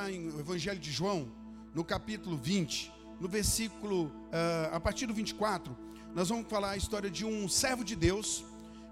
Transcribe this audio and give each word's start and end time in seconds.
lá 0.00 0.10
em 0.10 0.28
Evangelho 0.28 0.80
de 0.80 0.90
João, 0.90 1.30
no 1.74 1.84
capítulo 1.84 2.34
20, 2.34 2.90
no 3.20 3.28
versículo, 3.28 4.06
uh, 4.06 4.72
a 4.72 4.80
partir 4.80 5.04
do 5.04 5.12
24, 5.12 5.76
nós 6.14 6.30
vamos 6.30 6.48
falar 6.48 6.70
a 6.70 6.76
história 6.76 7.10
de 7.10 7.26
um 7.26 7.46
servo 7.46 7.84
de 7.84 7.94
Deus 7.94 8.42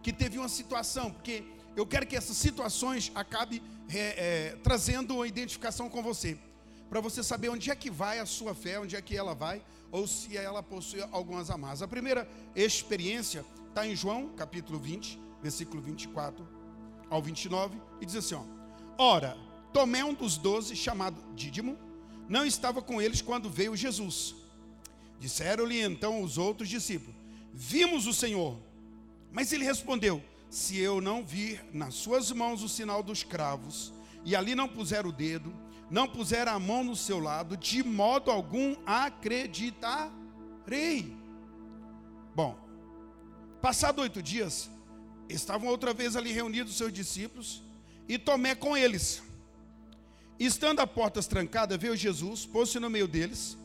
que 0.03 0.13
teve 0.13 0.37
uma 0.37 0.51
situação, 0.51 1.11
porque 1.11 1.45
eu 1.75 1.87
quero 1.87 2.07
que 2.07 2.15
essas 2.15 2.37
situações 2.37 3.11
acabem 3.15 3.63
é, 3.89 3.99
é, 3.99 4.57
trazendo 4.63 5.15
uma 5.15 5.27
identificação 5.27 5.89
com 5.89 6.03
você, 6.03 6.37
para 6.91 7.01
você 7.01 7.23
saber 7.23 7.49
onde 7.49 7.71
é 7.71 7.75
que 7.75 7.91
vai 7.91 8.19
a 8.19 8.27
sua 8.27 8.55
fé, 8.55 8.79
onde 8.79 8.95
é 8.95 9.01
que 9.01 9.17
ela 9.17 9.35
vai, 9.35 9.63
ou 9.91 10.07
se 10.07 10.37
ela 10.37 10.63
possui 10.63 11.03
algumas 11.11 11.49
amarras. 11.49 11.81
A 11.81 11.89
primeira 11.89 12.29
experiência 12.55 13.47
está 13.69 13.87
em 13.87 13.97
João, 13.97 14.29
capítulo 14.37 14.79
20, 14.79 15.19
versículo 15.43 15.81
24 15.81 16.47
ao 17.09 17.23
29, 17.23 17.81
e 17.99 18.05
diz 18.05 18.17
assim: 18.17 18.35
ó, 18.35 18.45
Ora, 18.99 19.48
Tomé, 19.73 20.05
um 20.05 20.15
dos 20.15 20.37
doze, 20.37 20.75
chamado 20.75 21.23
Dídimo, 21.35 21.79
não 22.29 22.45
estava 22.45 22.83
com 22.83 23.01
eles 23.01 23.23
quando 23.23 23.49
veio 23.49 23.77
Jesus. 23.77 24.35
Disseram-lhe 25.19 25.81
então 25.81 26.23
os 26.23 26.39
outros 26.39 26.69
discípulos: 26.69 27.17
Vimos 27.53 28.07
o 28.07 28.13
Senhor. 28.13 28.59
Mas 29.33 29.53
ele 29.53 29.65
respondeu: 29.65 30.23
Se 30.51 30.79
eu 30.79 31.01
não 31.01 31.25
vir 31.25 31.65
nas 31.73 31.95
suas 31.95 32.31
mãos 32.31 32.63
o 32.63 32.69
sinal 32.69 33.03
dos 33.03 33.23
cravos, 33.23 33.93
e 34.25 34.37
ali 34.37 34.55
não 34.55 34.69
puser 34.69 35.07
o 35.07 35.13
dedo, 35.13 35.53
não 35.91 36.07
puser 36.09 36.47
a 36.49 36.59
mão 36.59 36.85
no 36.85 36.95
seu 36.95 37.19
lado, 37.19 37.57
de 37.57 37.83
modo 37.83 38.31
algum 38.31 38.77
acreditarei. 38.87 40.13
Bom, 42.35 42.59
passado 43.61 44.03
oito 44.03 44.23
dias, 44.23 44.71
estavam 45.29 45.69
outra 45.69 45.93
vez 45.93 46.15
ali 46.15 46.31
reunidos 46.33 46.77
seus 46.77 46.93
discípulos, 46.93 47.63
e 48.09 48.19
Tomé 48.19 48.55
com 48.55 48.77
eles. 48.77 49.23
Estando 50.39 50.81
a 50.81 50.87
portas 50.87 51.27
trancadas, 51.27 51.79
veio 51.79 51.97
Jesus, 51.97 52.47
pôs-se 52.47 52.79
no 52.79 52.89
meio 52.89 53.09
deles. 53.09 53.59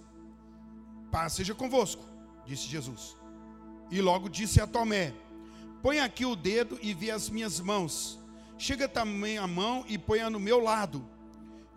Paz 1.12 1.34
seja 1.34 1.54
convosco, 1.54 2.04
disse 2.46 2.68
Jesus. 2.68 3.16
E 3.92 4.02
logo 4.02 4.28
disse 4.28 4.60
a 4.60 4.66
Tomé: 4.66 5.14
Põe 5.84 6.00
aqui 6.00 6.26
o 6.26 6.36
dedo 6.36 6.80
e 6.82 6.94
vê 6.94 7.12
as 7.12 7.30
minhas 7.30 7.60
mãos. 7.60 8.20
Chega 8.58 8.88
também 8.88 9.38
a 9.38 9.46
mão 9.46 9.86
e 9.88 9.98
ponha 9.98 10.30
no 10.30 10.40
meu 10.40 10.60
lado. 10.60 11.08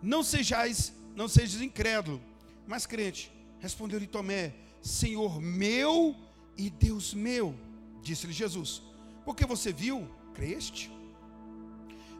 Não 0.01 0.23
sejais, 0.23 0.93
não 1.15 1.27
sejas 1.27 1.61
incrédulo, 1.61 2.21
mas 2.65 2.85
crente. 2.87 3.31
Respondeu-lhe 3.59 4.07
Tomé: 4.07 4.55
Senhor 4.81 5.39
meu 5.39 6.15
e 6.57 6.71
Deus 6.71 7.13
meu. 7.13 7.53
Disse-lhe 8.01 8.33
Jesus: 8.33 8.81
Porque 9.23 9.45
você 9.45 9.71
viu, 9.71 10.09
creste? 10.33 10.91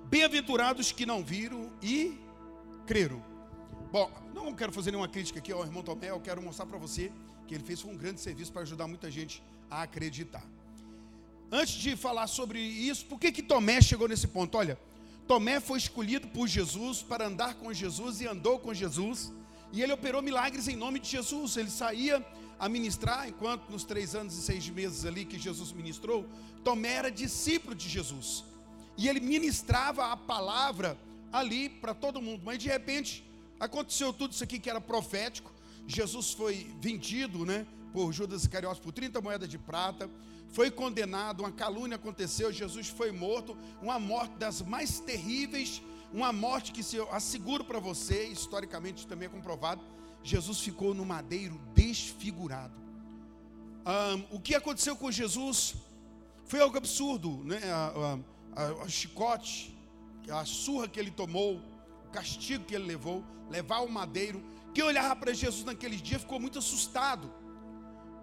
Bem-aventurados 0.06 0.92
que 0.92 1.06
não 1.06 1.24
viram 1.24 1.72
e 1.82 2.18
creram. 2.88 3.22
Bom, 3.92 4.10
não 4.34 4.54
quero 4.54 4.72
fazer 4.72 4.92
nenhuma 4.92 5.10
crítica 5.10 5.40
aqui 5.40 5.52
ao 5.52 5.62
irmão 5.62 5.84
Tomé, 5.84 6.10
eu 6.10 6.22
quero 6.22 6.42
mostrar 6.42 6.66
para 6.66 6.78
você 6.78 7.12
que 7.46 7.54
ele 7.54 7.64
fez 7.64 7.84
um 7.84 7.96
grande 7.98 8.22
serviço 8.22 8.52
para 8.52 8.62
ajudar 8.62 8.88
muita 8.88 9.12
gente 9.12 9.44
a 9.70 9.82
acreditar. 9.82 10.44
Antes 11.52 11.76
de 11.76 11.96
falar 11.98 12.28
sobre 12.28 12.60
isso, 12.60 13.06
por 13.06 13.20
que, 13.20 13.32
que 13.32 13.44
Tomé 13.44 13.82
chegou 13.82 14.08
nesse 14.08 14.28
ponto? 14.28 14.58
Olha, 14.58 14.80
Tomé 15.28 15.60
foi 15.60 15.78
escolhido 15.78 16.28
por 16.30 16.48
Jesus 16.48 17.04
para 17.04 17.28
andar 17.28 17.56
com 17.56 17.74
Jesus 17.74 18.22
e 18.22 18.28
andou 18.28 18.58
com 18.58 18.74
Jesus, 18.74 19.34
e 19.74 19.84
ele 19.84 19.92
operou 19.92 20.22
milagres 20.22 20.70
em 20.70 20.76
nome 20.76 21.00
de 21.00 21.10
Jesus. 21.10 21.58
Ele 21.58 21.70
saía 21.70 22.26
a 22.58 22.70
ministrar, 22.70 23.28
enquanto 23.28 23.70
nos 23.70 23.84
três 23.84 24.16
anos 24.16 24.38
e 24.38 24.42
seis 24.42 24.68
meses 24.70 25.06
ali 25.06 25.26
que 25.26 25.38
Jesus 25.38 25.74
ministrou, 25.74 26.26
Tomé 26.64 26.94
era 26.94 27.12
discípulo 27.12 27.76
de 27.76 27.90
Jesus, 27.90 28.46
e 28.98 29.10
ele 29.10 29.20
ministrava 29.20 30.12
a 30.12 30.18
palavra 30.18 30.98
ali 31.32 31.70
para 31.70 31.94
todo 31.94 32.22
mundo, 32.22 32.42
mas 32.44 32.60
de 32.60 32.70
repente 32.70 33.24
aconteceu 33.60 34.14
tudo 34.14 34.32
isso 34.32 34.44
aqui 34.44 34.60
que 34.60 34.70
era 34.70 34.82
profético. 34.82 35.52
Jesus 35.88 36.32
foi 36.32 36.76
vendido, 36.80 37.46
né, 37.46 37.66
por 37.94 38.12
Judas 38.12 38.42
Iscariotes 38.42 38.80
por 38.82 38.92
30 38.92 39.22
moedas 39.22 39.50
de 39.50 39.58
prata, 39.58 40.10
foi 40.50 40.72
condenado, 40.72 41.42
uma 41.42 41.52
calúnia 41.52 41.96
aconteceu, 41.96 42.52
Jesus 42.52 42.88
foi 42.88 43.12
morto, 43.12 43.58
uma 43.82 44.00
morte 44.00 44.36
das 44.38 44.62
mais 44.62 45.00
terríveis, 45.00 45.82
uma 46.14 46.32
morte 46.32 46.72
que 46.72 46.84
se 46.84 46.96
eu 46.96 47.12
asseguro 47.14 47.64
para 47.64 47.80
você, 47.80 48.28
historicamente 48.28 49.06
também 49.06 49.28
é 49.28 49.30
comprovado, 49.30 49.82
Jesus 50.24 50.60
ficou 50.60 50.94
no 50.94 51.06
madeiro 51.06 51.60
desfigurado. 51.74 52.74
Um, 53.86 54.36
o 54.36 54.40
que 54.40 54.56
aconteceu 54.56 54.96
com 54.96 55.12
Jesus 55.12 55.76
foi 56.46 56.60
algo 56.60 56.78
absurdo, 56.78 57.42
né? 57.44 57.60
A, 57.72 58.20
a, 58.56 58.64
a, 58.64 58.84
a 58.84 58.90
chicote, 58.90 59.77
a 60.30 60.46
surra 60.46 60.88
que 60.88 61.00
ele 61.00 61.12
tomou, 61.12 61.62
o 62.06 62.10
castigo 62.12 62.66
que 62.66 62.76
ele 62.76 62.86
levou, 62.86 63.24
levar 63.50 63.80
o 63.80 63.90
madeiro. 63.90 64.44
Quem 64.74 64.84
olhava 64.84 65.16
para 65.16 65.34
Jesus 65.34 65.64
naqueles 65.64 66.02
dias 66.02 66.22
ficou 66.22 66.40
muito 66.40 66.60
assustado. 66.60 67.34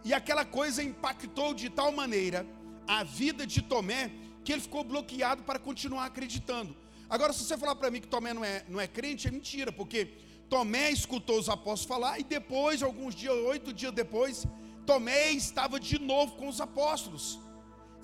E 0.04 0.12
aquela 0.12 0.44
coisa 0.44 0.82
impactou 0.82 1.54
de 1.54 1.70
tal 1.70 1.90
maneira 1.90 2.46
a 2.86 3.02
vida 3.02 3.46
de 3.46 3.62
Tomé 3.62 4.10
que 4.44 4.52
ele 4.52 4.60
ficou 4.60 4.84
bloqueado 4.84 5.42
para 5.42 5.58
continuar 5.58 6.04
acreditando. 6.04 6.76
Agora, 7.08 7.32
se 7.32 7.44
você 7.44 7.56
falar 7.56 7.74
para 7.74 7.90
mim 7.90 8.00
que 8.00 8.08
Tomé 8.08 8.34
não 8.34 8.44
é, 8.44 8.64
não 8.68 8.80
é 8.80 8.86
crente, 8.86 9.26
é 9.26 9.30
mentira, 9.30 9.72
porque 9.72 10.06
Tomé 10.48 10.90
escutou 10.90 11.38
os 11.38 11.48
apóstolos 11.48 11.84
falar 11.84 12.20
e 12.20 12.24
depois, 12.24 12.82
alguns 12.82 13.14
dias, 13.14 13.34
oito 13.34 13.72
dias 13.72 13.92
depois, 13.92 14.46
Tomé 14.84 15.30
estava 15.32 15.80
de 15.80 15.98
novo 15.98 16.36
com 16.36 16.48
os 16.48 16.60
apóstolos. 16.60 17.40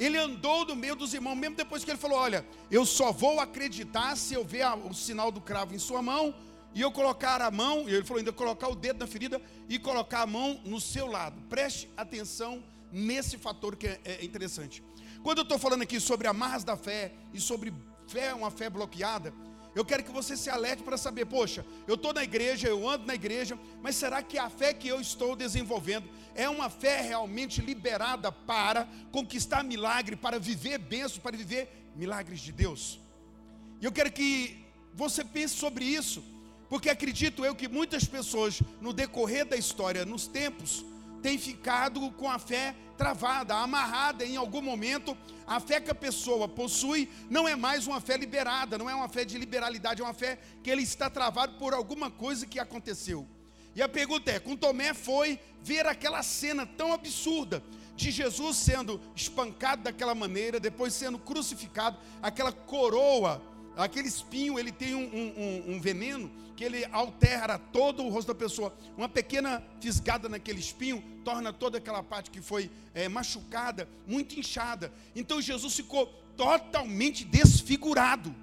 Ele 0.01 0.17
andou 0.17 0.65
no 0.65 0.75
meio 0.75 0.97
dos 0.97 1.13
irmãos, 1.13 1.35
mesmo 1.35 1.55
depois 1.55 1.85
que 1.85 1.91
ele 1.91 1.99
falou: 1.99 2.19
Olha, 2.19 2.45
eu 2.71 2.87
só 2.87 3.13
vou 3.13 3.39
acreditar 3.39 4.17
se 4.17 4.33
eu 4.33 4.43
ver 4.43 4.67
o 4.91 4.95
sinal 4.95 5.31
do 5.31 5.43
cravo 5.43 5.75
em 5.75 5.79
sua 5.79 6.01
mão 6.01 6.35
e 6.75 6.81
eu 6.81 6.91
colocar 6.91 7.43
a 7.43 7.51
mão, 7.51 7.87
e 7.87 7.93
ele 7.93 8.05
falou 8.05 8.19
ainda 8.19 8.33
colocar 8.33 8.69
o 8.69 8.75
dedo 8.75 9.01
na 9.01 9.07
ferida 9.07 9.43
e 9.69 9.79
colocar 9.79 10.23
a 10.23 10.27
mão 10.27 10.59
no 10.65 10.81
seu 10.81 11.07
lado. 11.07 11.39
Preste 11.51 11.91
atenção 11.99 12.65
nesse 12.91 13.37
fator 13.37 13.77
que 13.77 13.89
é, 13.89 14.01
é 14.05 14.25
interessante. 14.25 14.83
Quando 15.23 15.39
eu 15.39 15.43
estou 15.43 15.59
falando 15.59 15.83
aqui 15.83 16.01
sobre 16.01 16.27
amarras 16.27 16.65
da 16.65 16.79
fé 16.79 17.13
e 17.35 17.41
sobre 17.41 17.71
fé, 18.09 18.33
uma 18.33 18.51
fé 18.51 18.71
bloqueada, 18.71 19.35
eu 19.75 19.85
quero 19.85 20.03
que 20.03 20.11
você 20.11 20.37
se 20.37 20.51
alerte 20.51 20.83
para 20.83 20.97
saber, 20.97 21.27
poxa, 21.27 21.65
eu 21.87 21.95
estou 21.95 22.13
na 22.13 22.25
igreja, 22.25 22.69
eu 22.69 22.89
ando 22.89 23.07
na 23.07 23.15
igreja, 23.15 23.59
mas 23.81 23.97
será 23.97 24.23
que 24.23 24.37
a 24.37 24.51
fé 24.51 24.75
que 24.75 24.89
eu 24.89 25.01
estou 25.01 25.37
desenvolvendo 25.37 26.09
é 26.35 26.49
uma 26.49 26.69
fé 26.69 27.01
realmente 27.01 27.61
liberada 27.61 28.33
para 28.33 28.89
conquistar 29.13 29.63
milagre, 29.63 30.17
para 30.17 30.39
viver 30.39 30.79
bênçãos, 30.79 31.19
para 31.19 31.37
viver 31.37 31.91
milagres 31.95 32.41
de 32.41 32.51
Deus? 32.51 32.99
E 33.81 33.85
eu 33.85 33.93
quero 33.93 34.11
que 34.11 34.65
você 34.93 35.25
pense 35.25 35.55
sobre 35.55 35.85
isso, 35.85 36.23
porque 36.69 36.91
acredito 36.91 37.45
eu 37.45 37.55
que 37.55 37.69
muitas 37.69 38.05
pessoas, 38.05 38.61
no 38.81 38.93
decorrer 38.93 39.47
da 39.47 39.57
história, 39.57 40.05
nos 40.05 40.27
tempos, 40.27 40.85
têm 41.23 41.39
ficado 41.39 42.11
com 42.13 42.29
a 42.29 42.39
fé 42.39 42.75
travada, 42.97 43.55
amarrada 43.55 44.25
em 44.25 44.37
algum 44.37 44.61
momento. 44.61 45.17
A 45.47 45.59
fé 45.59 45.81
que 45.81 45.91
a 45.91 45.95
pessoa 45.95 46.49
possui 46.49 47.09
não 47.29 47.49
é 47.49 47.57
mais 47.57 47.87
uma 47.87 48.01
fé 48.01 48.17
liberada, 48.17 48.77
não 48.77 48.89
é 48.89 48.95
uma 48.95 49.09
fé 49.09 49.25
de 49.25 49.39
liberalidade, 49.39 50.01
é 50.01 50.05
uma 50.05 50.15
fé 50.15 50.39
que 50.63 50.71
ele 50.71 50.83
está 50.83 51.09
travado 51.09 51.59
por 51.59 51.73
alguma 51.73 52.11
coisa 52.11 52.47
que 52.47 52.59
aconteceu. 52.59 53.27
E 53.75 53.83
a 53.83 53.89
pergunta 53.89 54.31
é: 54.31 54.39
com 54.39 54.57
Tomé 54.57 54.95
foi 54.95 55.39
ver 55.63 55.87
aquela 55.87 56.23
cena 56.23 56.67
tão 56.67 56.93
absurda 56.93 57.63
de 57.97 58.11
Jesus 58.11 58.57
sendo 58.57 59.01
espancado 59.15 59.83
daquela 59.83 60.15
maneira, 60.15 60.59
depois 60.59 60.95
sendo 60.95 61.19
crucificado, 61.19 61.99
aquela 62.23 62.53
coroa 62.53 63.43
Aquele 63.81 64.09
espinho, 64.09 64.59
ele 64.59 64.71
tem 64.71 64.95
um, 64.95 65.05
um, 65.05 65.75
um, 65.75 65.81
veneno 65.81 66.31
que 66.55 66.63
ele 66.63 66.85
altera 66.93 67.59
todo 67.59 68.05
o 68.05 68.11
rosto 68.11 68.29
da 68.29 68.35
pessoa. 68.35 68.77
Uma 68.95 69.09
pequena 69.09 69.63
fisgada 69.81 70.29
naquele 70.29 70.61
espinho 70.61 71.03
torna 71.25 71.51
toda 71.51 71.79
aquela 71.79 72.03
parte 72.03 72.31
que 72.31 72.43
foi 72.43 72.71
é, 72.95 73.09
machucada 73.09 73.89
muito 74.07 74.39
inchada. 74.39 74.93
Então 75.17 75.41
Jesus 75.41 75.75
ficou 75.75 76.07
totalmente 76.37 77.25
desfigurado. 77.25 78.35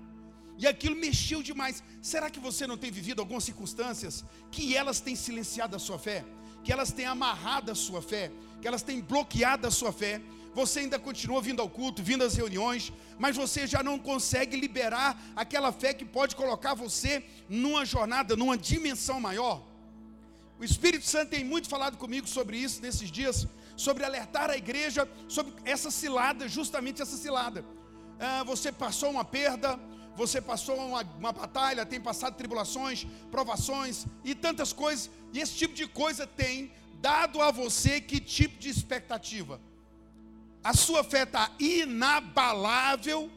E 0.57 0.65
aquilo 0.65 0.95
mexeu 0.95 1.43
demais. 1.43 1.83
Será 2.01 2.31
que 2.31 2.39
você 2.39 2.65
não 2.65 2.75
tem 2.75 2.89
vivido 2.89 3.19
algumas 3.19 3.43
circunstâncias 3.43 4.25
que 4.51 4.75
elas 4.75 4.99
têm 4.99 5.15
silenciado 5.15 5.75
a 5.75 5.79
sua 5.79 5.99
fé? 5.99 6.25
Que 6.63 6.73
elas 6.73 6.91
têm 6.91 7.05
amarrado 7.05 7.71
a 7.71 7.75
sua 7.75 8.01
fé? 8.01 8.31
Que 8.59 8.67
elas 8.67 8.81
têm 8.81 9.01
bloqueado 9.01 9.67
a 9.67 9.71
sua 9.71 9.93
fé? 9.93 10.19
Você 10.57 10.79
ainda 10.79 10.97
continua 10.97 11.39
vindo 11.47 11.61
ao 11.61 11.69
culto, 11.69 12.01
vindo 12.01 12.23
às 12.23 12.35
reuniões, 12.41 12.91
mas 13.23 13.35
você 13.35 13.67
já 13.73 13.81
não 13.87 13.97
consegue 13.99 14.55
liberar 14.65 15.09
aquela 15.35 15.71
fé 15.71 15.93
que 15.93 16.03
pode 16.03 16.35
colocar 16.35 16.73
você 16.73 17.11
numa 17.47 17.83
jornada, 17.85 18.35
numa 18.35 18.57
dimensão 18.57 19.19
maior. 19.27 19.57
O 20.59 20.63
Espírito 20.63 21.05
Santo 21.05 21.29
tem 21.29 21.43
muito 21.43 21.69
falado 21.69 21.95
comigo 22.03 22.27
sobre 22.27 22.57
isso 22.57 22.81
nesses 22.81 23.11
dias, 23.11 23.45
sobre 23.75 24.03
alertar 24.03 24.49
a 24.49 24.57
igreja 24.57 25.07
sobre 25.27 25.53
essa 25.63 25.91
cilada, 25.91 26.49
justamente 26.57 27.03
essa 27.03 27.17
cilada. 27.17 27.63
Ah, 28.19 28.43
você 28.43 28.71
passou 28.71 29.11
uma 29.11 29.23
perda, 29.23 29.79
você 30.15 30.41
passou 30.41 30.75
uma, 30.75 31.03
uma, 31.19 31.33
batalha, 31.33 31.85
tem 31.85 32.01
passado 32.01 32.35
tribulações, 32.35 33.05
provações 33.29 34.07
e 34.23 34.33
tantas 34.33 34.73
coisas, 34.73 35.11
e 35.31 35.39
esse 35.39 35.53
tipo 35.53 35.75
de 35.75 35.87
coisa 35.87 36.25
tem 36.25 36.71
dado 36.99 37.43
a 37.43 37.51
você 37.51 38.01
que 38.01 38.19
tipo 38.19 38.57
de 38.57 38.69
expectativa? 38.69 39.61
A 40.67 40.73
sua 40.73 41.01
fé 41.01 41.23
está 41.23 41.49
inabalável, 41.57 43.31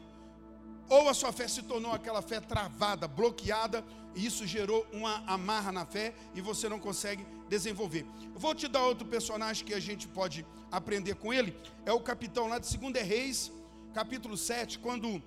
ou 0.89 1.07
a 1.07 1.13
sua 1.13 1.31
fé 1.31 1.47
se 1.47 1.61
tornou 1.63 1.93
aquela 1.93 2.21
fé 2.21 2.41
travada, 2.41 3.07
bloqueada, 3.07 3.85
e 4.13 4.25
isso 4.25 4.45
gerou 4.45 4.85
uma 4.91 5.23
amarra 5.25 5.71
na 5.71 5.85
fé 5.85 6.13
e 6.35 6.41
você 6.41 6.67
não 6.67 6.77
consegue 6.77 7.25
desenvolver. 7.47 8.05
Vou 8.35 8.53
te 8.53 8.67
dar 8.67 8.83
outro 8.83 9.07
personagem 9.07 9.65
que 9.65 9.73
a 9.73 9.79
gente 9.79 10.09
pode 10.09 10.45
aprender 10.69 11.15
com 11.15 11.33
ele, 11.33 11.55
é 11.85 11.93
o 11.93 12.01
capitão 12.01 12.47
lá 12.47 12.59
de 12.59 12.77
2 12.77 13.07
Reis, 13.07 13.49
capítulo 13.93 14.35
7, 14.35 14.79
quando 14.79 15.23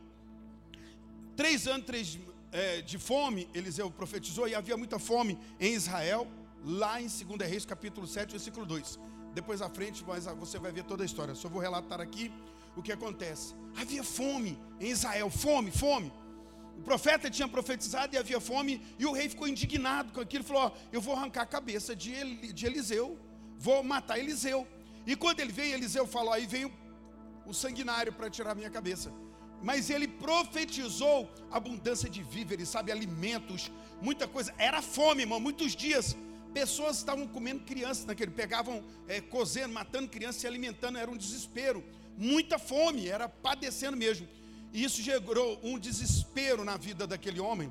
três 1.35 1.67
anos 1.67 1.87
três, 1.87 2.19
é, 2.53 2.83
de 2.83 2.99
fome, 2.99 3.49
Eliseu 3.55 3.91
profetizou, 3.91 4.47
e 4.47 4.55
havia 4.55 4.77
muita 4.77 4.99
fome 4.99 5.39
em 5.59 5.73
Israel, 5.73 6.29
lá 6.62 7.01
em 7.01 7.06
2 7.06 7.49
Reis, 7.49 7.65
capítulo 7.65 8.06
7, 8.06 8.33
versículo 8.33 8.67
2. 8.67 8.99
Depois 9.34 9.60
à 9.60 9.69
frente, 9.69 10.04
mas 10.06 10.26
você 10.26 10.58
vai 10.58 10.72
ver 10.72 10.84
toda 10.84 11.02
a 11.02 11.06
história. 11.06 11.34
Só 11.34 11.48
vou 11.48 11.60
relatar 11.60 12.00
aqui 12.00 12.32
o 12.76 12.82
que 12.82 12.92
acontece. 12.92 13.54
Havia 13.76 14.04
fome 14.04 14.58
em 14.81 14.90
Israel, 14.90 15.28
fome, 15.31 15.70
fome. 15.70 16.12
O 16.78 16.82
profeta 16.82 17.31
tinha 17.31 17.46
profetizado 17.46 18.14
e 18.14 18.19
havia 18.19 18.40
fome, 18.40 18.82
e 18.98 19.06
o 19.06 19.12
rei 19.12 19.28
ficou 19.28 19.46
indignado 19.46 20.12
com 20.12 20.20
aquilo, 20.20 20.44
falou: 20.44 20.64
ó, 20.64 20.72
Eu 20.92 21.00
vou 21.00 21.14
arrancar 21.14 21.42
a 21.42 21.46
cabeça 21.46 21.94
de, 21.94 22.52
de 22.52 22.66
Eliseu, 22.66 23.19
vou 23.58 23.82
matar 23.82 24.19
Eliseu. 24.19 24.66
E 25.06 25.14
quando 25.14 25.40
ele 25.40 25.52
veio, 25.52 25.75
Eliseu 25.75 26.06
falou: 26.06 26.32
Aí 26.32 26.46
vem 26.46 26.70
o, 27.46 27.54
sanguinário 27.54 28.12
para 28.12 28.31
tirar 28.31 28.52
a 28.52 28.54
minha 28.54 28.70
cabeça. 28.70 29.12
Mas 29.62 29.88
ele 29.88 30.06
profetizou 30.06 31.31
abundância 31.50 32.08
de 32.10 32.22
víveres, 32.22 32.69
sabe, 32.69 32.92
alimentos, 32.92 33.70
muita 34.02 34.26
coisa. 34.26 34.52
Era 34.58 34.82
fome, 34.82 35.22
irmão, 35.22 35.40
muitos 35.40 35.75
dias. 35.75 36.16
Pessoas 36.55 36.97
estavam 36.97 37.27
comendo 37.27 37.65
crianças 37.65 38.06
naquele, 38.06 38.31
pegavam, 38.31 38.83
é, 39.06 39.21
cozendo, 39.21 39.75
matando 39.75 40.09
crianças, 40.09 40.41
se 40.41 40.47
alimentando, 40.47 40.97
era 40.97 41.11
um 41.11 41.17
desespero 41.17 41.85
muita 42.17 42.59
fome, 42.59 43.09
era 43.09 43.29
padecendo 43.29 43.97
mesmo. 43.97 44.27
E 44.73 44.83
isso 44.83 45.03
gerou 45.03 45.59
um 45.62 45.79
desespero 45.79 46.65
na 46.65 46.77
vida 46.77 47.06
daquele 47.06 47.41
homem, 47.41 47.71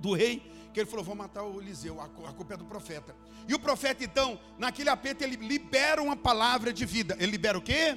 do 0.00 0.14
rei, 0.14 0.42
que 0.72 0.80
ele 0.80 0.88
falou: 0.88 1.04
Vou 1.04 1.14
matar 1.14 1.42
o 1.42 1.60
Eliseu, 1.60 2.00
a 2.00 2.08
culpa 2.08 2.54
é 2.54 2.56
do 2.56 2.64
profeta. 2.64 3.14
E 3.46 3.54
o 3.54 3.58
profeta, 3.58 4.04
então, 4.04 4.38
naquele 4.58 4.90
apetite, 4.90 5.24
ele 5.24 5.36
libera 5.36 6.02
uma 6.02 6.16
palavra 6.16 6.72
de 6.72 6.84
vida. 6.84 7.16
Ele 7.18 7.32
libera 7.32 7.56
o 7.56 7.62
quê? 7.62 7.96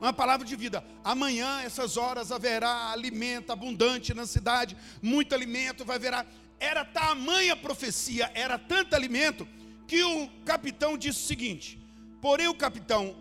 Uma 0.00 0.12
palavra 0.12 0.46
de 0.46 0.56
vida. 0.56 0.84
Amanhã, 1.04 1.60
essas 1.62 1.96
horas, 1.96 2.32
haverá 2.32 2.90
alimento 2.90 3.52
abundante 3.52 4.12
na 4.12 4.26
cidade, 4.26 4.76
muito 5.00 5.34
alimento 5.34 5.84
vai 5.84 5.96
haverá. 5.96 6.26
Era 6.58 6.84
tamanha 6.84 7.54
profecia, 7.56 8.30
era 8.34 8.58
tanto 8.58 8.94
alimento, 8.94 9.46
que 9.86 10.02
o 10.02 10.28
capitão 10.44 10.96
disse 10.96 11.20
o 11.20 11.26
seguinte: 11.26 11.78
Porém, 12.20 12.48
o 12.48 12.54
capitão 12.54 13.14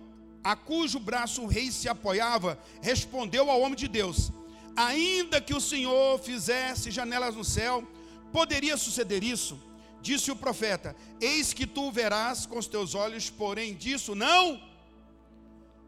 a 0.44 0.56
cujo 0.56 1.00
braço 1.00 1.42
o 1.42 1.48
rei 1.48 1.72
se 1.72 1.90
apoiava, 1.90 2.60
respondeu 2.82 3.50
ao 3.50 3.62
homem 3.62 3.76
de 3.76 3.88
Deus: 3.88 4.32
Ainda 4.76 5.42
que 5.42 5.56
o 5.56 5.60
Senhor 5.62 6.20
fizesse 6.20 6.92
janelas 6.92 7.36
no 7.36 7.44
céu, 7.44 7.84
poderia 8.32 8.78
suceder 8.78 9.24
isso? 9.24 9.60
Disse 10.02 10.30
o 10.30 10.36
profeta: 10.36 10.96
Eis 11.20 11.52
que 11.52 11.66
tu 11.66 11.92
verás 11.92 12.46
com 12.46 12.60
os 12.60 12.68
teus 12.68 12.94
olhos, 12.94 13.28
porém 13.30 13.74
disso 13.74 14.14
não. 14.14 14.62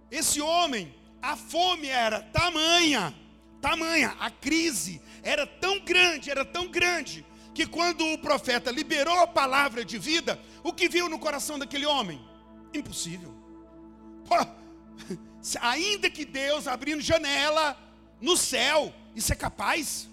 Esse 0.09 0.41
homem, 0.41 0.91
a 1.21 1.35
fome 1.35 1.87
era 1.87 2.21
tamanha, 2.21 3.13
tamanha, 3.61 4.15
a 4.19 4.31
crise 4.31 4.99
era 5.21 5.45
tão 5.45 5.79
grande, 5.81 6.31
era 6.31 6.43
tão 6.43 6.67
grande, 6.67 7.23
que 7.57 7.65
quando 7.65 8.05
o 8.13 8.19
profeta 8.19 8.69
liberou 8.69 9.19
a 9.19 9.25
palavra 9.25 9.83
de 9.83 9.97
vida, 9.97 10.39
o 10.63 10.71
que 10.71 10.87
viu 10.87 11.09
no 11.09 11.17
coração 11.17 11.57
daquele 11.57 11.87
homem? 11.87 12.23
Impossível. 12.71 13.33
Pô, 14.27 14.35
ainda 15.61 16.07
que 16.07 16.23
Deus 16.23 16.67
abrindo 16.67 17.01
janela 17.01 17.75
no 18.21 18.37
céu, 18.37 18.93
isso 19.15 19.33
é 19.33 19.35
capaz? 19.35 20.07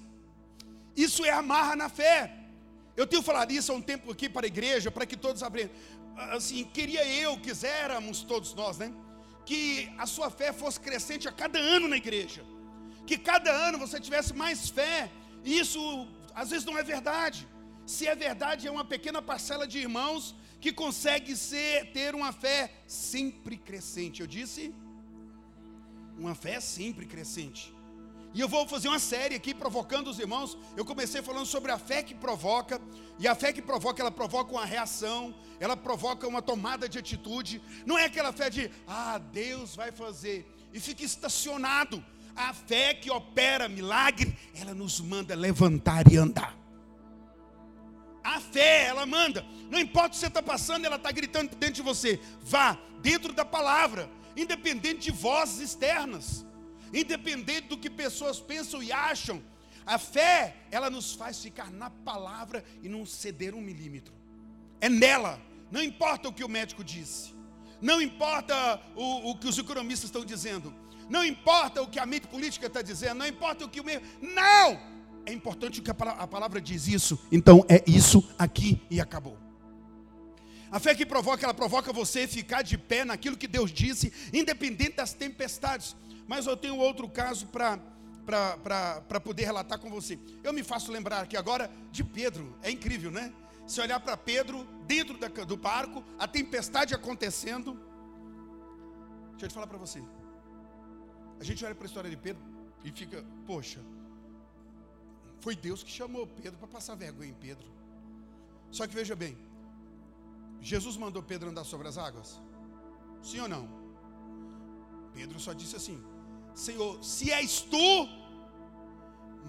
Isso 0.96 1.22
é 1.22 1.32
amarra 1.32 1.76
na 1.76 1.90
fé. 1.90 2.32
Eu 2.96 3.06
tenho 3.06 3.22
falado 3.22 3.52
isso 3.52 3.72
há 3.72 3.74
um 3.74 3.82
tempo 3.82 4.10
aqui 4.10 4.26
para 4.26 4.46
a 4.46 4.52
igreja, 4.54 4.90
para 4.90 5.04
que 5.04 5.14
todos 5.14 5.42
aprendam. 5.42 5.76
Assim, 6.16 6.64
queria 6.64 7.06
eu, 7.06 7.38
quiséramos 7.38 8.22
todos 8.22 8.54
nós, 8.54 8.78
né? 8.78 8.90
Que 9.44 9.92
a 9.98 10.06
sua 10.06 10.30
fé 10.30 10.50
fosse 10.50 10.80
crescente 10.80 11.28
a 11.28 11.32
cada 11.32 11.58
ano 11.58 11.88
na 11.88 11.98
igreja. 11.98 12.42
Que 13.06 13.18
cada 13.18 13.50
ano 13.50 13.76
você 13.76 14.00
tivesse 14.00 14.32
mais 14.32 14.70
fé. 14.70 15.10
E 15.44 15.58
isso 15.58 16.08
às 16.34 16.50
vezes 16.50 16.64
não 16.64 16.76
é 16.76 16.82
verdade. 16.82 17.48
Se 17.86 18.06
é 18.06 18.14
verdade, 18.14 18.66
é 18.66 18.70
uma 18.70 18.84
pequena 18.84 19.20
parcela 19.20 19.66
de 19.66 19.78
irmãos 19.78 20.34
que 20.60 20.72
consegue 20.72 21.36
ser, 21.36 21.92
ter 21.92 22.14
uma 22.14 22.32
fé 22.32 22.72
sempre 22.86 23.56
crescente. 23.56 24.20
Eu 24.20 24.26
disse? 24.26 24.74
Uma 26.18 26.34
fé 26.34 26.60
sempre 26.60 27.04
crescente. 27.06 27.74
E 28.32 28.40
eu 28.40 28.48
vou 28.48 28.66
fazer 28.66 28.88
uma 28.88 28.98
série 28.98 29.36
aqui 29.36 29.54
provocando 29.54 30.08
os 30.08 30.18
irmãos. 30.18 30.58
Eu 30.76 30.84
comecei 30.84 31.22
falando 31.22 31.46
sobre 31.46 31.70
a 31.70 31.78
fé 31.78 32.02
que 32.02 32.14
provoca, 32.14 32.80
e 33.16 33.28
a 33.28 33.34
fé 33.34 33.52
que 33.52 33.62
provoca, 33.62 34.02
ela 34.02 34.10
provoca 34.10 34.50
uma 34.50 34.64
reação, 34.64 35.32
ela 35.60 35.76
provoca 35.76 36.26
uma 36.26 36.42
tomada 36.42 36.88
de 36.88 36.98
atitude. 36.98 37.62
Não 37.86 37.96
é 37.96 38.06
aquela 38.06 38.32
fé 38.32 38.50
de, 38.50 38.70
ah, 38.88 39.18
Deus 39.18 39.76
vai 39.76 39.92
fazer, 39.92 40.44
e 40.72 40.80
fica 40.80 41.04
estacionado. 41.04 42.04
A 42.36 42.52
fé 42.52 42.94
que 42.94 43.10
opera 43.10 43.68
milagre, 43.68 44.36
ela 44.54 44.74
nos 44.74 45.00
manda 45.00 45.34
levantar 45.34 46.10
e 46.10 46.16
andar. 46.16 46.56
A 48.22 48.40
fé, 48.40 48.86
ela 48.86 49.04
manda. 49.04 49.44
Não 49.70 49.78
importa 49.78 50.08
o 50.08 50.10
que 50.12 50.16
você 50.16 50.26
está 50.26 50.42
passando, 50.42 50.86
ela 50.86 50.96
está 50.96 51.12
gritando 51.12 51.54
dentro 51.56 51.74
de 51.74 51.82
você. 51.82 52.18
Vá 52.40 52.78
dentro 53.00 53.34
da 53.34 53.44
palavra, 53.44 54.10
independente 54.34 55.00
de 55.00 55.10
vozes 55.10 55.60
externas, 55.60 56.44
independente 56.92 57.68
do 57.68 57.76
que 57.76 57.90
pessoas 57.90 58.40
pensam 58.40 58.82
e 58.82 58.90
acham. 58.90 59.42
A 59.86 59.98
fé, 59.98 60.56
ela 60.70 60.88
nos 60.88 61.12
faz 61.12 61.42
ficar 61.42 61.70
na 61.70 61.90
palavra 61.90 62.64
e 62.82 62.88
não 62.88 63.04
ceder 63.04 63.54
um 63.54 63.60
milímetro. 63.60 64.14
É 64.80 64.88
nela. 64.88 65.38
Não 65.70 65.82
importa 65.82 66.28
o 66.28 66.32
que 66.32 66.42
o 66.42 66.48
médico 66.48 66.82
disse. 66.82 67.34
Não 67.80 68.00
importa 68.00 68.80
o, 68.96 69.30
o 69.30 69.38
que 69.38 69.46
os 69.46 69.58
economistas 69.58 70.08
estão 70.08 70.24
dizendo. 70.24 70.74
Não 71.08 71.24
importa 71.24 71.82
o 71.82 71.88
que 71.88 71.98
a 71.98 72.06
mente 72.06 72.26
política 72.26 72.66
está 72.66 72.82
dizendo. 72.82 73.18
Não 73.18 73.26
importa 73.26 73.64
o 73.64 73.68
que 73.68 73.80
o 73.80 73.84
meio. 73.84 74.00
Não! 74.20 74.80
É 75.26 75.32
importante 75.32 75.80
que 75.80 75.90
a 75.90 75.94
palavra, 75.94 76.22
a 76.22 76.26
palavra 76.26 76.60
diz 76.60 76.86
isso. 76.86 77.18
Então 77.32 77.64
é 77.68 77.82
isso 77.86 78.28
aqui 78.38 78.80
e 78.90 79.00
acabou. 79.00 79.38
A 80.70 80.80
fé 80.80 80.94
que 80.94 81.06
provoca, 81.06 81.44
ela 81.44 81.54
provoca 81.54 81.92
você 81.92 82.26
ficar 82.26 82.62
de 82.62 82.76
pé 82.76 83.04
naquilo 83.04 83.36
que 83.36 83.46
Deus 83.46 83.70
disse, 83.70 84.12
independente 84.32 84.96
das 84.96 85.12
tempestades. 85.12 85.94
Mas 86.26 86.46
eu 86.46 86.56
tenho 86.56 86.76
outro 86.76 87.08
caso 87.08 87.46
para 87.46 87.78
para 88.24 89.20
poder 89.20 89.44
relatar 89.44 89.78
com 89.78 89.90
você. 89.90 90.18
Eu 90.42 90.52
me 90.52 90.62
faço 90.62 90.90
lembrar 90.90 91.20
aqui 91.20 91.36
agora 91.36 91.70
de 91.92 92.02
Pedro. 92.02 92.56
É 92.62 92.70
incrível, 92.70 93.10
né? 93.10 93.32
Se 93.66 93.80
olhar 93.80 94.00
para 94.00 94.16
Pedro 94.16 94.64
dentro 94.86 95.18
da, 95.18 95.28
do 95.28 95.56
barco, 95.56 96.02
a 96.18 96.26
tempestade 96.26 96.94
acontecendo. 96.94 97.78
Deixa 99.32 99.44
eu 99.44 99.48
te 99.48 99.54
falar 99.54 99.66
para 99.66 99.78
você. 99.78 100.02
A 101.44 101.46
gente 101.46 101.62
olha 101.62 101.74
para 101.74 101.84
a 101.84 101.90
história 101.90 102.08
de 102.08 102.16
Pedro 102.16 102.42
e 102.82 102.90
fica, 102.90 103.22
poxa, 103.46 103.78
foi 105.40 105.54
Deus 105.54 105.82
que 105.82 105.90
chamou 105.90 106.26
Pedro 106.26 106.58
para 106.58 106.66
passar 106.66 106.94
vergonha 106.94 107.28
em 107.28 107.34
Pedro. 107.34 107.66
Só 108.70 108.86
que 108.86 108.94
veja 108.94 109.14
bem, 109.14 109.36
Jesus 110.62 110.96
mandou 110.96 111.22
Pedro 111.22 111.50
andar 111.50 111.64
sobre 111.64 111.86
as 111.86 111.98
águas? 111.98 112.40
Sim 113.22 113.40
ou 113.40 113.48
não? 113.54 113.68
Pedro 115.12 115.38
só 115.38 115.52
disse 115.52 115.76
assim: 115.76 116.02
Senhor, 116.54 117.04
se 117.04 117.30
és 117.30 117.60
tu, 117.60 118.08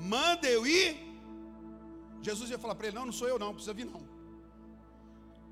manda 0.01 0.49
eu 0.49 0.67
ir. 0.67 0.97
Jesus 2.21 2.49
ia 2.49 2.59
falar 2.59 2.75
para 2.75 2.87
ele: 2.87 2.97
Não, 2.97 3.05
não 3.05 3.13
sou 3.13 3.29
eu, 3.29 3.39
não, 3.39 3.53
precisa 3.53 3.73
vir, 3.73 3.85
não. 3.85 4.05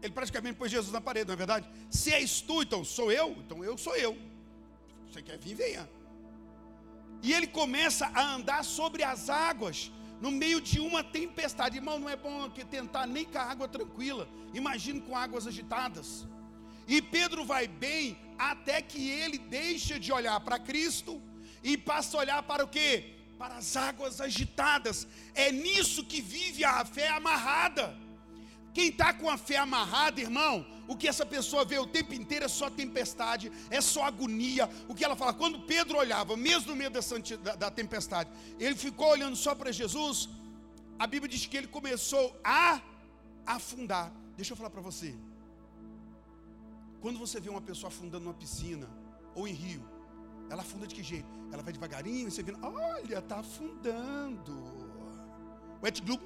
Ele 0.01 0.13
praticamente 0.13 0.57
pôs 0.57 0.69
Jesus 0.69 0.91
na 0.91 0.99
parede, 0.99 1.27
não 1.27 1.35
é 1.35 1.37
verdade? 1.37 1.69
Se 1.89 2.11
és 2.11 2.41
tu, 2.41 2.61
então 2.63 2.83
sou 2.83 3.09
eu, 3.13 3.31
então 3.31 3.63
eu 3.63 3.77
sou 3.77 3.95
eu. 3.95 4.17
Você 5.07 5.21
quer 5.21 5.39
vir, 5.39 5.55
venha. 5.55 6.02
E 7.23 7.33
ele 7.33 7.47
começa 7.47 8.05
a 8.13 8.35
andar 8.35 8.63
sobre 8.65 9.01
as 9.01 9.29
águas 9.29 9.89
no 10.19 10.29
meio 10.29 10.59
de 10.59 10.79
uma 10.81 11.01
tempestade. 11.01 11.77
Irmão, 11.77 11.97
não 11.97 12.09
é 12.09 12.17
bom 12.17 12.49
que 12.49 12.65
tentar 12.65 13.07
nem 13.07 13.23
com 13.23 13.37
a 13.37 13.43
água 13.43 13.67
tranquila. 13.67 14.27
Imagine 14.53 14.99
com 14.99 15.15
águas 15.15 15.47
agitadas. 15.47 16.27
E 16.85 17.01
Pedro 17.01 17.45
vai 17.45 17.65
bem 17.65 18.17
até 18.37 18.81
que 18.81 19.09
ele 19.09 19.37
deixa 19.37 19.97
de 19.97 20.11
olhar 20.11 20.37
para 20.41 20.59
Cristo 20.59 21.21
e 21.63 21.77
passa 21.77 22.17
a 22.17 22.19
olhar 22.19 22.43
para 22.43 22.65
o 22.65 22.67
quê? 22.67 23.15
Para 23.37 23.55
as 23.55 23.77
águas 23.77 24.19
agitadas. 24.19 25.07
É 25.33 25.49
nisso 25.49 26.03
que 26.03 26.21
vive 26.21 26.65
a 26.65 26.83
fé 26.83 27.07
amarrada. 27.07 27.97
Quem 28.73 28.89
está 28.89 29.13
com 29.13 29.29
a 29.29 29.37
fé 29.37 29.57
amarrada, 29.57 30.19
irmão, 30.19 30.65
o 30.87 30.95
que 30.97 31.07
essa 31.07 31.25
pessoa 31.25 31.63
vê 31.63 31.77
o 31.77 31.87
tempo 31.87 32.13
inteiro 32.13 32.45
é 32.45 32.47
só 32.47 32.69
tempestade, 32.69 33.51
é 33.69 33.79
só 33.79 34.03
agonia. 34.03 34.69
O 34.87 34.95
que 34.95 35.05
ela 35.05 35.15
fala, 35.15 35.33
quando 35.33 35.61
Pedro 35.61 35.97
olhava, 35.97 36.35
mesmo 36.35 36.71
no 36.71 36.75
meio 36.75 36.89
dessa, 36.89 37.19
da, 37.37 37.55
da 37.55 37.71
tempestade, 37.71 38.29
ele 38.59 38.75
ficou 38.75 39.09
olhando 39.09 39.35
só 39.35 39.53
para 39.53 39.71
Jesus. 39.71 40.27
A 40.97 41.05
Bíblia 41.05 41.29
diz 41.29 41.45
que 41.45 41.57
ele 41.57 41.67
começou 41.67 42.35
a 42.43 42.81
afundar. 43.45 44.11
Deixa 44.35 44.53
eu 44.53 44.57
falar 44.57 44.71
para 44.71 44.81
você. 44.81 45.13
Quando 47.01 47.19
você 47.19 47.39
vê 47.39 47.49
uma 47.49 47.61
pessoa 47.61 47.89
afundando 47.89 48.25
numa 48.25 48.33
piscina 48.33 48.89
ou 49.35 49.47
em 49.47 49.53
rio, 49.53 49.83
Ela 50.49 50.61
afunda 50.61 50.85
de 50.85 50.95
que 50.95 51.03
jeito? 51.03 51.27
Ela 51.51 51.63
vai 51.63 51.73
devagarinho, 51.73 52.29
você 52.29 52.43
vendo, 52.43 52.59
olha, 52.63 53.19
está 53.19 53.39
afundando. 53.39 54.55
Wet 55.81 56.01
glue. 56.01 56.19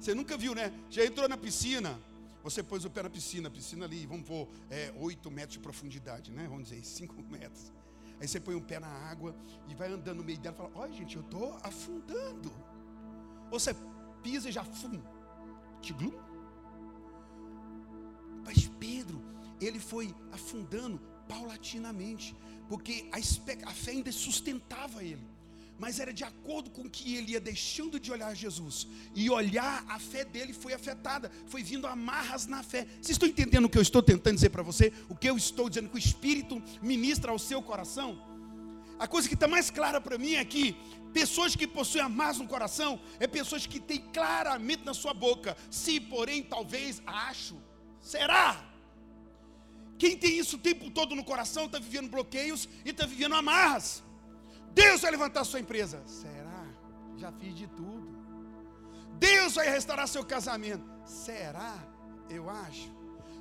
Você 0.00 0.14
nunca 0.14 0.36
viu, 0.36 0.54
né? 0.54 0.72
Já 0.88 1.04
entrou 1.04 1.28
na 1.28 1.36
piscina, 1.36 1.98
você 2.42 2.62
pôs 2.62 2.84
o 2.84 2.90
pé 2.90 3.02
na 3.02 3.10
piscina, 3.10 3.50
piscina 3.50 3.84
ali, 3.84 4.06
vamos 4.06 4.26
pôr 4.26 4.48
é, 4.70 4.92
8 4.96 5.30
metros 5.30 5.54
de 5.54 5.58
profundidade, 5.58 6.30
né? 6.30 6.46
Vamos 6.48 6.68
dizer, 6.68 6.82
5 6.86 7.22
metros. 7.24 7.72
Aí 8.20 8.26
você 8.26 8.40
põe 8.40 8.54
um 8.54 8.60
pé 8.60 8.80
na 8.80 8.88
água 8.88 9.34
e 9.68 9.74
vai 9.74 9.90
andando 9.90 10.18
no 10.18 10.24
meio 10.24 10.38
dela 10.38 10.54
e 10.54 10.58
fala: 10.58 10.70
Olha, 10.74 10.92
gente, 10.92 11.16
eu 11.16 11.22
estou 11.22 11.56
afundando. 11.62 12.52
Ou 13.50 13.58
você 13.58 13.74
pisa 14.22 14.48
e 14.48 14.52
já 14.52 14.64
fum, 14.64 15.00
glum. 15.96 16.12
Mas 18.44 18.66
Pedro, 18.80 19.22
ele 19.60 19.78
foi 19.78 20.14
afundando 20.32 20.98
paulatinamente, 21.28 22.36
porque 22.68 23.08
a, 23.12 23.18
a 23.68 23.72
fé 23.72 23.90
ainda 23.92 24.10
sustentava 24.10 25.02
ele 25.04 25.37
mas 25.78 26.00
era 26.00 26.12
de 26.12 26.24
acordo 26.24 26.70
com 26.70 26.90
que 26.90 27.14
ele 27.14 27.32
ia 27.32 27.40
deixando 27.40 28.00
de 28.00 28.10
olhar 28.10 28.34
Jesus 28.34 28.88
e 29.14 29.30
olhar, 29.30 29.84
a 29.88 29.98
fé 29.98 30.24
dele 30.24 30.52
foi 30.52 30.72
afetada, 30.72 31.30
foi 31.46 31.62
vindo 31.62 31.86
amarras 31.86 32.46
na 32.46 32.62
fé. 32.62 32.86
Vocês 33.00 33.10
estão 33.10 33.28
entendendo 33.28 33.66
o 33.66 33.68
que 33.68 33.78
eu 33.78 33.82
estou 33.82 34.02
tentando 34.02 34.34
dizer 34.34 34.50
para 34.50 34.62
você? 34.62 34.92
O 35.08 35.14
que 35.14 35.30
eu 35.30 35.36
estou 35.36 35.68
dizendo 35.68 35.88
que 35.88 35.94
o 35.94 35.98
Espírito 35.98 36.60
ministra 36.82 37.30
ao 37.30 37.38
seu 37.38 37.62
coração? 37.62 38.20
A 38.98 39.06
coisa 39.06 39.28
que 39.28 39.34
está 39.34 39.46
mais 39.46 39.70
clara 39.70 40.00
para 40.00 40.18
mim 40.18 40.34
é 40.34 40.44
que 40.44 40.76
pessoas 41.14 41.54
que 41.54 41.66
possuem 41.66 42.02
amarras 42.02 42.38
no 42.38 42.48
coração 42.48 43.00
é 43.20 43.28
pessoas 43.28 43.64
que 43.64 43.78
têm 43.78 44.00
claramente 44.12 44.84
na 44.84 44.92
sua 44.92 45.14
boca, 45.14 45.56
se 45.70 46.00
porém 46.00 46.42
talvez 46.42 47.00
acho, 47.06 47.56
será. 48.00 48.68
Quem 49.96 50.16
tem 50.16 50.38
isso 50.38 50.56
o 50.56 50.58
tempo 50.58 50.90
todo 50.90 51.14
no 51.14 51.24
coração 51.24 51.66
está 51.66 51.78
vivendo 51.78 52.10
bloqueios 52.10 52.68
e 52.84 52.90
está 52.90 53.06
vivendo 53.06 53.36
amarras. 53.36 54.02
Deus 54.82 55.00
vai 55.00 55.10
levantar 55.10 55.44
sua 55.44 55.60
empresa. 55.60 56.02
Será? 56.06 56.62
Já 57.16 57.32
fiz 57.32 57.54
de 57.54 57.66
tudo. 57.66 58.08
Deus 59.18 59.54
vai 59.54 59.68
restaurar 59.68 60.06
seu 60.06 60.24
casamento. 60.24 60.84
Será? 61.04 61.76
Eu 62.30 62.48
acho. 62.48 62.88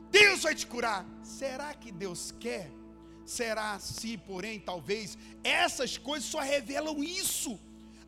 Deus 0.10 0.42
vai 0.42 0.56
te 0.56 0.66
curar. 0.66 1.06
Será 1.22 1.74
que 1.76 1.92
Deus 1.92 2.34
quer? 2.40 2.72
Será 3.24 3.78
se, 3.78 4.18
porém, 4.18 4.60
talvez, 4.60 5.18
essas 5.44 5.98
coisas 5.98 6.28
só 6.28 6.40
revelam 6.40 7.04
isso. 7.04 7.60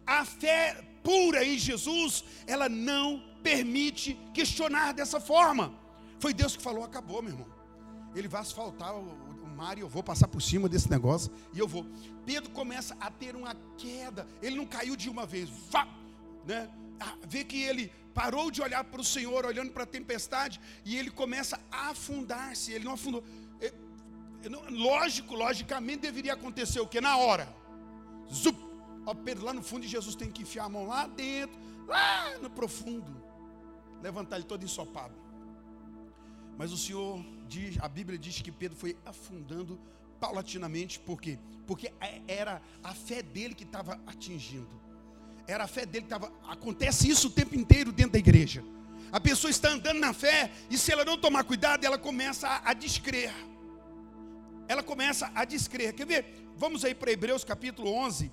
A 0.08 0.26
fé 0.26 0.82
pura 1.04 1.44
em 1.46 1.58
Jesus, 1.58 2.24
ela 2.48 2.68
não 2.68 3.22
permite 3.44 4.18
questionar 4.34 4.94
dessa 4.94 5.20
forma. 5.20 5.74
Foi 6.20 6.34
Deus 6.34 6.56
que 6.56 6.64
falou, 6.64 6.84
acabou, 6.84 7.22
meu 7.22 7.34
irmão. 7.34 7.48
Ele 8.16 8.28
vai 8.28 8.42
asfaltar 8.42 8.96
o, 8.96 9.29
e 9.78 9.82
eu 9.82 9.90
vou 9.90 10.02
passar 10.02 10.28
por 10.28 10.42
cima 10.42 10.70
desse 10.70 10.90
negócio 10.90 11.32
e 11.54 11.60
eu 11.60 11.68
vou. 11.68 11.86
Pedro 12.26 12.50
começa 12.52 12.96
a 13.00 13.12
ter 13.12 13.36
uma 13.36 13.56
queda, 13.78 14.28
ele 14.42 14.56
não 14.56 14.66
caiu 14.66 14.96
de 14.96 15.10
uma 15.10 15.26
vez, 15.26 15.50
vá, 15.70 15.88
né? 16.46 16.70
Vê 17.28 17.44
que 17.44 17.62
ele 17.62 17.92
parou 18.14 18.52
de 18.52 18.62
olhar 18.62 18.84
para 18.84 19.00
o 19.00 19.04
Senhor, 19.04 19.46
olhando 19.46 19.72
para 19.72 19.84
a 19.84 19.86
tempestade, 19.86 20.60
e 20.84 20.98
ele 20.98 21.10
começa 21.10 21.60
a 21.72 21.90
afundar-se. 21.90 22.74
Ele 22.74 22.84
não 22.84 22.94
afundou. 22.94 23.24
É, 23.62 23.72
lógico, 24.70 25.36
logicamente 25.36 26.02
deveria 26.02 26.34
acontecer 26.34 26.80
o 26.80 26.88
que? 26.88 27.00
Na 27.00 27.18
hora. 27.18 27.48
Zup! 28.34 28.58
Ó, 29.06 29.14
Pedro, 29.14 29.46
lá 29.46 29.54
no 29.54 29.64
fundo, 29.64 29.88
Jesus 29.88 30.16
tem 30.16 30.30
que 30.30 30.42
enfiar 30.42 30.66
a 30.66 30.70
mão 30.70 30.88
lá 30.88 31.08
dentro, 31.08 31.58
lá 31.88 32.38
no 32.40 32.50
profundo, 32.50 33.24
levantar 34.02 34.36
ele 34.36 34.46
todo 34.46 34.64
ensopado. 34.64 35.16
Mas 36.60 36.74
o 36.74 36.78
Senhor 36.78 37.24
diz, 37.48 37.78
a 37.80 37.88
Bíblia 37.88 38.20
diz 38.20 38.42
que 38.42 38.52
Pedro 38.52 38.78
foi 38.78 38.98
afundando 39.06 39.80
paulatinamente, 40.20 41.00
por 41.00 41.22
quê? 41.22 41.40
Porque 41.66 41.90
é, 42.02 42.20
era 42.28 42.62
a 42.84 42.94
fé 42.94 43.24
dele 43.24 43.56
que 43.56 43.64
estava 43.64 43.98
atingindo. 44.06 44.78
Era 45.48 45.64
a 45.64 45.68
fé 45.68 45.86
dele 45.86 46.06
que 46.06 46.14
estava. 46.14 46.30
Acontece 46.50 47.10
isso 47.10 47.30
o 47.30 47.32
tempo 47.32 47.56
inteiro 47.56 47.94
dentro 47.94 48.12
da 48.12 48.20
igreja. 48.20 48.62
A 49.10 49.22
pessoa 49.22 49.50
está 49.50 49.70
andando 49.70 50.00
na 50.00 50.12
fé 50.12 50.52
e 50.70 50.78
se 50.78 50.92
ela 50.92 51.06
não 51.06 51.18
tomar 51.18 51.46
cuidado, 51.46 51.86
ela 51.86 51.98
começa 51.98 52.46
a, 52.46 52.72
a 52.72 52.74
descrer. 52.74 53.32
Ela 54.68 54.84
começa 54.84 55.32
a 55.34 55.46
descrer. 55.46 55.94
Quer 55.94 56.06
ver? 56.06 56.46
Vamos 56.58 56.84
aí 56.84 56.94
para 56.94 57.10
Hebreus 57.10 57.46
capítulo 57.46 57.90
11, 57.90 58.30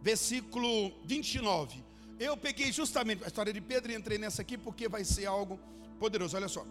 versículo 0.00 0.92
29. 1.04 1.84
Eu 2.20 2.36
peguei 2.36 2.70
justamente 2.70 3.24
a 3.24 3.26
história 3.26 3.52
de 3.52 3.60
Pedro 3.60 3.90
e 3.90 3.96
entrei 3.96 4.16
nessa 4.16 4.42
aqui 4.42 4.56
porque 4.56 4.88
vai 4.88 5.02
ser 5.02 5.26
algo 5.26 5.58
poderoso. 5.98 6.36
Olha 6.36 6.48
só 6.48 6.64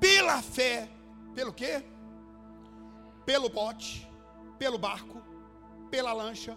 pela 0.00 0.42
fé, 0.42 0.88
pelo 1.34 1.52
quê? 1.52 1.84
Pelo 3.24 3.48
bote, 3.48 4.08
pelo 4.58 4.78
barco, 4.78 5.22
pela 5.90 6.12
lancha, 6.12 6.56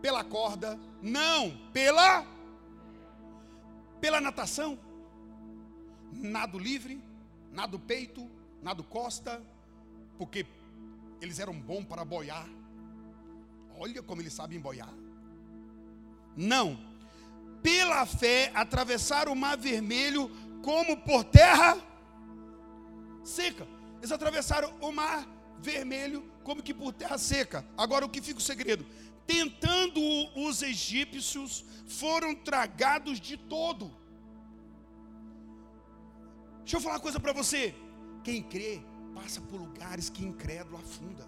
pela 0.00 0.22
corda, 0.22 0.78
não, 1.02 1.56
pela 1.72 2.24
pela 4.00 4.20
natação. 4.20 4.78
Nado 6.12 6.58
livre, 6.58 7.02
nado 7.50 7.78
peito, 7.78 8.30
nado 8.62 8.84
costa, 8.84 9.42
porque 10.18 10.46
eles 11.20 11.38
eram 11.38 11.58
bons 11.58 11.84
para 11.84 12.04
boiar. 12.04 12.46
Olha 13.78 14.02
como 14.02 14.20
eles 14.20 14.32
sabem 14.32 14.60
boiar. 14.60 14.92
Não. 16.36 16.78
Pela 17.62 18.04
fé 18.04 18.52
atravessar 18.54 19.28
o 19.28 19.34
mar 19.34 19.56
vermelho 19.56 20.30
como 20.62 20.98
por 20.98 21.24
terra 21.24 21.76
seca. 23.24 23.66
Eles 23.98 24.12
atravessaram 24.12 24.72
o 24.80 24.92
mar 24.92 25.26
vermelho 25.60 26.22
como 26.42 26.62
que 26.62 26.74
por 26.74 26.92
terra 26.92 27.18
seca. 27.18 27.64
Agora 27.76 28.04
o 28.04 28.08
que 28.08 28.20
fica 28.20 28.38
o 28.38 28.42
segredo? 28.42 28.84
Tentando 29.26 30.00
os 30.36 30.62
egípcios, 30.62 31.64
foram 31.86 32.34
tragados 32.34 33.18
de 33.18 33.36
todo. 33.36 33.90
Deixa 36.60 36.76
eu 36.76 36.80
falar 36.80 36.96
uma 36.96 37.00
coisa 37.00 37.18
para 37.18 37.32
você. 37.32 37.74
Quem 38.22 38.42
crê 38.42 38.82
passa 39.14 39.40
por 39.40 39.60
lugares 39.60 40.10
que 40.10 40.24
incrédulo 40.24 40.76
afunda. 40.76 41.26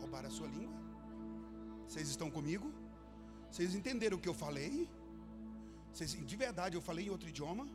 Roubaram 0.00 0.28
a 0.28 0.30
sua 0.30 0.48
língua? 0.48 0.76
Vocês 1.86 2.08
estão 2.08 2.30
comigo? 2.30 2.72
Vocês 3.50 3.74
entenderam 3.74 4.16
o 4.16 4.20
que 4.20 4.28
eu 4.28 4.34
falei? 4.34 4.88
De 6.04 6.36
verdade, 6.36 6.76
eu 6.76 6.82
falei 6.82 7.06
em 7.06 7.10
outro 7.10 7.28
idioma. 7.28 7.66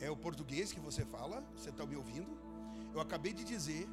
É 0.00 0.10
o 0.10 0.16
português 0.16 0.72
que 0.72 0.80
você 0.80 1.04
fala. 1.04 1.42
Você 1.56 1.70
está 1.70 1.86
me 1.86 1.96
ouvindo? 1.96 2.30
Eu 2.94 3.00
acabei 3.00 3.32
de 3.32 3.44
dizer 3.44 3.88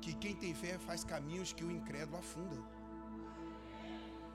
que 0.00 0.12
quem 0.14 0.34
tem 0.34 0.54
fé 0.54 0.78
faz 0.78 1.04
caminhos 1.04 1.52
que 1.52 1.64
o 1.64 1.70
incrédulo 1.70 2.18
afunda. 2.18 2.56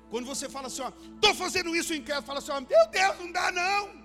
Quando 0.09 0.25
você 0.25 0.49
fala 0.49 0.67
assim, 0.67 0.81
ó, 0.81 0.91
estou 1.15 1.35
fazendo 1.35 1.75
isso, 1.75 1.93
o 1.93 1.95
incrédulo 1.95 2.25
fala 2.25 2.39
assim, 2.39 2.51
ó, 2.51 2.59
meu 2.59 2.87
Deus, 2.89 3.19
não 3.19 3.31
dá 3.31 3.51
não. 3.51 3.99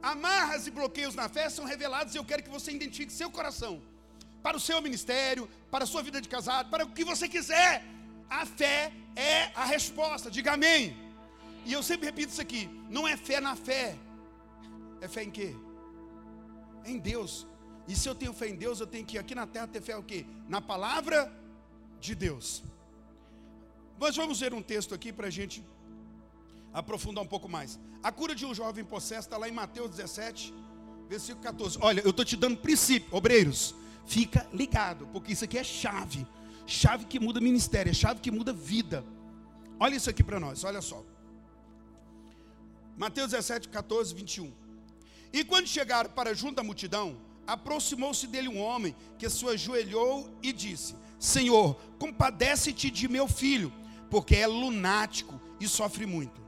Amarras 0.00 0.66
e 0.68 0.70
bloqueios 0.70 1.16
na 1.16 1.28
fé 1.28 1.50
são 1.50 1.64
revelados 1.64 2.14
e 2.14 2.18
eu 2.18 2.24
quero 2.24 2.42
que 2.44 2.50
você 2.50 2.70
identifique 2.70 3.12
seu 3.12 3.30
coração 3.30 3.82
para 4.42 4.56
o 4.56 4.60
seu 4.60 4.80
ministério, 4.80 5.48
para 5.70 5.84
a 5.84 5.86
sua 5.86 6.02
vida 6.02 6.20
de 6.20 6.28
casado, 6.28 6.70
para 6.70 6.84
o 6.84 6.92
que 6.92 7.04
você 7.04 7.28
quiser. 7.28 7.84
A 8.30 8.46
fé 8.46 8.92
é 9.16 9.50
a 9.56 9.64
resposta. 9.64 10.30
Diga 10.30 10.52
amém. 10.52 11.07
E 11.68 11.72
eu 11.74 11.82
sempre 11.82 12.06
repito 12.06 12.32
isso 12.32 12.40
aqui: 12.40 12.62
não 12.88 13.06
é 13.06 13.14
fé 13.14 13.38
na 13.42 13.54
fé, 13.54 13.94
é 15.02 15.06
fé 15.06 15.22
em 15.22 15.30
quê? 15.30 15.54
Em 16.86 16.98
Deus. 16.98 17.46
E 17.86 17.94
se 17.94 18.08
eu 18.08 18.14
tenho 18.14 18.32
fé 18.32 18.48
em 18.48 18.56
Deus, 18.56 18.80
eu 18.80 18.86
tenho 18.86 19.04
que 19.04 19.18
aqui 19.18 19.34
na 19.34 19.46
terra 19.46 19.66
ter 19.66 19.82
fé 19.82 19.94
o 19.94 20.02
quê? 20.02 20.24
Na 20.48 20.62
palavra 20.62 21.30
de 22.00 22.14
Deus. 22.14 22.62
Nós 24.00 24.16
vamos 24.16 24.40
ver 24.40 24.54
um 24.54 24.62
texto 24.62 24.94
aqui 24.94 25.12
para 25.12 25.26
a 25.26 25.30
gente 25.38 25.62
aprofundar 26.72 27.22
um 27.22 27.26
pouco 27.26 27.48
mais. 27.50 27.78
A 28.02 28.10
cura 28.10 28.34
de 28.34 28.46
um 28.46 28.54
jovem 28.54 28.84
possesso 28.84 29.26
está 29.28 29.36
lá 29.36 29.46
em 29.46 29.52
Mateus 29.52 29.90
17, 29.90 30.54
versículo 31.06 31.44
14. 31.44 31.78
Olha, 31.82 32.00
eu 32.00 32.10
estou 32.10 32.24
te 32.24 32.36
dando 32.36 32.56
princípio, 32.56 33.14
obreiros. 33.14 33.74
Fica 34.06 34.48
ligado, 34.54 35.06
porque 35.08 35.32
isso 35.34 35.44
aqui 35.44 35.58
é 35.58 35.64
chave. 35.64 36.26
Chave 36.66 37.04
que 37.04 37.20
muda 37.20 37.42
ministério, 37.42 37.90
é 37.90 37.94
chave 37.94 38.20
que 38.20 38.30
muda 38.30 38.54
vida. 38.54 39.04
Olha 39.78 39.96
isso 39.96 40.08
aqui 40.08 40.24
para 40.24 40.40
nós, 40.40 40.64
olha 40.64 40.80
só. 40.80 41.04
Mateus 42.98 43.30
17, 43.30 43.68
14, 43.68 44.12
21. 44.12 44.52
E 45.32 45.44
quando 45.44 45.68
chegaram 45.68 46.10
para 46.10 46.34
junto 46.34 46.56
da 46.56 46.64
multidão, 46.64 47.16
aproximou-se 47.46 48.26
dele 48.26 48.48
um 48.48 48.60
homem 48.60 48.94
que 49.16 49.30
se 49.30 49.46
ajoelhou 49.46 50.28
e 50.42 50.52
disse: 50.52 50.96
Senhor, 51.16 51.76
compadece-te 51.96 52.90
de 52.90 53.06
meu 53.06 53.28
filho, 53.28 53.72
porque 54.10 54.34
é 54.34 54.48
lunático 54.48 55.40
e 55.60 55.68
sofre 55.68 56.06
muito. 56.06 56.40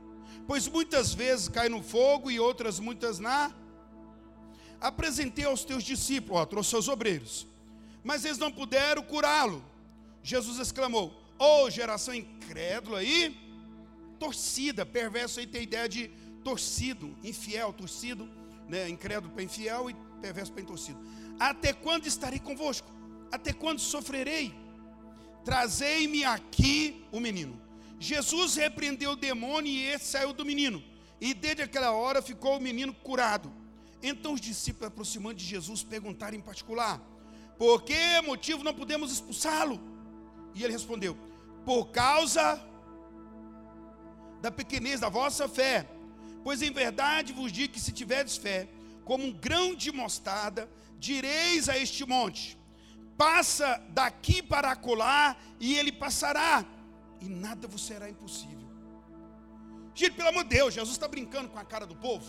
Pois 0.45 0.67
muitas 0.67 1.13
vezes 1.13 1.47
cai 1.47 1.69
no 1.69 1.81
fogo 1.81 2.29
e 2.29 2.37
outras 2.37 2.79
muitas 2.79 3.17
na. 3.17 3.55
Apresentei 4.81 5.45
aos 5.45 5.63
teus 5.63 5.85
discípulos, 5.85 6.41
ó, 6.41 6.45
trouxe 6.45 6.75
aos 6.75 6.89
obreiros, 6.89 7.47
mas 8.03 8.25
eles 8.25 8.37
não 8.37 8.51
puderam 8.51 9.03
curá-lo. 9.03 9.63
Jesus 10.21 10.59
exclamou: 10.59 11.13
Ô 11.39 11.63
oh, 11.63 11.69
geração 11.69 12.13
incrédula 12.13 13.01
e 13.01 13.39
torcida, 14.19 14.85
perverso 14.85 15.39
aí 15.39 15.47
tem 15.47 15.63
ideia 15.63 15.87
de 15.87 16.11
torcido, 16.43 17.15
infiel, 17.23 17.73
torcido. 17.73 18.27
né, 18.67 18.87
incrédulo 18.87 19.33
para 19.33 19.43
infiel 19.43 19.89
e 19.89 19.95
perverso 20.21 20.51
para 20.53 20.61
intorcido. 20.61 20.99
Até 21.39 21.73
quando 21.73 22.07
estarei 22.07 22.39
convosco? 22.39 22.87
Até 23.31 23.51
quando 23.51 23.79
sofrerei? 23.79 24.53
Trazei-me 25.43 26.23
aqui 26.23 27.03
o 27.11 27.19
menino. 27.19 27.59
Jesus 27.99 28.55
repreendeu 28.55 29.11
o 29.11 29.15
demônio 29.15 29.71
e 29.71 29.85
esse 29.85 30.05
saiu 30.05 30.33
do 30.33 30.45
menino. 30.45 30.81
E 31.19 31.33
desde 31.33 31.63
aquela 31.63 31.91
hora 31.91 32.21
ficou 32.21 32.57
o 32.57 32.61
menino 32.61 32.93
curado. 32.93 33.51
Então 34.01 34.33
os 34.33 34.41
discípulos 34.41 34.87
aproximando 34.87 35.35
de 35.35 35.45
Jesus 35.45 35.83
perguntaram 35.83 36.37
em 36.37 36.41
particular: 36.41 36.99
Por 37.57 37.83
que 37.83 38.21
motivo 38.21 38.63
não 38.63 38.73
podemos 38.73 39.11
expulsá-lo? 39.11 39.79
E 40.55 40.63
ele 40.63 40.73
respondeu: 40.73 41.17
Por 41.65 41.87
causa 41.87 42.59
da 44.41 44.49
pequenez 44.49 44.99
da 44.99 45.09
vossa 45.09 45.47
fé. 45.47 45.87
Pois 46.43 46.61
em 46.61 46.71
verdade 46.71 47.33
vos 47.33 47.51
digo 47.51 47.73
que 47.73 47.79
se 47.79 47.91
tiverdes 47.91 48.37
fé, 48.37 48.67
como 49.05 49.25
um 49.25 49.31
grão 49.31 49.75
de 49.75 49.91
mostarda, 49.91 50.69
direis 50.97 51.69
a 51.69 51.77
este 51.77 52.05
monte: 52.05 52.57
Passa 53.17 53.81
daqui 53.89 54.41
para 54.41 54.71
acolá, 54.71 55.35
e 55.59 55.75
ele 55.75 55.91
passará, 55.91 56.65
e 57.19 57.27
nada 57.29 57.67
vos 57.67 57.85
será 57.85 58.09
impossível. 58.09 58.69
Gente, 59.93 60.13
pelo 60.13 60.29
amor 60.29 60.43
de 60.43 60.49
Deus, 60.49 60.73
Jesus 60.73 60.95
está 60.95 61.07
brincando 61.07 61.49
com 61.49 61.59
a 61.59 61.65
cara 61.65 61.85
do 61.85 61.95
povo. 61.95 62.25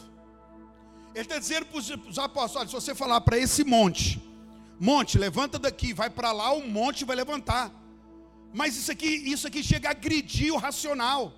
Ele 1.15 1.23
está 1.23 1.39
dizendo 1.39 1.67
para 1.67 1.79
os 1.79 2.19
apóstolos: 2.19 2.71
se 2.71 2.75
você 2.75 2.95
falar 2.95 3.21
para 3.21 3.39
esse 3.39 3.65
monte, 3.65 4.21
monte, 4.79 5.19
levanta 5.19 5.59
daqui, 5.59 5.93
vai 5.93 6.11
para 6.11 6.33
lá, 6.33 6.53
o 6.53 6.69
monte 6.69 7.05
vai 7.05 7.17
levantar. 7.17 7.71
Mas 8.53 8.77
isso 8.77 8.91
aqui, 8.91 9.07
isso 9.07 9.47
aqui 9.47 9.63
chega 9.63 9.89
a 9.89 9.93
agredir 9.93 10.53
o 10.53 10.59
racional. 10.59 11.33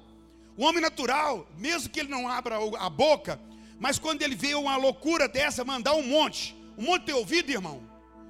O 0.56 0.64
homem 0.64 0.80
natural, 0.80 1.49
mesmo 1.58 1.90
que 1.90 2.00
ele 2.00 2.08
não 2.08 2.28
abra 2.28 2.56
a 2.78 2.88
boca, 2.88 3.40
mas 3.78 3.99
quando 3.99 4.23
ele 4.23 4.37
vê 4.37 4.54
uma 4.54 4.76
loucura 4.76 5.28
dessa, 5.28 5.64
mandar 5.64 5.94
um 5.94 6.06
monte, 6.06 6.56
um 6.78 6.84
monte 6.84 7.06
tem 7.06 7.14
ouvido, 7.14 7.50
irmão, 7.50 7.82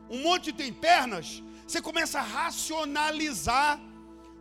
um 0.09 0.23
monte 0.23 0.53
tem 0.53 0.73
pernas, 0.73 1.43
você 1.67 1.83
começa 1.83 2.19
a 2.19 2.23
racionalizar 2.23 3.81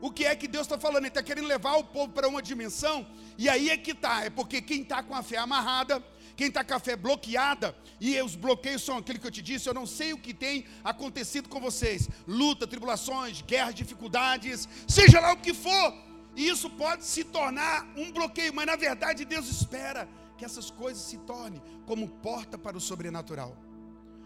o 0.01 0.11
que 0.11 0.25
é 0.25 0.35
que 0.35 0.47
Deus 0.47 0.65
está 0.65 0.77
falando. 0.77 1.03
Ele 1.03 1.07
está 1.07 1.23
querendo 1.23 1.47
levar 1.47 1.75
o 1.77 1.83
povo 1.83 2.11
para 2.11 2.27
uma 2.27 2.41
dimensão, 2.41 3.07
e 3.37 3.47
aí 3.49 3.69
é 3.69 3.77
que 3.77 3.91
está, 3.91 4.25
é 4.25 4.29
porque 4.29 4.61
quem 4.61 4.81
está 4.81 5.01
com 5.01 5.15
a 5.15 5.23
fé 5.23 5.37
amarrada, 5.37 6.03
quem 6.35 6.47
está 6.47 6.63
com 6.63 6.73
a 6.73 6.79
fé 6.79 6.95
bloqueada, 6.95 7.75
e 8.01 8.19
os 8.21 8.35
bloqueios 8.35 8.81
são 8.81 8.97
aquilo 8.97 9.19
que 9.19 9.27
eu 9.27 9.31
te 9.31 9.41
disse, 9.41 9.69
eu 9.69 9.73
não 9.73 9.85
sei 9.85 10.13
o 10.13 10.17
que 10.17 10.33
tem 10.33 10.65
acontecido 10.83 11.47
com 11.47 11.59
vocês: 11.59 12.09
luta, 12.27 12.67
tribulações, 12.67 13.41
guerras, 13.41 13.75
dificuldades, 13.75 14.67
seja 14.87 15.19
lá 15.19 15.33
o 15.33 15.37
que 15.37 15.53
for, 15.53 15.93
e 16.35 16.49
isso 16.49 16.69
pode 16.69 17.05
se 17.05 17.23
tornar 17.23 17.87
um 17.95 18.11
bloqueio, 18.11 18.53
mas 18.53 18.65
na 18.65 18.75
verdade 18.75 19.25
Deus 19.25 19.47
espera 19.47 20.07
que 20.37 20.43
essas 20.43 20.69
coisas 20.71 21.03
se 21.03 21.17
tornem 21.19 21.61
como 21.85 22.07
porta 22.07 22.57
para 22.57 22.77
o 22.77 22.81
sobrenatural, 22.81 23.55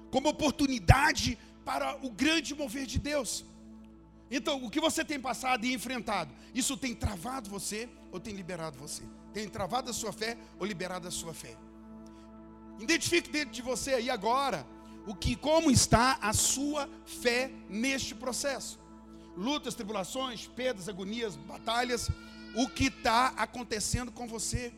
como 0.10 0.30
oportunidade 0.30 1.38
para 1.66 1.98
o 2.06 2.10
grande 2.10 2.56
mover 2.56 2.86
de 2.86 2.98
Deus. 2.98 3.44
Então, 4.30 4.64
o 4.64 4.70
que 4.70 4.80
você 4.80 5.06
tem 5.06 5.20
passado 5.20 5.66
e 5.66 5.74
enfrentado, 5.74 6.34
isso 6.54 6.76
tem 6.78 6.94
travado 6.94 7.50
você 7.50 7.90
ou 8.12 8.20
tem 8.20 8.34
liberado 8.34 8.78
você? 8.78 9.04
Tem 9.34 9.48
travado 9.48 9.90
a 9.90 9.94
sua 9.94 10.12
fé 10.12 10.38
ou 10.60 10.66
liberado 10.66 11.08
a 11.08 11.12
sua 11.12 11.34
fé? 11.34 11.56
Identifique 12.80 13.30
dentro 13.30 13.52
de 13.52 13.62
você 13.62 13.96
aí 13.96 14.10
agora 14.10 14.66
o 15.06 15.16
que 15.16 15.36
como 15.36 15.72
está 15.72 16.18
a 16.22 16.34
sua 16.34 16.90
fé 17.06 17.52
neste 17.70 18.14
processo 18.14 18.80
lutas, 19.38 19.76
tribulações, 19.76 20.48
perdas, 20.48 20.90
agonias, 20.90 21.36
batalhas, 21.36 22.10
o 22.56 22.68
que 22.68 22.86
está 22.86 23.28
acontecendo 23.38 24.12
com 24.12 24.28
você, 24.28 24.74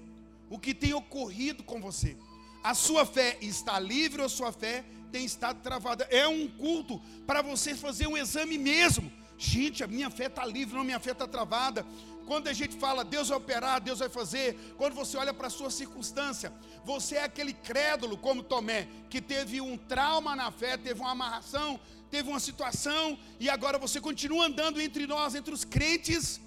o 0.50 0.60
que 0.60 0.74
tem 0.74 0.94
ocorrido 0.94 1.64
com 1.64 1.80
você. 1.80 2.18
A 2.62 2.74
sua 2.74 3.06
fé 3.06 3.38
está 3.42 3.80
livre 3.80 4.20
ou 4.20 4.26
a 4.26 4.30
sua 4.30 4.52
fé 4.52 4.84
tem 5.12 5.24
estado 5.24 5.62
travada? 5.62 6.06
É 6.12 6.28
um 6.28 6.48
culto 6.48 7.02
para 7.26 7.42
você 7.42 7.74
fazer 7.74 8.06
um 8.08 8.18
exame 8.18 8.58
mesmo. 8.58 9.12
Gente, 9.38 9.84
a 9.84 9.88
minha 9.88 10.10
fé 10.10 10.26
está 10.26 10.46
livre, 10.46 10.76
não, 10.76 10.84
minha 10.84 11.00
fé 11.00 11.12
está 11.12 11.26
travada. 11.26 11.86
Quando 12.28 12.48
a 12.48 12.54
gente 12.54 12.76
fala, 12.76 13.04
Deus 13.04 13.30
vai 13.30 13.38
operar, 13.38 13.82
Deus 13.82 14.00
vai 14.00 14.10
fazer. 14.10 14.56
Quando 14.78 14.94
você 14.94 15.18
olha 15.18 15.34
para 15.34 15.48
a 15.48 15.50
sua 15.50 15.72
circunstância, 15.72 16.54
você 16.84 17.16
é 17.16 17.24
aquele 17.24 17.54
crédulo 17.54 18.18
como 18.18 18.44
Tomé, 18.44 18.88
que 19.10 19.22
teve 19.22 19.62
um 19.62 19.78
trauma 19.78 20.36
na 20.36 20.52
fé, 20.52 20.78
teve 20.78 21.00
uma 21.00 21.12
amarração, 21.12 21.80
teve 22.10 22.28
uma 22.30 22.40
situação 22.40 23.18
e 23.40 23.50
agora 23.50 23.78
você 23.78 24.00
continua 24.02 24.46
andando 24.48 24.82
entre 24.82 25.06
nós, 25.08 25.36
entre 25.36 25.54
os 25.54 25.64
crentes, 25.64 26.42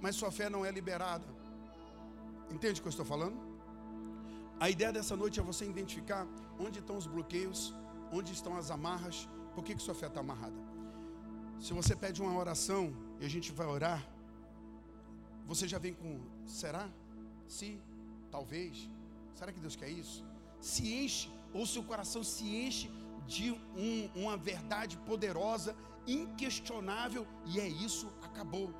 mas 0.00 0.16
sua 0.16 0.30
fé 0.30 0.48
não 0.48 0.64
é 0.64 0.70
liberada. 0.70 1.26
Entende 2.50 2.78
o 2.78 2.82
que 2.82 2.88
eu 2.88 2.96
estou 2.96 3.06
falando? 3.06 3.36
A 4.60 4.70
ideia 4.70 4.92
dessa 4.92 5.16
noite 5.16 5.40
é 5.40 5.42
você 5.42 5.64
identificar 5.64 6.26
onde 6.58 6.78
estão 6.78 6.96
os 6.96 7.06
bloqueios, 7.06 7.74
onde 8.12 8.32
estão 8.32 8.56
as 8.56 8.70
amarras, 8.70 9.28
por 9.54 9.64
que, 9.64 9.74
que 9.74 9.82
sua 9.82 9.94
fé 9.94 10.06
está 10.06 10.20
amarrada. 10.20 10.60
Se 11.60 11.72
você 11.72 11.94
pede 11.96 12.20
uma 12.22 12.36
oração 12.38 12.82
e 13.20 13.24
a 13.24 13.28
gente 13.28 13.50
vai 13.52 13.66
orar, 13.66 14.00
você 15.46 15.66
já 15.66 15.78
vem 15.78 15.94
com 15.94 16.20
será? 16.46 16.88
Se, 17.48 17.78
talvez, 18.30 18.88
será 19.34 19.52
que 19.52 19.60
Deus 19.60 19.76
quer 19.76 19.90
isso? 19.90 20.24
Se 20.60 20.92
enche, 21.02 21.28
ou 21.52 21.66
seu 21.66 21.82
coração 21.82 22.22
se 22.24 22.44
enche 22.44 22.90
de 23.26 23.50
um, 23.52 24.08
uma 24.14 24.36
verdade 24.36 24.96
poderosa, 24.98 25.74
inquestionável, 26.06 27.26
e 27.46 27.60
é 27.60 27.68
isso, 27.68 28.08
acabou. 28.22 28.72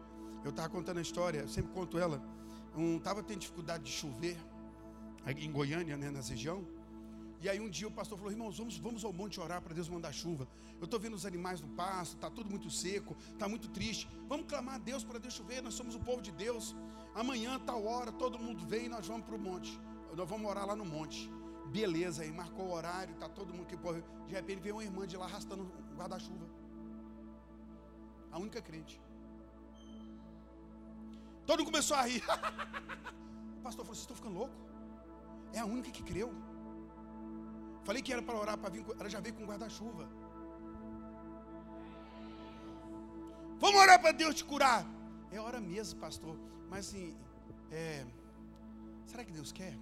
Eu 0.44 0.50
estava 0.50 0.68
contando 0.68 0.98
a 0.98 1.02
história, 1.02 1.40
eu 1.40 1.48
sempre 1.48 1.72
conto 1.72 1.98
ela. 1.98 2.22
Estava 2.96 3.20
um, 3.20 3.22
tendo 3.22 3.40
dificuldade 3.40 3.84
de 3.84 3.92
chover 3.92 4.36
em 5.38 5.50
Goiânia, 5.50 5.96
né, 5.96 6.10
na 6.10 6.20
região. 6.20 6.66
E 7.40 7.48
aí 7.48 7.60
um 7.60 7.68
dia 7.68 7.86
o 7.86 7.90
pastor 7.90 8.16
falou: 8.18 8.32
irmãos, 8.32 8.56
vamos, 8.58 8.78
vamos 8.78 9.04
ao 9.04 9.12
monte 9.12 9.38
orar 9.40 9.60
para 9.62 9.74
Deus 9.74 9.88
mandar 9.88 10.12
chuva. 10.12 10.48
Eu 10.80 10.86
estou 10.86 10.98
vendo 10.98 11.14
os 11.14 11.24
animais 11.24 11.60
no 11.60 11.68
pasto, 11.68 12.14
está 12.14 12.30
tudo 12.30 12.48
muito 12.48 12.70
seco, 12.70 13.16
está 13.32 13.48
muito 13.48 13.68
triste. 13.68 14.08
Vamos 14.28 14.46
clamar 14.46 14.76
a 14.76 14.78
Deus 14.78 15.04
para 15.04 15.18
Deus 15.18 15.34
chover, 15.34 15.62
nós 15.62 15.74
somos 15.74 15.94
o 15.94 16.00
povo 16.00 16.20
de 16.20 16.32
Deus. 16.32 16.74
Amanhã, 17.14 17.58
tal 17.60 17.84
hora, 17.86 18.10
todo 18.12 18.38
mundo 18.38 18.66
vem 18.66 18.86
e 18.86 18.88
nós 18.88 19.06
vamos 19.06 19.26
para 19.26 19.36
o 19.36 19.38
monte. 19.38 19.78
Nós 20.16 20.28
vamos 20.28 20.48
orar 20.50 20.66
lá 20.66 20.74
no 20.74 20.84
monte. 20.84 21.30
Beleza, 21.66 22.22
aí 22.22 22.32
marcou 22.32 22.66
o 22.66 22.72
horário, 22.72 23.14
tá 23.16 23.28
todo 23.28 23.52
mundo 23.52 23.66
que 23.66 23.76
pode. 23.76 24.02
De 24.26 24.34
repente 24.34 24.60
veio 24.60 24.76
uma 24.76 24.84
irmã 24.84 25.06
de 25.06 25.16
lá 25.16 25.24
arrastando 25.24 25.64
um 25.64 25.96
guarda-chuva. 25.96 26.46
A 28.30 28.38
única 28.38 28.60
crente. 28.60 29.00
Todo 31.46 31.58
mundo 31.58 31.66
começou 31.72 31.96
a 31.96 32.02
rir. 32.02 32.22
o 33.58 33.62
pastor 33.62 33.84
falou: 33.84 33.94
Vocês 33.94 34.00
estão 34.00 34.16
ficando 34.16 34.38
louco? 34.38 34.54
É 35.52 35.60
a 35.60 35.64
única 35.64 35.90
que 35.90 36.02
creu. 36.02 36.32
Falei 37.84 38.02
que 38.02 38.12
era 38.12 38.22
para 38.22 38.38
orar 38.38 38.56
para 38.56 38.70
vir, 38.70 38.84
ela 38.98 39.08
já 39.08 39.20
veio 39.20 39.34
com 39.34 39.44
guarda-chuva. 39.44 40.08
Vamos 43.58 43.80
orar 43.80 44.00
para 44.00 44.12
Deus 44.12 44.34
te 44.34 44.44
curar. 44.44 44.86
É 45.30 45.40
hora 45.40 45.60
mesmo, 45.60 46.00
pastor. 46.00 46.36
Mas 46.70 46.88
assim, 46.88 47.16
é, 47.70 48.04
será 49.06 49.24
que 49.24 49.32
Deus 49.32 49.52
quer? 49.52 49.76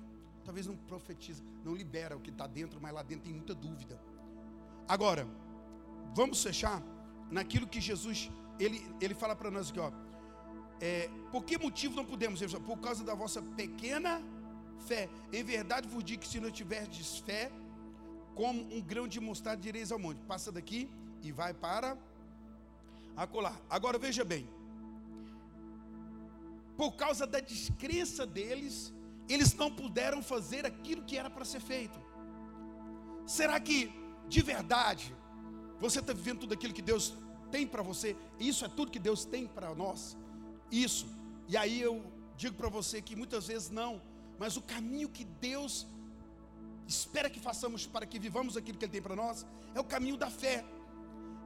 Talvez 0.45 0.67
não 0.67 0.77
profetiza, 0.77 1.43
não 1.65 1.75
libera 1.75 2.17
o 2.17 2.21
que 2.21 2.31
está 2.31 2.47
dentro, 2.47 2.81
mas 2.81 2.93
lá 2.93 3.03
dentro 3.03 3.25
tem 3.25 3.33
muita 3.33 3.55
dúvida. 3.55 4.01
Agora, 4.89 5.27
vamos 6.15 6.43
fechar 6.43 6.83
naquilo 7.31 7.67
que 7.67 7.81
Jesus 7.81 8.31
ele, 8.59 8.85
ele 9.01 9.15
fala 9.15 9.35
para 9.35 9.51
nós 9.51 9.71
aqui, 9.71 9.81
ó. 9.81 9.91
É, 10.81 11.09
por 11.31 11.45
que 11.45 11.57
motivo 11.59 11.95
não 11.95 12.05
podemos? 12.05 12.43
Por 12.55 12.79
causa 12.79 13.05
da 13.05 13.15
vossa 13.15 13.41
pequena 13.41 14.21
fé. 14.87 15.09
Em 15.33 15.45
verdade 15.45 15.89
vos 15.89 16.03
digo 16.03 16.23
que 16.23 16.29
se 16.29 16.41
não 16.41 16.51
tiverdes 16.51 17.19
fé, 17.19 17.51
como 18.35 18.61
um 18.75 18.81
grão 18.81 19.07
de 19.07 19.21
mostarda 19.21 19.63
direis 19.63 19.93
ao 19.93 19.99
monte, 19.99 20.21
passa 20.25 20.51
daqui 20.51 20.91
e 21.23 21.31
vai 21.31 21.55
para 21.55 21.97
acolá. 23.17 23.55
Agora 23.71 23.99
veja 23.99 24.25
bem. 24.25 24.49
Por 26.77 26.93
causa 26.93 27.27
da 27.27 27.39
descrença 27.39 28.27
deles, 28.27 28.93
eles 29.29 29.55
não 29.55 29.71
puderam 29.71 30.23
fazer 30.23 30.67
aquilo 30.67 31.03
que 31.03 31.17
era 31.17 31.31
para 31.31 31.45
ser 31.45 31.61
feito. 31.61 31.99
Será 33.27 33.59
que, 33.61 33.93
de 34.29 34.43
verdade, 34.43 35.15
você 35.79 36.01
está 36.01 36.13
vivendo 36.13 36.41
tudo 36.41 36.55
aquilo 36.55 36.75
que 36.75 36.83
Deus 36.83 37.15
tem 37.51 37.67
para 37.67 37.83
você? 37.83 38.17
Isso 38.39 38.65
é 38.65 38.69
tudo 38.69 38.91
que 38.91 38.99
Deus 38.99 39.25
tem 39.25 39.47
para 39.47 39.75
nós? 39.75 40.17
Isso. 40.71 41.07
E 41.49 41.57
aí 41.57 41.81
eu 41.81 42.05
digo 42.37 42.57
para 42.57 42.69
você 42.69 43.01
que 43.01 43.15
muitas 43.15 43.47
vezes 43.47 43.71
não, 43.71 44.01
mas 44.39 44.57
o 44.57 44.63
caminho 44.63 45.09
que 45.09 45.25
Deus 45.25 45.87
espera 46.87 47.31
que 47.31 47.41
façamos 47.41 47.87
para 47.87 48.07
que 48.07 48.19
vivamos 48.19 48.57
aquilo 48.57 48.77
que 48.79 48.85
Ele 48.85 48.93
tem 48.93 49.03
para 49.03 49.15
nós 49.15 49.47
é 49.75 49.81
o 49.81 49.85
caminho 49.85 50.17
da 50.17 50.31
fé. 50.31 50.65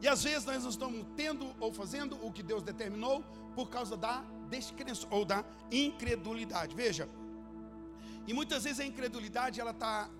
E 0.00 0.08
às 0.08 0.22
vezes 0.22 0.44
nós 0.44 0.62
não 0.62 0.70
estamos 0.70 1.06
tendo 1.16 1.54
ou 1.58 1.72
fazendo 1.72 2.18
o 2.24 2.32
que 2.32 2.42
Deus 2.42 2.62
determinou 2.62 3.22
por 3.54 3.70
causa 3.70 3.96
da 3.96 4.22
descrença 4.48 5.06
ou 5.10 5.24
da 5.24 5.44
incredulidade. 5.70 6.74
Veja, 6.74 7.08
e 8.26 8.34
muitas 8.34 8.64
vezes 8.64 8.80
a 8.80 8.84
incredulidade 8.84 9.60
ela 9.60 9.70
está 9.70 10.10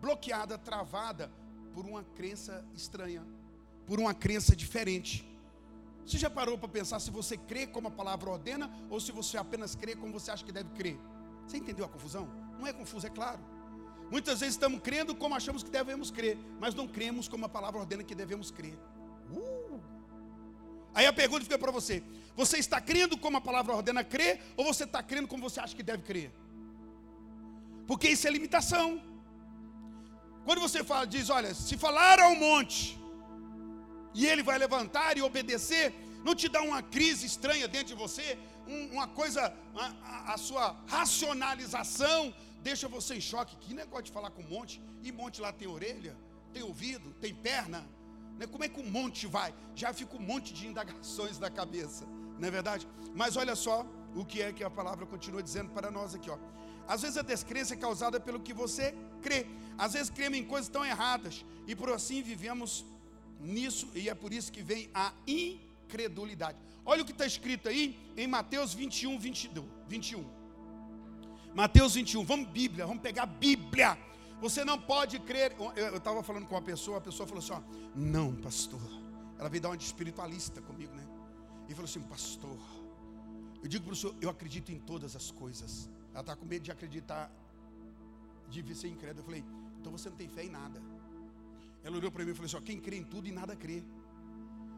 bloqueada, 0.00 0.58
travada 0.58 1.30
por 1.72 1.84
uma 1.86 2.04
crença 2.04 2.64
estranha, 2.74 3.24
por 3.86 3.98
uma 3.98 4.14
crença 4.14 4.54
diferente. 4.54 5.26
Você 6.04 6.18
já 6.18 6.30
parou 6.30 6.56
para 6.56 6.68
pensar 6.68 7.00
se 7.00 7.10
você 7.10 7.36
crê 7.36 7.66
como 7.66 7.88
a 7.88 7.90
palavra 7.90 8.30
ordena 8.30 8.70
ou 8.88 9.00
se 9.00 9.10
você 9.10 9.36
apenas 9.36 9.74
crê 9.74 9.96
como 9.96 10.12
você 10.12 10.30
acha 10.30 10.44
que 10.44 10.52
deve 10.52 10.70
crer? 10.70 10.98
Você 11.46 11.56
entendeu 11.56 11.84
a 11.84 11.88
confusão? 11.88 12.28
Não 12.58 12.66
é 12.66 12.72
confuso, 12.72 13.06
é 13.06 13.10
claro. 13.10 13.40
Muitas 14.10 14.40
vezes 14.40 14.54
estamos 14.54 14.80
crendo 14.80 15.14
como 15.16 15.34
achamos 15.34 15.62
que 15.62 15.70
devemos 15.70 16.10
crer, 16.10 16.38
mas 16.60 16.74
não 16.74 16.86
cremos 16.86 17.26
como 17.26 17.44
a 17.44 17.48
palavra 17.48 17.80
ordena 17.80 18.04
que 18.04 18.14
devemos 18.14 18.50
crer. 18.50 18.78
Uh! 19.30 19.80
Aí 20.94 21.06
a 21.06 21.12
pergunta 21.12 21.42
fica 21.42 21.58
para 21.58 21.72
você: 21.72 22.02
você 22.36 22.58
está 22.58 22.80
crendo 22.80 23.18
como 23.18 23.36
a 23.36 23.40
palavra 23.40 23.74
ordena 23.74 24.04
crer, 24.04 24.40
ou 24.56 24.64
você 24.64 24.84
está 24.84 25.02
crendo 25.02 25.26
como 25.26 25.42
você 25.42 25.58
acha 25.58 25.74
que 25.74 25.82
deve 25.82 26.04
crer? 26.04 26.32
Porque 27.86 28.08
isso 28.08 28.26
é 28.26 28.30
limitação. 28.30 29.00
Quando 30.44 30.60
você 30.60 30.82
fala, 30.84 31.06
diz, 31.06 31.28
olha, 31.28 31.52
se 31.54 31.76
falar 31.76 32.18
ao 32.20 32.34
monte, 32.36 32.98
e 34.14 34.26
ele 34.26 34.42
vai 34.42 34.58
levantar 34.58 35.16
e 35.18 35.22
obedecer, 35.22 35.92
não 36.24 36.34
te 36.34 36.48
dá 36.48 36.62
uma 36.62 36.82
crise 36.82 37.26
estranha 37.26 37.68
dentro 37.68 37.88
de 37.88 37.94
você, 37.94 38.38
um, 38.66 38.94
uma 38.94 39.06
coisa, 39.06 39.52
a, 39.76 40.34
a, 40.34 40.38
sua 40.38 40.76
racionalização 40.86 42.34
deixa 42.62 42.88
você 42.88 43.14
em 43.14 43.20
choque. 43.20 43.56
Que 43.56 43.74
negócio 43.74 44.06
de 44.06 44.12
falar 44.12 44.30
com 44.30 44.42
um 44.42 44.48
monte, 44.48 44.80
e 45.02 45.12
monte 45.12 45.40
lá 45.40 45.52
tem 45.52 45.68
orelha, 45.68 46.16
tem 46.52 46.62
ouvido, 46.62 47.12
tem 47.20 47.34
perna. 47.34 47.86
Né? 48.38 48.46
Como 48.46 48.64
é 48.64 48.68
que 48.68 48.80
um 48.80 48.90
monte 48.90 49.26
vai? 49.26 49.54
Já 49.74 49.92
fica 49.92 50.16
um 50.16 50.20
monte 50.20 50.52
de 50.52 50.66
indagações 50.66 51.38
na 51.38 51.50
cabeça, 51.50 52.04
não 52.38 52.48
é 52.48 52.50
verdade? 52.50 52.88
Mas 53.14 53.36
olha 53.36 53.54
só 53.54 53.86
o 54.14 54.24
que 54.24 54.42
é 54.42 54.52
que 54.52 54.64
a 54.64 54.70
palavra 54.70 55.06
continua 55.06 55.42
dizendo 55.42 55.70
para 55.70 55.90
nós 55.90 56.14
aqui, 56.14 56.30
ó. 56.30 56.38
Às 56.88 57.02
vezes 57.02 57.16
a 57.16 57.22
descrença 57.22 57.74
é 57.74 57.76
causada 57.76 58.20
pelo 58.20 58.40
que 58.40 58.52
você 58.52 58.94
crê. 59.22 59.46
Às 59.76 59.92
vezes 59.94 60.10
cremos 60.10 60.38
em 60.38 60.44
coisas 60.44 60.68
tão 60.68 60.84
erradas 60.84 61.44
e 61.66 61.74
por 61.74 61.90
assim 61.90 62.22
vivemos 62.22 62.84
nisso 63.40 63.88
e 63.94 64.08
é 64.08 64.14
por 64.14 64.32
isso 64.32 64.50
que 64.52 64.62
vem 64.62 64.88
a 64.94 65.12
incredulidade. 65.26 66.58
Olha 66.84 67.02
o 67.02 67.04
que 67.04 67.12
está 67.12 67.26
escrito 67.26 67.68
aí 67.68 67.98
em 68.16 68.26
Mateus 68.26 68.72
21, 68.72 69.18
22, 69.18 69.66
21. 69.88 70.24
Mateus 71.54 71.94
21, 71.94 72.24
vamos 72.24 72.48
Bíblia, 72.48 72.86
vamos 72.86 73.02
pegar 73.02 73.26
Bíblia. 73.26 73.98
Você 74.40 74.64
não 74.64 74.78
pode 74.78 75.18
crer. 75.20 75.54
Eu 75.74 75.96
estava 75.96 76.22
falando 76.22 76.46
com 76.46 76.54
uma 76.54 76.62
pessoa, 76.62 76.98
a 76.98 77.00
pessoa 77.00 77.26
falou 77.26 77.42
assim: 77.42 77.52
ó, 77.52 77.60
não, 77.94 78.34
pastor. 78.36 78.80
Ela 79.38 79.48
veio 79.48 79.62
dar 79.62 79.70
uma 79.70 79.76
de 79.76 79.84
espiritualista 79.84 80.60
comigo, 80.62 80.94
né? 80.94 81.06
E 81.68 81.72
falou 81.72 81.86
assim: 81.86 82.00
pastor, 82.02 82.58
eu 83.62 83.68
digo 83.68 83.84
para 83.84 83.92
o 83.92 83.96
senhor, 83.96 84.14
eu 84.20 84.30
acredito 84.30 84.70
em 84.70 84.78
todas 84.78 85.16
as 85.16 85.30
coisas. 85.30 85.88
Ela 86.16 86.22
está 86.22 86.34
com 86.34 86.46
medo 86.46 86.62
de 86.62 86.72
acreditar, 86.72 87.30
de 88.48 88.74
ser 88.74 88.88
incrédulo. 88.88 89.20
Eu 89.20 89.24
falei: 89.24 89.44
então 89.78 89.92
você 89.92 90.08
não 90.08 90.16
tem 90.16 90.26
fé 90.26 90.44
em 90.44 90.48
nada. 90.48 90.80
Ela 91.84 91.94
olhou 91.98 92.10
para 92.10 92.24
mim 92.24 92.30
e 92.30 92.34
falou 92.34 92.46
assim: 92.46 92.56
ó, 92.56 92.60
quem 92.62 92.80
crê 92.80 92.96
em 92.96 93.04
tudo 93.04 93.28
e 93.28 93.32
nada 93.32 93.54
crê. 93.54 93.84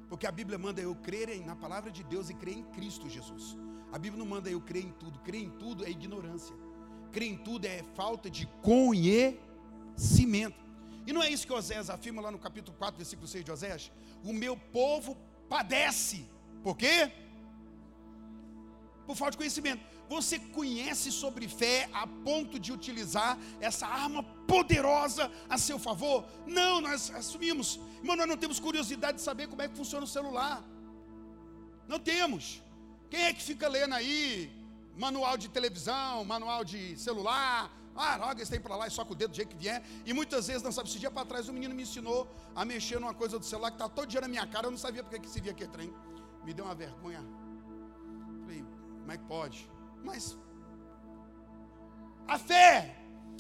Porque 0.09 0.27
a 0.27 0.33
Bíblia 0.33 0.59
manda 0.59 0.81
eu 0.81 0.96
crer 0.96 1.29
na 1.46 1.55
palavra 1.55 1.92
de 1.92 2.03
Deus 2.03 2.29
e 2.29 2.35
crer 2.35 2.57
em 2.57 2.64
Cristo 2.64 3.09
Jesus. 3.09 3.57
A 3.92 3.98
Bíblia 4.01 4.18
não 4.18 4.29
manda 4.29 4.51
eu 4.51 4.61
crer 4.61 4.85
em 4.85 4.90
tudo. 4.90 5.20
Crer 5.20 5.44
em 5.44 5.51
tudo 5.51 5.85
é 5.87 5.90
ignorância. 5.90 6.57
Crer 7.12 7.29
em 7.29 7.37
tudo 7.37 7.66
é 7.66 7.85
falta 7.94 8.29
de 8.29 8.44
conhecimento. 8.61 10.59
E 11.07 11.12
não 11.12 11.22
é 11.22 11.31
isso 11.31 11.46
que 11.46 11.53
Oséias 11.53 11.88
afirma 11.88 12.20
lá 12.20 12.33
no 12.33 12.38
capítulo 12.40 12.77
4, 12.77 12.96
versículo 12.96 13.29
6 13.29 13.44
de 13.44 13.53
Oséias? 13.53 13.92
O 14.24 14.33
meu 14.33 14.57
povo 14.57 15.16
padece. 15.48 16.27
Por 16.64 16.77
quê? 16.77 17.12
Por 19.07 19.14
falta 19.14 19.31
de 19.31 19.37
conhecimento. 19.37 19.98
Você 20.09 20.38
conhece 20.38 21.12
sobre 21.12 21.47
fé 21.47 21.88
a 21.92 22.07
ponto 22.07 22.59
de 22.59 22.73
utilizar 22.73 23.38
essa 23.61 23.87
arma 23.87 24.23
poderosa 24.47 25.31
a 25.49 25.59
seu 25.59 25.79
favor? 25.79 26.25
Não, 26.47 26.81
nós 26.81 27.11
assumimos. 27.11 27.79
Irmão, 27.99 28.16
nós 28.16 28.27
não 28.27 28.37
temos 28.37 28.59
curiosidade 28.59 29.18
de 29.18 29.23
saber 29.23 29.49
como 29.49 29.61
é 29.62 29.68
que 29.68 29.77
funciona 29.77 30.05
o 30.05 30.09
celular. 30.09 30.64
Não 31.87 31.99
temos. 31.99 32.62
Quem 33.11 33.23
é 33.25 33.33
que 33.33 33.42
fica 33.42 33.68
lendo 33.68 33.94
aí 33.94 34.51
manual 34.97 35.37
de 35.37 35.49
televisão, 35.49 36.25
manual 36.25 36.64
de 36.64 36.97
celular? 36.97 37.71
Ah, 37.94 38.16
logo 38.16 38.35
eles 38.35 38.49
têm 38.49 38.61
para 38.61 38.77
lá 38.77 38.87
e 38.87 38.90
só 38.90 39.05
com 39.05 39.12
o 39.12 39.16
dedo 39.16 39.31
do 39.31 39.37
jeito 39.37 39.51
que 39.51 39.57
vier. 39.57 39.83
E 40.07 40.12
muitas 40.12 40.47
vezes, 40.47 40.62
não 40.62 40.71
sabe, 40.71 40.88
esse 40.88 40.99
dia 40.99 41.11
para 41.11 41.27
trás, 41.27 41.49
o 41.49 41.53
menino 41.53 41.75
me 41.75 41.83
ensinou 41.83 42.33
a 42.55 42.64
mexer 42.64 43.01
numa 43.01 43.12
coisa 43.12 43.38
do 43.38 43.44
celular 43.44 43.71
que 43.73 43.77
está 43.77 43.88
todo 43.88 44.07
dia 44.07 44.21
na 44.21 44.29
minha 44.29 44.47
cara. 44.47 44.68
Eu 44.68 44.71
não 44.71 44.79
sabia 44.79 45.03
porque 45.03 45.18
que 45.18 45.29
se 45.29 45.40
via 45.40 45.53
aquele 45.53 45.71
trem. 45.71 45.92
Me 46.44 46.55
deu 46.55 46.64
uma 46.64 46.75
vergonha. 46.75 47.23
Falei, 48.42 48.64
como 49.01 49.12
é 49.12 49.16
que 49.18 49.25
pode? 49.25 49.78
Mas 50.03 50.37
a 52.27 52.39
fé, 52.39 52.95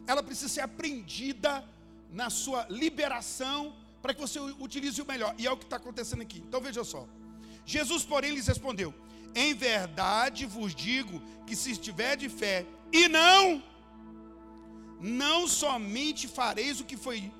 ela 0.06 0.22
precisa 0.22 0.48
ser 0.48 0.62
aprendida 0.62 1.62
na 2.10 2.30
sua 2.30 2.66
liberação 2.70 3.76
para 4.00 4.14
que 4.14 4.20
você 4.20 4.40
utilize 4.40 5.00
o 5.02 5.06
melhor. 5.06 5.34
E 5.36 5.46
é 5.46 5.52
o 5.52 5.56
que 5.56 5.64
está 5.64 5.76
acontecendo 5.76 6.22
aqui. 6.22 6.38
Então 6.38 6.60
veja 6.60 6.82
só. 6.82 7.06
Jesus, 7.66 8.04
porém, 8.04 8.32
lhes 8.32 8.46
respondeu: 8.46 8.94
Em 9.34 9.54
verdade 9.54 10.46
vos 10.46 10.74
digo 10.74 11.20
que 11.46 11.54
se 11.54 11.72
estiver 11.72 12.16
de 12.16 12.30
fé 12.30 12.64
e 12.90 13.08
não, 13.08 13.62
não 14.98 15.46
somente 15.46 16.26
fareis 16.26 16.80
o 16.80 16.84
que 16.84 16.96
foi 16.96 17.30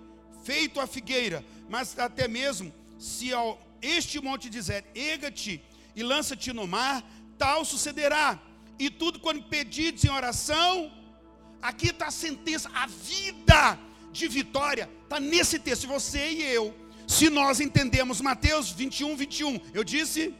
feito 0.45 0.81
à 0.81 0.87
figueira, 0.87 1.43
mas 1.69 1.99
até 1.99 2.29
mesmo 2.29 2.73
se 2.99 3.33
ao 3.33 3.59
este 3.81 4.21
monte 4.21 4.51
dizer: 4.51 4.85
Erga-te 4.95 5.63
e 5.97 6.03
lança-te 6.03 6.53
no 6.53 6.67
mar, 6.67 7.03
tal 7.39 7.65
sucederá 7.65 8.39
e 8.79 8.88
tudo 8.91 9.19
quando 9.19 9.43
pedidos 9.43 10.05
em 10.05 10.11
oração, 10.11 10.93
aqui 11.61 11.88
está 11.88 12.07
a 12.07 12.11
sentença, 12.11 12.71
a 12.75 12.87
vida 12.87 13.79
de 14.12 14.29
vitória 14.29 14.88
está 15.03 15.19
nesse 15.19 15.59
texto. 15.59 15.87
Você 15.88 16.31
e 16.31 16.43
eu, 16.43 16.75
se 17.07 17.29
nós 17.29 17.61
entendemos 17.61 18.21
Mateus 18.21 18.71
21, 18.71 19.17
21, 19.17 19.61
eu 19.75 19.83
disse 19.83 20.35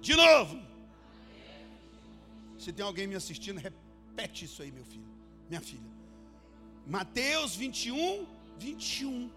de 0.00 0.14
novo. 0.14 0.60
Se 2.58 2.72
tem 2.72 2.84
alguém 2.84 3.06
me 3.06 3.14
assistindo, 3.14 3.58
repete 3.58 4.44
isso 4.44 4.62
aí, 4.62 4.70
meu 4.70 4.84
filho, 4.84 5.08
minha 5.48 5.60
filha. 5.60 5.90
Mateus 6.86 7.56
21, 7.56 8.26
21. 8.58 9.30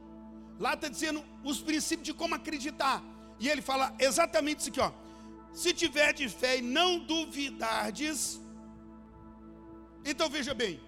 Lá 0.60 0.74
está 0.74 0.88
dizendo 0.88 1.24
os 1.44 1.62
princípios 1.62 2.06
de 2.06 2.14
como 2.14 2.36
acreditar. 2.36 3.04
E 3.40 3.50
ele 3.50 3.62
fala 3.62 3.96
exatamente 4.00 4.60
isso 4.60 4.70
aqui, 4.70 4.80
ó. 4.80 4.92
Se 5.54 5.74
tiver 5.74 6.14
de 6.14 6.28
fé 6.28 6.58
e 6.58 6.62
não 6.62 7.00
duvidardes. 7.00 8.42
Então 10.04 10.30
veja 10.30 10.54
bem, 10.54 10.80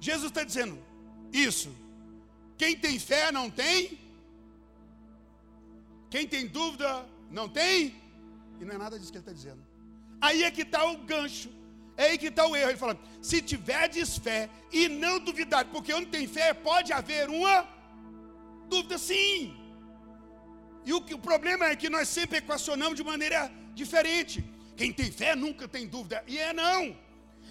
Jesus 0.00 0.30
está 0.30 0.42
dizendo 0.42 0.78
isso. 1.32 1.70
Quem 2.56 2.76
tem 2.76 2.98
fé 2.98 3.30
não 3.30 3.48
tem. 3.50 3.98
Quem 6.10 6.26
tem 6.26 6.46
dúvida 6.46 7.06
não 7.30 7.48
tem. 7.48 7.94
E 8.60 8.64
não 8.64 8.74
é 8.74 8.78
nada 8.78 8.98
disso 8.98 9.12
que 9.12 9.18
ele 9.18 9.22
está 9.22 9.32
dizendo. 9.32 9.62
Aí 10.20 10.42
é 10.42 10.50
que 10.50 10.62
está 10.62 10.84
o 10.84 10.98
gancho. 10.98 11.50
É 11.96 12.04
aí 12.06 12.18
que 12.18 12.26
está 12.26 12.46
o 12.46 12.56
erro. 12.56 12.70
Ele 12.70 12.78
fala: 12.78 12.98
se 13.22 13.40
tiverdes 13.40 14.18
fé 14.18 14.50
e 14.72 14.88
não 14.88 15.18
duvidar, 15.20 15.64
porque 15.66 15.92
onde 15.92 16.06
tem 16.06 16.26
fé 16.26 16.52
pode 16.52 16.92
haver 16.92 17.28
uma 17.28 17.68
dúvida, 18.68 18.98
sim. 18.98 19.56
E 20.84 20.92
o, 20.92 20.98
o 20.98 21.18
problema 21.18 21.66
é 21.66 21.76
que 21.76 21.90
nós 21.90 22.08
sempre 22.08 22.38
equacionamos 22.38 22.96
de 22.96 23.04
maneira 23.04 23.50
diferente. 23.74 24.44
Quem 24.76 24.92
tem 24.92 25.10
fé 25.10 25.36
nunca 25.36 25.68
tem 25.68 25.86
dúvida. 25.86 26.22
E 26.26 26.38
é 26.38 26.52
não. 26.52 26.96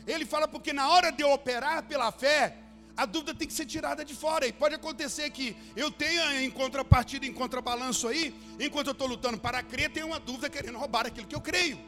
Ele 0.08 0.26
fala 0.26 0.48
porque 0.48 0.74
na 0.74 0.90
hora 0.90 1.12
de 1.12 1.22
eu 1.22 1.32
operar 1.32 1.84
pela 1.84 2.12
fé, 2.12 2.58
a 2.98 3.06
dúvida 3.06 3.34
tem 3.34 3.48
que 3.48 3.54
ser 3.54 3.66
tirada 3.66 4.04
de 4.04 4.14
fora. 4.14 4.48
E 4.48 4.52
pode 4.52 4.76
acontecer 4.76 5.30
que 5.30 5.56
eu 5.76 5.92
tenha 5.92 6.42
em 6.42 6.50
contrapartida, 6.50 7.26
em 7.26 7.34
contrabalanço 7.34 8.08
aí, 8.08 8.36
enquanto 8.60 8.88
eu 8.88 8.94
estou 8.94 9.08
lutando 9.08 9.38
para 9.38 9.62
crer, 9.64 9.92
tenho 9.92 10.08
uma 10.08 10.20
dúvida 10.20 10.50
querendo 10.50 10.78
roubar 10.78 11.06
aquilo 11.06 11.28
que 11.28 11.36
eu 11.36 11.42
creio. 11.42 11.80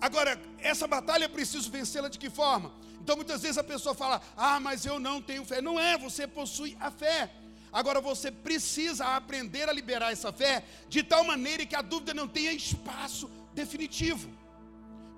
Agora, 0.00 0.40
essa 0.58 0.86
batalha 0.86 1.24
eu 1.24 1.30
preciso 1.30 1.70
vencê-la 1.70 2.08
de 2.08 2.18
que 2.18 2.30
forma? 2.30 2.72
Então 3.00 3.16
muitas 3.16 3.42
vezes 3.42 3.58
a 3.58 3.64
pessoa 3.64 3.94
fala: 3.94 4.22
Ah, 4.36 4.58
mas 4.60 4.86
eu 4.86 4.98
não 4.98 5.20
tenho 5.20 5.44
fé. 5.44 5.60
Não 5.60 5.78
é, 5.78 5.98
você 5.98 6.26
possui 6.26 6.76
a 6.80 6.90
fé. 6.90 7.30
Agora 7.72 8.00
você 8.00 8.30
precisa 8.30 9.16
aprender 9.16 9.68
a 9.68 9.72
liberar 9.72 10.12
essa 10.12 10.30
fé 10.32 10.62
de 10.88 11.02
tal 11.02 11.24
maneira 11.24 11.64
que 11.64 11.74
a 11.74 11.80
dúvida 11.80 12.12
não 12.12 12.28
tenha 12.28 12.52
espaço 12.52 13.30
definitivo. 13.54 14.28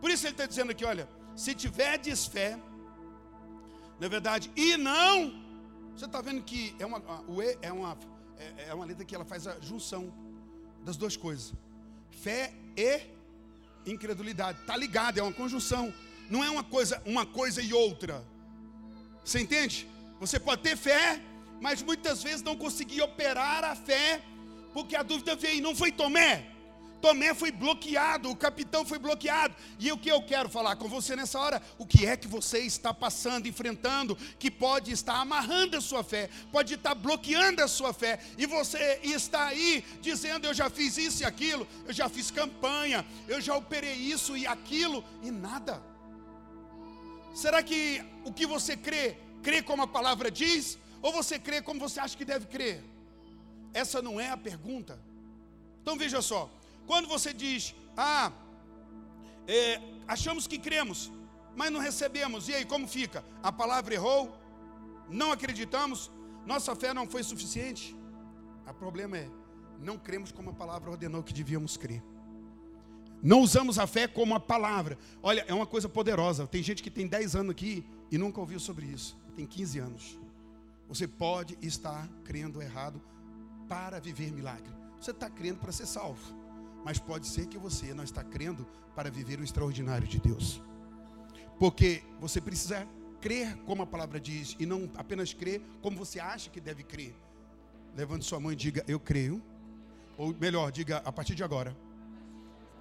Por 0.01 0.11
isso 0.11 0.25
ele 0.27 0.35
está 0.35 0.47
dizendo 0.47 0.71
aqui: 0.71 0.85
olha, 0.85 1.09
se 1.35 1.55
tiverdes 1.55 2.27
fé, 2.27 2.57
na 3.99 4.07
verdade, 4.07 4.53
e 4.55 4.77
não, 4.77 5.43
você 5.97 6.05
está 6.05 6.21
vendo 6.21 6.43
que 6.43 6.77
é 6.79 6.87
uma, 6.87 6.99
o 7.27 7.43
e 7.43 7.59
é 7.61 7.73
uma, 7.73 7.99
é, 8.39 8.69
é 8.69 8.75
uma 8.75 8.85
letra 8.85 9.05
que 9.05 9.15
ela 9.15 9.25
faz 9.25 9.47
a 9.49 9.59
junção 9.61 10.13
das 10.85 10.97
duas 10.97 11.17
coisas: 11.17 11.53
fé 12.23 12.53
e 12.77 13.01
incredulidade. 13.85 14.61
Está 14.61 14.77
ligado, 14.77 15.19
é 15.19 15.23
uma 15.23 15.33
conjunção. 15.33 15.93
Não 16.31 16.43
é 16.43 16.49
uma 16.49 16.65
coisa, 16.65 17.03
uma 17.05 17.27
coisa 17.27 17.61
e 17.61 17.73
outra. 17.73 18.25
Você 19.25 19.41
entende? 19.41 19.89
Você 20.21 20.39
pode 20.39 20.63
ter 20.63 20.77
fé 20.77 21.21
mas 21.61 21.83
muitas 21.83 22.23
vezes 22.23 22.43
não 22.43 22.57
conseguia 22.57 23.05
operar 23.05 23.65
a 23.65 23.75
fé, 23.75 24.23
porque 24.73 24.97
a 24.97 25.03
dúvida 25.03 25.35
veio. 25.37 25.63
Não 25.63 25.75
foi 25.75 25.93
Tomé. 25.93 26.55
Tomé 27.05 27.35
foi 27.35 27.53
bloqueado, 27.53 28.31
o 28.31 28.37
capitão 28.37 28.83
foi 28.83 28.99
bloqueado. 28.99 29.55
E 29.79 29.93
o 29.93 29.99
que 29.99 30.11
eu 30.11 30.23
quero 30.23 30.49
falar 30.49 30.77
com 30.77 30.89
você 30.89 31.15
nessa 31.15 31.39
hora? 31.39 31.61
O 31.77 31.85
que 31.85 32.07
é 32.07 32.17
que 32.17 32.27
você 32.27 32.61
está 32.61 32.95
passando, 32.95 33.47
enfrentando, 33.47 34.17
que 34.39 34.51
pode 34.51 34.91
estar 34.91 35.17
amarrando 35.17 35.77
a 35.77 35.83
sua 35.83 36.03
fé, 36.03 36.31
pode 36.51 36.73
estar 36.73 36.95
bloqueando 36.95 37.63
a 37.63 37.69
sua 37.69 37.93
fé, 37.93 38.19
e 38.39 38.47
você 38.47 39.01
está 39.03 39.49
aí 39.49 39.85
dizendo: 40.01 40.47
Eu 40.47 40.55
já 40.55 40.71
fiz 40.71 40.97
isso 40.97 41.23
e 41.23 41.27
aquilo, 41.27 41.69
eu 41.87 41.93
já 41.93 42.09
fiz 42.09 42.31
campanha, 42.31 43.05
eu 43.29 43.39
já 43.39 43.55
operei 43.55 43.97
isso 43.97 44.35
e 44.35 44.47
aquilo, 44.47 45.05
e 45.23 45.31
nada. 45.31 45.83
Será 47.35 47.63
que 47.63 48.03
o 48.25 48.33
que 48.33 48.47
você 48.47 48.79
crê, 48.79 49.19
crê 49.43 49.61
como 49.61 49.83
a 49.83 49.87
palavra 49.87 50.31
diz? 50.31 50.79
Ou 51.05 51.13
você 51.13 51.39
crê 51.39 51.61
como 51.61 51.79
você 51.79 52.01
acha 52.01 52.17
que 52.17 52.25
deve 52.25 52.47
crer? 52.47 52.83
Essa 53.75 54.01
não 54.01 54.19
é 54.19 54.31
a 54.31 54.39
pergunta. 54.39 54.99
Então 55.83 55.99
veja 55.99 56.23
só: 56.23 56.51
quando 56.87 57.07
você 57.07 57.31
diz, 57.31 57.75
ah, 57.95 58.33
é, 59.47 59.83
achamos 60.09 60.47
que 60.47 60.59
cremos, 60.59 61.13
mas 61.55 61.71
não 61.71 61.79
recebemos, 61.79 62.49
e 62.49 62.55
aí 62.55 62.65
como 62.65 62.89
fica? 62.89 63.23
A 63.43 63.53
palavra 63.53 63.93
errou, 63.93 64.35
não 65.11 65.31
acreditamos, 65.31 66.11
nossa 66.47 66.75
fé 66.75 66.95
não 66.95 67.07
foi 67.07 67.23
suficiente. 67.23 67.95
O 68.67 68.73
problema 68.73 69.19
é, 69.19 69.29
não 69.79 69.99
cremos 69.99 70.33
como 70.33 70.49
a 70.49 70.55
palavra 70.55 70.91
ordenou 70.91 71.23
que 71.23 71.35
devíamos 71.35 71.77
crer. 71.77 72.03
Não 73.23 73.43
usamos 73.43 73.79
a 73.79 73.87
fé 73.87 74.09
como 74.09 74.35
a 74.35 74.41
palavra. 74.41 74.99
Olha, 75.23 75.45
é 75.47 75.53
uma 75.53 75.67
coisa 75.67 75.87
poderosa. 75.87 76.47
Tem 76.47 76.63
gente 76.63 76.83
que 76.83 76.91
tem 76.91 77.07
10 77.07 77.37
anos 77.37 77.51
aqui 77.51 77.85
e 78.11 78.17
nunca 78.17 78.41
ouviu 78.41 78.59
sobre 78.59 78.87
isso. 78.87 79.19
Tem 79.37 79.47
15 79.47 79.79
anos. 79.79 80.24
Você 80.89 81.09
pode 81.09 81.59
estar 81.63 82.09
crendo 82.25 82.63
errado 82.63 83.01
para 83.69 84.01
viver 84.01 84.33
milagre. 84.33 84.73
Você 85.01 85.11
está 85.11 85.29
crendo 85.29 85.59
para 85.59 85.73
ser 85.73 85.87
salvo. 85.87 86.23
Mas 86.85 86.99
pode 86.99 87.27
ser 87.27 87.47
que 87.47 87.59
você 87.59 87.95
não 87.95 88.05
está 88.05 88.23
crendo 88.23 88.67
para 88.95 89.11
viver 89.11 89.41
o 89.41 89.45
extraordinário 89.45 90.07
de 90.07 90.21
Deus. 90.21 90.63
Porque 91.59 92.03
você 92.21 92.41
precisa 92.41 92.87
crer 93.21 93.57
como 93.65 93.83
a 93.83 93.87
palavra 93.87 94.21
diz 94.21 94.55
e 94.59 94.67
não 94.67 94.91
apenas 94.97 95.33
crer 95.33 95.63
como 95.81 95.97
você 95.97 96.21
acha 96.21 96.51
que 96.51 96.61
deve 96.61 96.83
crer. 96.83 97.15
Levante 97.97 98.25
sua 98.25 98.39
mão 98.39 98.53
e 98.53 98.57
diga: 98.57 98.85
Eu 98.87 99.01
creio. 99.01 99.43
Ou 100.17 100.35
melhor, 100.35 100.71
diga 100.71 100.99
a 100.99 101.11
partir 101.11 101.35
de 101.35 101.43
agora: 101.43 101.77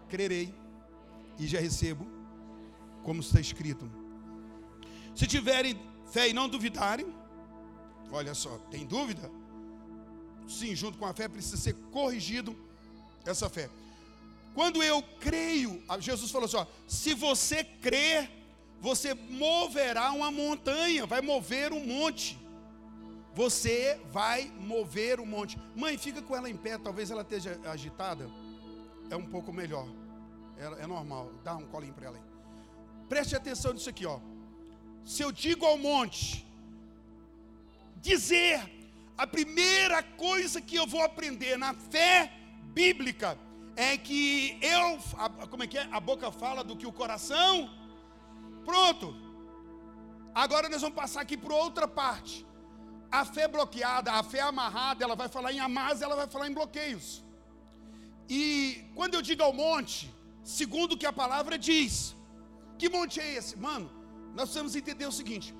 Crerei 0.10 0.54
e 1.40 1.48
já 1.48 1.60
recebo, 1.60 2.06
como 3.04 3.22
está 3.22 3.40
escrito. 3.40 3.90
Se 5.16 5.28
tiverem 5.28 5.80
fé 6.12 6.30
e 6.30 6.34
não 6.34 6.50
duvidarem, 6.50 7.08
olha 8.14 8.34
só, 8.34 8.58
tem 8.72 8.86
dúvida? 8.86 9.30
Sim, 10.48 10.76
junto 10.76 10.98
com 10.98 11.06
a 11.06 11.14
fé 11.14 11.28
precisa 11.28 11.58
ser 11.58 11.74
corrigido 11.92 12.56
essa 13.26 13.50
fé. 13.50 13.70
Quando 14.54 14.84
eu 14.84 15.02
creio, 15.20 15.82
Jesus 16.00 16.30
falou 16.32 16.46
assim: 16.46 16.58
ó, 16.58 16.66
se 16.88 17.14
você 17.14 17.64
crer, 17.64 18.30
você 18.80 19.14
moverá 19.14 20.12
uma 20.12 20.32
montanha, 20.32 21.06
vai 21.06 21.22
mover 21.22 21.74
um 21.74 21.86
monte. 21.86 22.38
Você 23.34 24.00
vai 24.12 24.52
mover 24.60 25.20
um 25.20 25.26
monte. 25.26 25.58
Mãe, 25.76 25.98
fica 25.98 26.22
com 26.22 26.36
ela 26.36 26.50
em 26.50 26.56
pé, 26.56 26.78
talvez 26.78 27.10
ela 27.10 27.24
esteja 27.24 27.60
agitada. 27.66 28.30
É 29.10 29.16
um 29.16 29.26
pouco 29.26 29.52
melhor. 29.52 29.88
É, 30.58 30.84
é 30.84 30.88
normal. 30.88 31.32
Dá 31.44 31.56
um 31.56 31.66
colinho 31.66 31.94
para 31.94 32.08
ela 32.08 32.18
aí. 32.18 32.24
Preste 33.10 33.36
atenção 33.36 33.74
nisso 33.74 33.90
aqui, 33.90 34.06
ó. 34.06 34.20
Se 35.04 35.24
eu 35.24 35.32
digo 35.32 35.66
ao 35.66 35.78
monte, 35.78 36.46
dizer, 38.10 38.58
a 39.18 39.26
primeira 39.36 40.00
coisa 40.26 40.58
que 40.68 40.76
eu 40.82 40.86
vou 40.94 41.04
aprender 41.10 41.58
na 41.66 41.74
fé 41.74 42.32
bíblica 42.80 43.30
é 43.76 43.92
que 43.98 44.60
eu, 44.76 44.88
como 45.52 45.64
é 45.64 45.68
que 45.68 45.78
é? 45.78 45.88
A 45.92 46.00
boca 46.00 46.32
fala 46.32 46.64
do 46.64 46.78
que 46.80 46.88
o 46.92 46.98
coração 47.02 47.54
Pronto. 48.70 49.08
Agora 50.44 50.68
nós 50.70 50.82
vamos 50.82 50.96
passar 50.96 51.22
aqui 51.22 51.38
para 51.38 51.54
outra 51.66 51.88
parte. 51.88 52.36
A 53.12 53.24
fé 53.26 53.48
bloqueada, 53.48 54.12
a 54.12 54.24
fé 54.24 54.42
amarrada, 54.42 55.04
ela 55.04 55.16
vai 55.16 55.30
falar 55.36 55.52
em 55.54 55.60
amas, 55.60 56.02
ela 56.02 56.16
vai 56.16 56.28
falar 56.28 56.48
em 56.50 56.54
bloqueios. 56.54 57.24
E 58.28 58.86
quando 58.96 59.14
eu 59.16 59.22
digo 59.22 59.44
ao 59.44 59.54
monte, 59.54 60.12
segundo 60.44 60.94
o 60.94 60.98
que 60.98 61.06
a 61.06 61.14
palavra 61.14 61.58
diz, 61.58 62.16
que 62.80 62.90
monte 62.90 63.20
é 63.20 63.36
esse? 63.36 63.56
Mano, 63.58 63.88
nós 64.34 64.46
precisamos 64.46 64.76
entender 64.76 65.06
o 65.06 65.12
seguinte: 65.12 65.54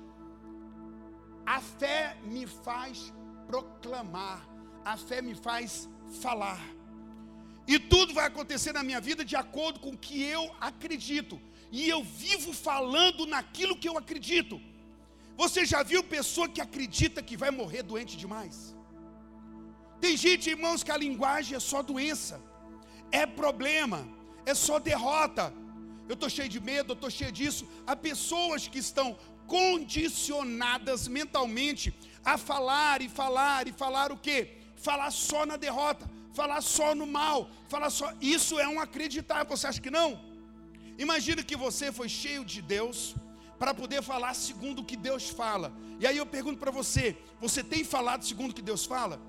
a 1.46 1.60
fé 1.60 2.16
me 2.24 2.46
faz 2.46 3.12
proclamar, 3.46 4.48
a 4.84 4.96
fé 4.96 5.20
me 5.22 5.34
faz 5.34 5.88
falar. 6.22 6.60
E 7.66 7.78
tudo 7.78 8.12
vai 8.12 8.26
acontecer 8.26 8.72
na 8.72 8.82
minha 8.82 9.00
vida 9.00 9.24
de 9.24 9.36
acordo 9.36 9.80
com 9.80 9.90
o 9.90 9.98
que 9.98 10.22
eu 10.22 10.54
acredito 10.60 11.40
e 11.70 11.88
eu 11.88 12.02
vivo 12.04 12.52
falando 12.52 13.26
naquilo 13.26 13.76
que 13.76 13.88
eu 13.88 13.96
acredito. 13.98 14.60
Você 15.36 15.64
já 15.64 15.82
viu 15.82 16.02
pessoa 16.04 16.48
que 16.48 16.60
acredita 16.60 17.22
que 17.22 17.36
vai 17.36 17.50
morrer 17.50 17.82
doente 17.82 18.16
demais? 18.16 18.76
Tem 20.00 20.16
gente, 20.16 20.50
irmãos, 20.50 20.82
que 20.84 20.92
a 20.92 20.96
linguagem 20.96 21.56
é 21.56 21.60
só 21.60 21.82
doença, 21.82 22.40
é 23.10 23.24
problema, 23.26 24.06
é 24.46 24.54
só 24.54 24.78
derrota. 24.78 25.52
Eu 26.08 26.14
estou 26.14 26.28
cheio 26.28 26.48
de 26.48 26.60
medo, 26.60 26.92
eu 26.92 26.98
estou 26.98 27.10
cheio 27.10 27.32
disso. 27.32 27.66
Há 27.86 27.96
pessoas 27.96 28.68
que 28.68 28.78
estão 28.78 29.16
condicionadas 29.46 31.08
mentalmente 31.08 31.94
a 32.24 32.38
falar 32.38 33.02
e 33.02 33.08
falar 33.08 33.68
e 33.68 33.72
falar 33.72 34.10
o 34.12 34.18
quê? 34.18 34.58
Falar 34.76 35.10
só 35.10 35.44
na 35.46 35.56
derrota, 35.56 36.10
falar 36.32 36.60
só 36.60 36.94
no 36.94 37.06
mal, 37.06 37.50
falar 37.68 37.90
só. 37.90 38.12
Isso 38.20 38.58
é 38.58 38.68
um 38.68 38.80
acreditar. 38.80 39.44
Você 39.44 39.66
acha 39.66 39.80
que 39.80 39.90
não? 39.90 40.20
Imagina 40.98 41.42
que 41.42 41.56
você 41.56 41.92
foi 41.92 42.08
cheio 42.08 42.44
de 42.44 42.62
Deus 42.62 43.14
para 43.58 43.74
poder 43.74 44.02
falar 44.02 44.34
segundo 44.34 44.80
o 44.80 44.84
que 44.84 44.96
Deus 44.96 45.28
fala. 45.28 45.72
E 46.00 46.06
aí 46.06 46.16
eu 46.16 46.26
pergunto 46.26 46.58
para 46.58 46.70
você: 46.70 47.16
você 47.40 47.62
tem 47.62 47.84
falado 47.84 48.24
segundo 48.24 48.50
o 48.50 48.54
que 48.54 48.62
Deus 48.62 48.84
fala? 48.84 49.20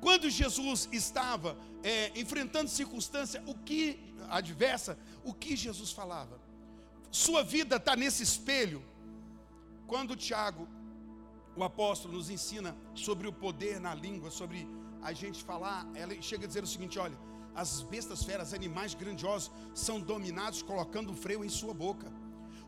Quando 0.00 0.28
Jesus 0.28 0.88
estava 0.90 1.56
é, 1.82 2.10
enfrentando 2.16 2.68
circunstância, 2.68 3.42
o 3.46 3.54
que 3.54 3.98
adversa, 4.28 4.98
o 5.24 5.32
que 5.32 5.54
Jesus 5.54 5.92
falava? 5.92 6.40
Sua 7.10 7.42
vida 7.42 7.76
está 7.76 7.94
nesse 7.94 8.22
espelho. 8.22 8.82
Quando 9.86 10.16
Tiago, 10.16 10.68
o 11.56 11.62
apóstolo, 11.62 12.14
nos 12.14 12.30
ensina 12.30 12.76
sobre 12.94 13.26
o 13.26 13.32
poder 13.32 13.80
na 13.80 13.94
língua, 13.94 14.30
sobre 14.30 14.68
a 15.02 15.12
gente 15.12 15.42
falar, 15.42 15.86
ela 15.94 16.14
chega 16.20 16.44
a 16.44 16.48
dizer 16.48 16.64
o 16.64 16.66
seguinte: 16.66 16.98
olha 16.98 17.18
as 17.54 17.82
bestas 17.82 18.22
feras, 18.22 18.54
animais 18.54 18.94
grandiosos, 18.94 19.50
são 19.74 20.00
dominados 20.00 20.62
colocando 20.62 21.12
freio 21.14 21.44
em 21.44 21.48
sua 21.48 21.74
boca. 21.74 22.10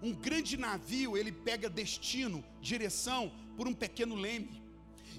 Um 0.03 0.13
grande 0.13 0.57
navio, 0.57 1.17
ele 1.17 1.33
pega 1.33 1.71
destino, 1.71 2.45
direção, 2.61 3.33
por 3.57 3.67
um 3.67 3.73
pequeno 3.73 4.15
leme. 4.15 4.63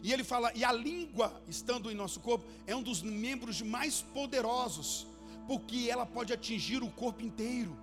E 0.03 0.13
ele 0.13 0.23
fala, 0.23 0.51
e 0.53 0.63
a 0.63 0.71
língua, 0.71 1.41
estando 1.47 1.89
em 1.89 1.95
nosso 1.95 2.19
corpo, 2.19 2.45
é 2.67 2.75
um 2.75 2.84
dos 2.84 3.01
membros 3.01 3.62
mais 3.62 4.01
poderosos, 4.01 5.08
porque 5.47 5.88
ela 5.89 6.05
pode 6.05 6.31
atingir 6.31 6.84
o 6.84 6.91
corpo 6.91 7.23
inteiro. 7.23 7.75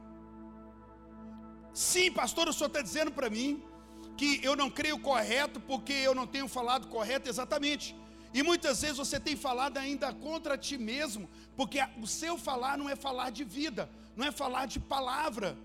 Sim, 1.74 2.12
pastor, 2.12 2.48
o 2.48 2.52
senhor 2.52 2.68
está 2.68 2.82
dizendo 2.82 3.10
para 3.10 3.30
mim 3.30 3.62
que 4.16 4.40
eu 4.42 4.54
não 4.54 4.70
creio 4.70 4.98
correto 4.98 5.60
porque 5.60 5.92
eu 5.92 6.14
não 6.14 6.26
tenho 6.26 6.48
falado 6.48 6.88
correto 6.88 7.28
exatamente. 7.28 7.96
E 8.34 8.42
muitas 8.42 8.80
vezes 8.80 8.96
você 8.96 9.20
tem 9.20 9.36
falado 9.36 9.76
ainda 9.76 10.12
contra 10.12 10.56
ti 10.56 10.78
mesmo, 10.78 11.28
porque 11.56 11.78
o 12.00 12.06
seu 12.06 12.38
falar 12.38 12.78
não 12.78 12.88
é 12.88 12.96
falar 12.96 13.30
de 13.30 13.44
vida, 13.44 13.90
não 14.16 14.26
é 14.26 14.32
falar 14.32 14.66
de 14.66 14.80
palavra. 14.80 15.56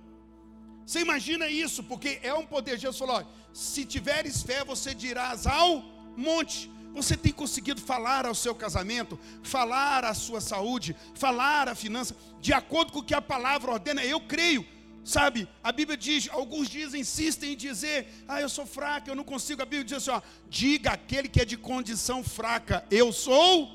Você 0.85 0.99
imagina 0.99 1.49
isso, 1.49 1.83
porque 1.83 2.19
é 2.21 2.33
um 2.33 2.45
poder. 2.45 2.77
Jesus 2.77 2.97
falou: 2.97 3.25
se 3.53 3.85
tiveres 3.85 4.41
fé, 4.41 4.63
você 4.63 4.93
dirás 4.93 5.47
ao 5.47 5.83
monte. 6.15 6.71
Você 6.93 7.15
tem 7.15 7.31
conseguido 7.31 7.79
falar 7.79 8.25
ao 8.25 8.33
seu 8.33 8.55
casamento, 8.55 9.19
falar 9.43 10.03
à 10.03 10.13
sua 10.13 10.41
saúde, 10.41 10.95
falar 11.13 11.69
à 11.69 11.75
finança, 11.75 12.15
de 12.41 12.53
acordo 12.53 12.91
com 12.91 12.99
o 12.99 13.03
que 13.03 13.13
a 13.13 13.21
palavra 13.21 13.71
ordena. 13.71 14.03
Eu 14.03 14.19
creio, 14.21 14.65
Sabe, 15.07 15.47
a 15.63 15.71
Bíblia 15.71 15.95
diz, 15.95 16.27
alguns 16.29 16.67
dizem, 16.67 16.99
insistem 16.99 17.53
em 17.53 17.55
dizer, 17.55 18.09
ah, 18.27 18.41
eu 18.41 18.49
sou 18.49 18.65
fraca, 18.65 19.09
eu 19.09 19.15
não 19.15 19.23
consigo. 19.23 19.61
A 19.61 19.65
Bíblia 19.65 19.85
diz 19.85 19.93
assim, 19.99 20.11
ó, 20.11 20.21
diga 20.49 20.91
aquele 20.91 21.29
que 21.29 21.39
é 21.39 21.45
de 21.45 21.55
condição 21.55 22.21
fraca, 22.21 22.85
eu 22.91 23.13
sou. 23.13 23.71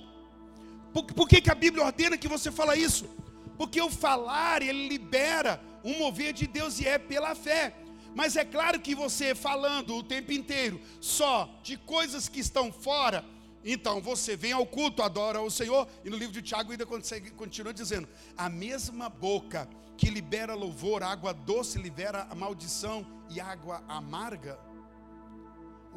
Por, 0.93 1.05
por 1.05 1.27
que, 1.27 1.41
que 1.41 1.51
a 1.51 1.55
Bíblia 1.55 1.87
ordena 1.87 2.19
que 2.19 2.29
você 2.29 2.53
fala 2.53 2.77
isso? 2.77 3.09
Porque 3.57 3.81
o 3.81 3.89
falar, 3.89 4.61
ele 4.61 4.87
libera 4.87 5.59
um 5.83 5.97
mover 6.01 6.35
de 6.35 6.47
Deus 6.47 6.79
e 6.81 6.87
é 6.87 6.99
pela 6.99 7.35
fé. 7.35 7.77
Mas 8.15 8.37
é 8.37 8.45
claro 8.45 8.79
que 8.79 8.95
você 8.95 9.35
falando 9.35 9.97
o 9.97 10.03
tempo 10.03 10.33
inteiro 10.33 10.83
só 11.01 11.49
de 11.63 11.79
coisas 11.79 12.29
que 12.29 12.41
estão 12.41 12.71
fora, 12.71 13.25
então 13.65 14.01
você 14.01 14.37
vem 14.37 14.53
ao 14.53 14.67
culto, 14.67 15.03
adora 15.03 15.41
o 15.41 15.51
Senhor, 15.51 15.87
e 16.05 16.11
no 16.11 16.17
livro 16.17 16.33
de 16.33 16.43
Tiago 16.43 16.73
ainda 16.73 16.87
continua 16.87 17.73
dizendo: 17.73 18.09
a 18.37 18.49
mesma 18.49 19.09
boca 19.09 19.69
que 19.97 20.11
libera 20.11 20.55
louvor, 20.55 21.03
água 21.03 21.33
doce 21.33 21.79
libera 21.79 22.27
a 22.29 22.35
maldição 22.35 23.07
e 23.31 23.41
água 23.41 23.85
amarga. 23.87 24.59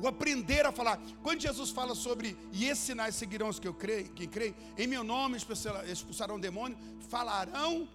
O 0.01 0.07
aprender 0.07 0.65
a 0.65 0.71
falar. 0.71 0.99
Quando 1.23 1.41
Jesus 1.41 1.69
fala 1.69 1.95
sobre 1.95 2.37
e 2.51 2.65
esses 2.65 2.83
sinais 2.83 3.15
seguirão 3.15 3.47
os 3.47 3.59
que 3.59 3.67
eu 3.67 3.73
creio, 3.73 4.09
quem 4.09 4.27
crê, 4.27 4.53
em 4.77 4.87
meu 4.87 5.03
nome 5.03 5.37
expulsarão 5.37 6.39
demônio, 6.39 6.77
falarão 7.09 7.87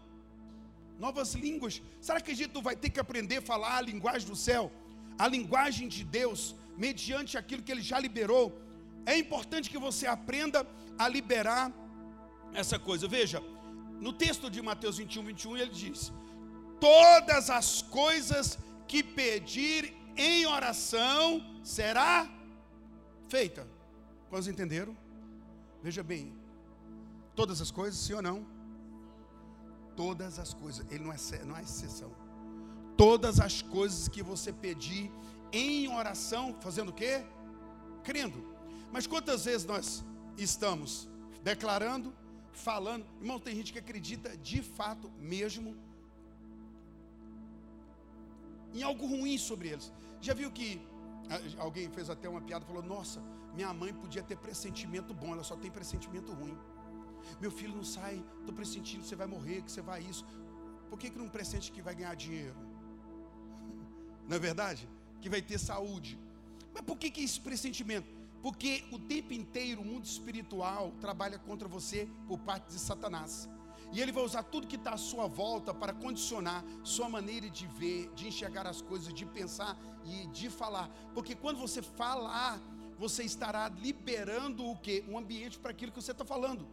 novas 0.98 1.34
línguas. 1.34 1.82
Será 2.00 2.20
que 2.20 2.30
a 2.30 2.34
gente 2.34 2.60
vai 2.62 2.74
ter 2.74 2.90
que 2.90 2.98
aprender 2.98 3.36
a 3.36 3.42
falar 3.42 3.76
a 3.76 3.82
linguagem 3.82 4.26
do 4.26 4.34
céu, 4.34 4.72
a 5.18 5.28
linguagem 5.28 5.88
de 5.88 6.02
Deus, 6.02 6.54
mediante 6.76 7.36
aquilo 7.36 7.62
que 7.62 7.70
Ele 7.70 7.82
já 7.82 8.00
liberou? 8.00 8.58
É 9.06 9.16
importante 9.16 9.70
que 9.70 9.78
você 9.78 10.06
aprenda 10.06 10.66
a 10.98 11.08
liberar 11.08 11.72
essa 12.54 12.78
coisa. 12.78 13.08
Veja, 13.08 13.42
no 14.00 14.12
texto 14.12 14.50
de 14.50 14.60
Mateus 14.62 14.98
21, 14.98 15.24
21, 15.24 15.56
ele 15.56 15.70
diz: 15.70 16.12
Todas 16.80 17.50
as 17.50 17.82
coisas 17.82 18.58
que 18.86 19.02
pedir 19.02 19.94
em 20.16 20.46
oração 20.46 21.60
será 21.62 22.28
feita. 23.28 23.66
Quantos 24.28 24.48
entenderam? 24.48 24.96
Veja 25.82 26.02
bem, 26.02 26.34
todas 27.34 27.60
as 27.60 27.70
coisas, 27.70 27.98
sim 28.00 28.14
ou 28.14 28.22
não? 28.22 28.46
Todas 29.96 30.38
as 30.38 30.54
coisas, 30.54 30.86
ele 30.90 31.04
não 31.04 31.12
é, 31.12 31.44
não 31.44 31.56
é 31.56 31.62
exceção. 31.62 32.12
Todas 32.96 33.40
as 33.40 33.62
coisas 33.62 34.08
que 34.08 34.22
você 34.22 34.52
pedir 34.52 35.10
em 35.52 35.88
oração, 35.88 36.56
fazendo 36.60 36.90
o 36.90 36.92
quê? 36.92 37.24
Crendo. 38.02 38.49
Mas 38.92 39.06
quantas 39.06 39.44
vezes 39.44 39.66
nós 39.66 40.04
estamos 40.36 41.08
declarando, 41.42 42.12
falando? 42.52 43.06
Irmão, 43.20 43.38
tem 43.38 43.54
gente 43.54 43.72
que 43.72 43.78
acredita 43.78 44.36
de 44.36 44.62
fato 44.62 45.10
mesmo 45.18 45.76
em 48.74 48.82
algo 48.82 49.06
ruim 49.06 49.36
sobre 49.38 49.68
eles. 49.68 49.92
Já 50.20 50.34
viu 50.34 50.50
que 50.50 50.80
alguém 51.58 51.88
fez 51.90 52.10
até 52.10 52.28
uma 52.28 52.40
piada, 52.40 52.64
falou: 52.64 52.82
"Nossa, 52.82 53.20
minha 53.54 53.72
mãe 53.72 53.92
podia 53.92 54.22
ter 54.22 54.36
pressentimento 54.36 55.12
bom, 55.14 55.32
ela 55.32 55.44
só 55.44 55.56
tem 55.56 55.70
pressentimento 55.70 56.32
ruim. 56.32 56.56
Meu 57.40 57.50
filho 57.50 57.74
não 57.74 57.84
sai, 57.84 58.24
estou 58.40 58.54
pressentindo 58.54 59.02
que 59.02 59.08
você 59.08 59.16
vai 59.16 59.26
morrer, 59.26 59.62
que 59.62 59.72
você 59.72 59.82
vai 59.82 60.02
isso. 60.02 60.24
Por 60.88 60.98
que, 60.98 61.10
que 61.10 61.18
não 61.18 61.28
pressente 61.28 61.70
que 61.70 61.82
vai 61.82 61.94
ganhar 61.94 62.14
dinheiro? 62.16 62.56
Não 64.28 64.36
é 64.36 64.38
verdade? 64.38 64.88
Que 65.20 65.28
vai 65.28 65.42
ter 65.42 65.58
saúde. 65.58 66.18
Mas 66.72 66.82
por 66.82 66.96
que, 66.96 67.10
que 67.10 67.22
esse 67.22 67.40
pressentimento? 67.40 68.19
Porque 68.42 68.84
o 68.90 68.98
tempo 68.98 69.32
inteiro 69.32 69.82
o 69.82 69.84
mundo 69.84 70.04
espiritual 70.04 70.92
trabalha 71.00 71.38
contra 71.38 71.68
você 71.68 72.08
por 72.26 72.38
parte 72.38 72.68
de 72.72 72.78
Satanás. 72.78 73.48
E 73.92 74.00
ele 74.00 74.12
vai 74.12 74.24
usar 74.24 74.44
tudo 74.44 74.66
que 74.66 74.76
está 74.76 74.94
à 74.94 74.96
sua 74.96 75.26
volta 75.26 75.74
para 75.74 75.92
condicionar 75.92 76.64
sua 76.84 77.08
maneira 77.08 77.50
de 77.50 77.66
ver, 77.66 78.08
de 78.14 78.28
enxergar 78.28 78.66
as 78.66 78.80
coisas, 78.80 79.12
de 79.12 79.26
pensar 79.26 79.76
e 80.04 80.26
de 80.28 80.48
falar. 80.48 80.88
Porque 81.12 81.34
quando 81.34 81.58
você 81.58 81.82
falar, 81.82 82.60
você 82.98 83.24
estará 83.24 83.68
liberando 83.68 84.64
o 84.64 84.76
que? 84.76 85.04
Um 85.08 85.18
ambiente 85.18 85.58
para 85.58 85.72
aquilo 85.72 85.90
que 85.90 86.00
você 86.00 86.12
está 86.12 86.24
falando. 86.24 86.68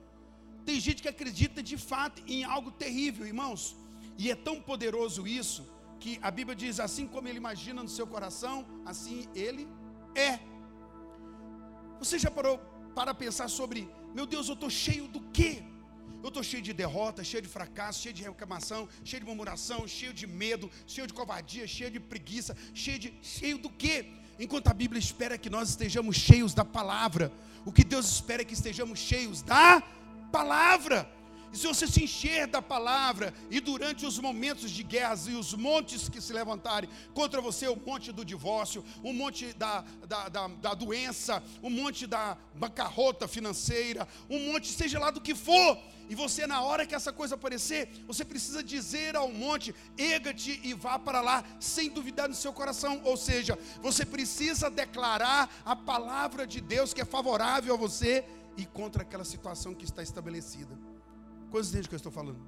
Tem 0.64 0.80
gente 0.80 1.02
que 1.02 1.08
acredita 1.08 1.64
de 1.64 1.78
fato 1.78 2.22
em 2.28 2.44
algo 2.44 2.72
terrível, 2.72 3.26
irmãos. 3.26 3.76
E 4.18 4.30
é 4.30 4.36
tão 4.36 4.62
poderoso 4.62 5.26
isso 5.26 5.66
que 6.00 6.20
a 6.22 6.30
Bíblia 6.30 6.56
diz: 6.56 6.80
assim 6.80 7.08
como 7.08 7.28
ele 7.28 7.38
imagina 7.38 7.82
no 7.82 7.90
seu 7.90 8.06
coração, 8.06 8.66
assim 8.86 9.28
ele 9.34 9.68
é. 10.14 10.40
Você 12.00 12.18
já 12.20 12.30
parou 12.30 12.58
para 12.96 13.14
pensar 13.14 13.48
sobre, 13.48 13.90
meu 14.14 14.26
Deus, 14.26 14.48
eu 14.48 14.54
estou 14.54 14.70
cheio 14.70 15.08
do 15.08 15.22
quê? 15.32 15.64
Eu 16.24 16.30
estou 16.30 16.44
cheio 16.44 16.64
de 16.64 16.74
derrota, 16.74 17.24
cheio 17.24 17.42
de 17.42 17.50
fracasso, 17.50 18.02
cheio 18.02 18.14
de 18.14 18.24
reclamação, 18.24 18.88
cheio 19.04 19.22
de 19.22 19.28
murmuração, 19.28 19.88
cheio 19.88 20.14
de 20.14 20.26
medo, 20.26 20.70
cheio 20.86 21.08
de 21.08 21.14
covardia, 21.14 21.68
cheio 21.68 21.92
de 21.92 22.00
preguiça, 22.00 22.56
cheio 22.74 23.00
de 23.00 23.14
cheio 23.22 23.58
do 23.58 23.70
quê? 23.70 24.06
Enquanto 24.40 24.68
a 24.68 24.74
Bíblia 24.74 25.00
espera 25.00 25.38
que 25.38 25.50
nós 25.50 25.70
estejamos 25.70 26.16
cheios 26.16 26.54
da 26.54 26.66
palavra, 26.66 27.32
o 27.66 27.72
que 27.72 27.84
Deus 27.84 28.10
espera 28.10 28.42
é 28.42 28.46
que 28.46 28.54
estejamos 28.54 29.00
cheios 29.00 29.42
da 29.42 29.82
palavra. 30.32 31.10
Se 31.58 31.66
você 31.66 31.88
se 31.88 32.04
encher 32.04 32.46
da 32.46 32.62
palavra, 32.62 33.34
e 33.50 33.60
durante 33.60 34.06
os 34.06 34.20
momentos 34.20 34.70
de 34.70 34.84
guerras 34.84 35.28
e 35.28 35.32
os 35.32 35.56
montes 35.56 36.08
que 36.08 36.22
se 36.22 36.32
levantarem 36.32 36.88
contra 37.16 37.42
você, 37.42 37.68
o 37.68 37.76
monte 37.76 38.12
do 38.12 38.24
divórcio, 38.24 38.86
o 39.04 39.12
monte 39.12 39.54
da, 39.54 39.84
da, 40.08 40.30
da, 40.30 40.48
da 40.48 40.74
doença, 40.76 41.44
o 41.64 41.70
monte 41.70 42.06
da 42.06 42.38
bancarrota 42.54 43.28
financeira, 43.28 44.08
um 44.30 44.52
monte, 44.52 44.68
seja 44.68 45.00
lá 45.00 45.10
do 45.10 45.20
que 45.20 45.34
for, 45.34 45.80
e 46.08 46.14
você, 46.14 46.46
na 46.46 46.62
hora 46.62 46.86
que 46.86 46.94
essa 46.94 47.12
coisa 47.12 47.34
aparecer, 47.34 47.90
você 48.06 48.24
precisa 48.24 48.64
dizer 48.64 49.16
ao 49.16 49.32
monte: 49.32 49.74
erga-te 49.98 50.62
e 50.64 50.76
vá 50.76 51.00
para 51.00 51.22
lá, 51.22 51.44
sem 51.60 51.90
duvidar 51.90 52.30
no 52.30 52.36
seu 52.36 52.54
coração. 52.54 53.02
Ou 53.04 53.18
seja, 53.18 53.58
você 53.82 54.06
precisa 54.06 54.70
declarar 54.70 55.50
a 55.66 55.76
palavra 55.76 56.46
de 56.46 56.62
Deus 56.62 56.94
que 56.94 57.02
é 57.02 57.06
favorável 57.06 57.74
a 57.74 57.78
você 57.78 58.24
e 58.56 58.66
contra 58.66 59.02
aquela 59.02 59.26
situação 59.26 59.74
que 59.74 59.84
está 59.84 60.02
estabelecida. 60.02 60.97
Quantos 61.52 61.70
entendem 61.70 61.88
que 61.88 61.96
eu 61.96 61.98
estou 61.98 62.12
falando? 62.12 62.40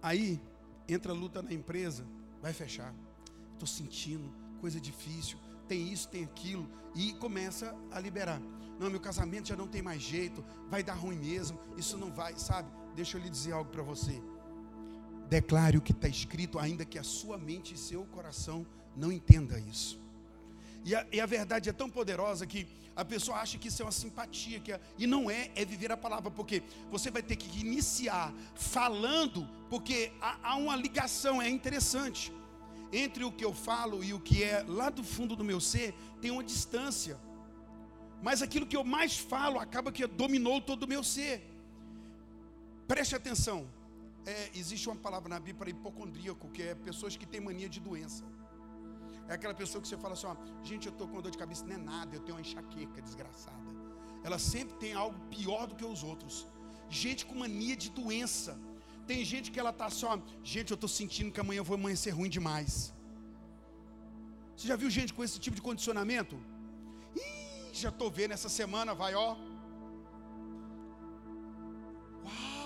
Aí 0.00 0.40
entra 0.88 1.12
a 1.12 1.14
luta 1.14 1.42
na 1.42 1.52
empresa, 1.52 2.04
vai 2.40 2.52
fechar. 2.52 2.94
Estou 3.52 3.66
sentindo 3.66 4.32
coisa 4.60 4.80
difícil, 4.80 5.38
tem 5.66 5.92
isso, 5.92 6.08
tem 6.08 6.24
aquilo, 6.24 6.68
e 6.94 7.12
começa 7.14 7.74
a 7.90 8.00
liberar. 8.00 8.40
Não, 8.78 8.90
meu 8.90 9.00
casamento 9.00 9.48
já 9.48 9.56
não 9.56 9.66
tem 9.66 9.82
mais 9.82 10.00
jeito, 10.00 10.44
vai 10.68 10.82
dar 10.82 10.94
ruim 10.94 11.16
mesmo, 11.16 11.58
isso 11.76 11.96
não 11.96 12.12
vai, 12.12 12.38
sabe? 12.38 12.70
Deixa 12.94 13.16
eu 13.16 13.22
lhe 13.22 13.28
dizer 13.28 13.52
algo 13.52 13.70
para 13.70 13.82
você. 13.82 14.20
Declare 15.28 15.76
o 15.76 15.82
que 15.82 15.92
está 15.92 16.08
escrito, 16.08 16.58
ainda 16.58 16.84
que 16.84 16.98
a 16.98 17.02
sua 17.02 17.36
mente 17.36 17.74
e 17.74 17.78
seu 17.78 18.04
coração 18.06 18.66
não 18.96 19.12
entenda 19.12 19.58
isso. 19.58 20.00
E 20.84 20.94
a, 20.94 21.06
e 21.12 21.20
a, 21.20 21.26
verdade 21.26 21.68
é 21.68 21.72
tão 21.72 21.90
poderosa 21.90 22.46
que 22.46 22.66
a 22.98 23.04
pessoa 23.04 23.38
acha 23.38 23.56
que 23.58 23.68
isso 23.68 23.80
é 23.80 23.84
uma 23.84 23.92
simpatia, 23.92 24.58
que 24.58 24.72
é, 24.72 24.80
e 24.98 25.06
não 25.06 25.30
é, 25.30 25.52
é 25.54 25.64
viver 25.64 25.92
a 25.92 25.96
palavra, 25.96 26.32
porque 26.32 26.64
você 26.90 27.12
vai 27.12 27.22
ter 27.22 27.36
que 27.36 27.60
iniciar 27.60 28.34
falando, 28.56 29.48
porque 29.70 30.10
há, 30.20 30.36
há 30.42 30.56
uma 30.56 30.74
ligação, 30.74 31.40
é 31.40 31.48
interessante. 31.48 32.32
Entre 32.92 33.22
o 33.22 33.30
que 33.30 33.44
eu 33.44 33.54
falo 33.54 34.02
e 34.02 34.12
o 34.12 34.18
que 34.18 34.42
é 34.42 34.64
lá 34.66 34.90
do 34.90 35.04
fundo 35.04 35.36
do 35.36 35.44
meu 35.44 35.60
ser, 35.60 35.94
tem 36.20 36.32
uma 36.32 36.42
distância. 36.42 37.16
Mas 38.20 38.42
aquilo 38.42 38.66
que 38.66 38.76
eu 38.76 38.82
mais 38.82 39.16
falo 39.16 39.60
acaba 39.60 39.92
que 39.92 40.04
dominou 40.04 40.60
todo 40.60 40.82
o 40.82 40.88
meu 40.88 41.04
ser. 41.04 41.40
Preste 42.88 43.14
atenção. 43.14 43.70
É, 44.26 44.50
existe 44.56 44.88
uma 44.88 44.96
palavra 44.96 45.28
na 45.28 45.38
Bíblia 45.38 45.54
para 45.54 45.70
hipocondríaco, 45.70 46.48
que 46.48 46.62
é 46.62 46.74
pessoas 46.74 47.16
que 47.16 47.26
têm 47.26 47.40
mania 47.40 47.68
de 47.68 47.78
doença. 47.78 48.24
É 49.28 49.34
aquela 49.34 49.54
pessoa 49.54 49.80
que 49.82 49.88
você 49.88 49.98
fala 50.04 50.14
assim: 50.14 50.26
ó, 50.26 50.36
gente, 50.62 50.86
eu 50.86 50.92
estou 50.92 51.06
com 51.06 51.20
dor 51.20 51.30
de 51.30 51.38
cabeça, 51.38 51.64
não 51.64 51.74
é 51.74 51.82
nada, 51.94 52.16
eu 52.16 52.20
tenho 52.20 52.36
uma 52.36 52.44
enxaqueca 52.46 53.00
desgraçada. 53.02 53.70
Ela 54.24 54.38
sempre 54.38 54.74
tem 54.76 54.92
algo 54.94 55.18
pior 55.36 55.66
do 55.66 55.76
que 55.76 55.84
os 55.84 56.02
outros. 56.02 56.46
Gente 56.88 57.24
com 57.26 57.34
mania 57.44 57.76
de 57.76 57.90
doença. 57.90 58.58
Tem 59.06 59.24
gente 59.24 59.50
que 59.50 59.58
ela 59.62 59.70
está 59.70 59.86
assim, 59.86 60.06
ó, 60.06 60.18
gente, 60.42 60.70
eu 60.70 60.74
estou 60.74 60.88
sentindo 60.88 61.32
que 61.32 61.40
amanhã 61.40 61.60
eu 61.60 61.64
vou 61.64 61.76
amanhecer 61.76 62.10
ruim 62.10 62.28
demais. 62.28 62.92
Você 64.54 64.66
já 64.66 64.76
viu 64.76 64.90
gente 64.90 65.14
com 65.14 65.22
esse 65.22 65.38
tipo 65.38 65.56
de 65.56 65.62
condicionamento? 65.62 66.36
já 67.72 67.90
estou 67.90 68.10
vendo 68.10 68.32
essa 68.32 68.48
semana, 68.48 68.94
vai 68.94 69.14
ó. 69.14 69.36
Uau! 72.24 72.57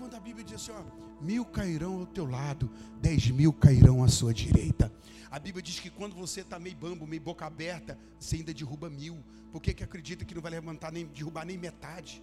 Quando 0.00 0.16
a 0.16 0.20
Bíblia 0.20 0.42
diz 0.42 0.54
assim, 0.54 0.72
ó, 0.72 0.82
mil 1.20 1.44
cairão 1.44 2.00
ao 2.00 2.06
teu 2.06 2.24
lado, 2.24 2.70
dez 3.02 3.30
mil 3.30 3.52
cairão 3.52 4.02
à 4.02 4.08
sua 4.08 4.32
direita. 4.32 4.90
A 5.30 5.38
Bíblia 5.38 5.62
diz 5.62 5.78
que 5.78 5.90
quando 5.90 6.14
você 6.14 6.40
está 6.40 6.58
meio 6.58 6.74
bambo, 6.74 7.06
meio 7.06 7.20
boca 7.20 7.44
aberta, 7.44 7.98
você 8.18 8.36
ainda 8.36 8.54
derruba 8.54 8.88
mil. 8.88 9.22
Por 9.52 9.60
que, 9.60 9.74
que 9.74 9.84
acredita 9.84 10.24
que 10.24 10.34
não 10.34 10.40
vai 10.40 10.52
levantar 10.52 10.90
nem 10.90 11.04
derrubar 11.04 11.44
nem 11.44 11.58
metade? 11.58 12.22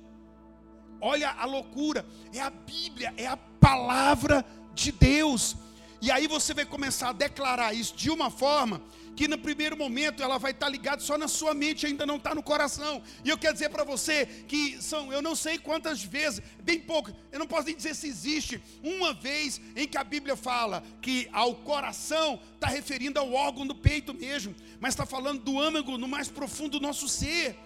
Olha 1.00 1.30
a 1.30 1.46
loucura, 1.46 2.04
é 2.34 2.40
a 2.40 2.50
Bíblia, 2.50 3.14
é 3.16 3.28
a 3.28 3.38
palavra 3.38 4.44
de 4.74 4.92
Deus. 4.92 5.56
E 6.00 6.12
aí 6.12 6.28
você 6.28 6.54
vai 6.54 6.66
começar 6.66 7.10
a 7.10 7.14
declarar 7.14 7.74
isso 7.74 7.96
de 7.96 8.10
uma 8.10 8.30
forma 8.30 8.82
que 9.16 9.28
no 9.28 9.38
primeiro 9.38 9.76
momento 9.76 10.22
ela 10.22 10.38
vai 10.38 10.52
estar 10.52 10.70
ligada 10.70 11.02
só 11.02 11.18
na 11.18 11.28
sua 11.28 11.52
mente, 11.52 11.88
ainda 11.88 12.06
não 12.06 12.18
está 12.18 12.36
no 12.36 12.44
coração. 12.44 13.02
E 13.26 13.30
eu 13.30 13.38
quero 13.38 13.54
dizer 13.54 13.70
para 13.70 13.84
você 13.84 14.28
que 14.48 14.80
são, 14.80 15.12
eu 15.12 15.24
não 15.24 15.36
sei 15.36 15.58
quantas 15.58 16.04
vezes, 16.04 16.40
bem 16.62 16.80
pouco, 16.80 17.12
eu 17.32 17.40
não 17.40 17.48
posso 17.48 17.66
nem 17.66 17.76
dizer 17.76 17.96
se 17.96 18.08
existe 18.08 18.62
uma 18.84 19.16
vez 19.16 19.60
em 19.76 19.88
que 19.88 19.98
a 19.98 20.04
Bíblia 20.04 20.36
fala 20.36 20.84
que 21.02 21.28
ao 21.34 21.56
coração 21.56 22.40
está 22.54 22.68
referindo 22.68 23.20
ao 23.20 23.34
órgão 23.34 23.66
do 23.66 23.74
peito 23.74 24.14
mesmo, 24.14 24.56
mas 24.80 24.94
está 24.94 25.06
falando 25.06 25.42
do 25.42 25.60
âmago 25.60 25.98
no 25.98 26.08
mais 26.08 26.30
profundo 26.30 26.80
do 26.80 26.86
nosso 26.86 27.10
ser. 27.10 27.58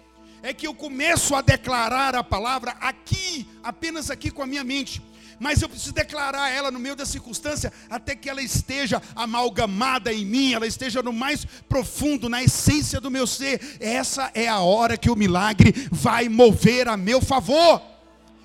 É 0.42 0.54
que 0.54 0.66
eu 0.66 0.74
começo 0.74 1.36
a 1.36 1.42
declarar 1.42 2.16
a 2.16 2.24
palavra 2.24 2.72
aqui, 2.80 3.46
apenas 3.62 4.10
aqui 4.10 4.30
com 4.30 4.42
a 4.42 4.46
minha 4.46 4.64
mente 4.64 5.02
mas 5.42 5.60
eu 5.60 5.68
preciso 5.68 5.92
declarar 5.92 6.50
ela 6.50 6.70
no 6.70 6.78
meio 6.78 6.94
da 6.94 7.04
circunstância 7.04 7.72
até 7.90 8.14
que 8.14 8.30
ela 8.30 8.40
esteja 8.40 9.02
amalgamada 9.12 10.12
em 10.12 10.24
mim, 10.24 10.54
ela 10.54 10.68
esteja 10.68 11.02
no 11.02 11.12
mais 11.12 11.44
profundo, 11.68 12.28
na 12.28 12.44
essência 12.44 13.00
do 13.00 13.10
meu 13.10 13.26
ser. 13.26 13.76
Essa 13.80 14.30
é 14.34 14.46
a 14.46 14.60
hora 14.60 14.96
que 14.96 15.10
o 15.10 15.16
milagre 15.16 15.74
vai 15.90 16.28
mover 16.28 16.86
a 16.86 16.96
meu 16.96 17.20
favor. 17.20 17.82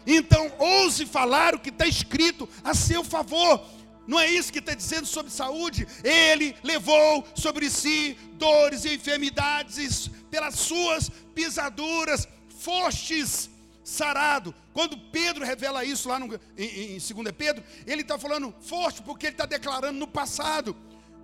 Então, 0.07 0.51
ouse 0.57 1.05
falar 1.05 1.53
o 1.53 1.59
que 1.59 1.69
está 1.69 1.85
escrito 1.85 2.49
a 2.63 2.73
seu 2.73 3.03
favor. 3.03 3.63
Não 4.07 4.19
é 4.19 4.27
isso 4.31 4.51
que 4.51 4.57
está 4.57 4.73
dizendo 4.73 5.05
sobre 5.05 5.31
saúde? 5.31 5.87
Ele 6.03 6.55
levou 6.63 7.27
sobre 7.35 7.69
si 7.69 8.17
dores 8.39 8.85
e 8.85 8.95
enfermidades, 8.95 10.09
pelas 10.31 10.55
suas 10.55 11.11
pisaduras, 11.35 12.27
fostes 12.57 13.51
sarado. 13.87 14.53
Quando 14.77 14.95
Pedro 14.95 15.43
revela 15.43 15.83
isso 15.83 16.07
lá 16.07 16.19
no, 16.19 16.31
em, 16.55 16.97
em 16.97 16.99
2 16.99 17.31
Pedro, 17.35 17.63
ele 17.87 18.03
está 18.03 18.19
falando 18.19 18.53
forte, 18.61 19.01
porque 19.01 19.25
ele 19.25 19.33
está 19.33 19.47
declarando 19.47 19.97
no 19.97 20.07
passado. 20.07 20.77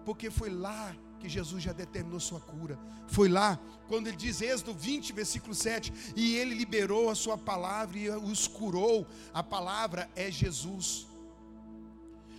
Porque 0.03 0.31
foi 0.31 0.49
lá 0.49 0.95
que 1.19 1.29
Jesus 1.29 1.61
já 1.61 1.71
determinou 1.71 2.19
sua 2.19 2.39
cura. 2.39 2.79
Foi 3.07 3.29
lá, 3.29 3.59
quando 3.87 4.07
ele 4.07 4.17
diz 4.17 4.41
Êxodo 4.41 4.73
20, 4.73 5.13
versículo 5.13 5.53
7, 5.53 5.93
e 6.15 6.35
ele 6.35 6.55
liberou 6.55 7.11
a 7.11 7.13
sua 7.13 7.37
palavra 7.37 7.99
e 7.99 8.09
os 8.09 8.47
curou. 8.47 9.05
A 9.31 9.43
palavra 9.43 10.09
é 10.15 10.31
Jesus. 10.31 11.05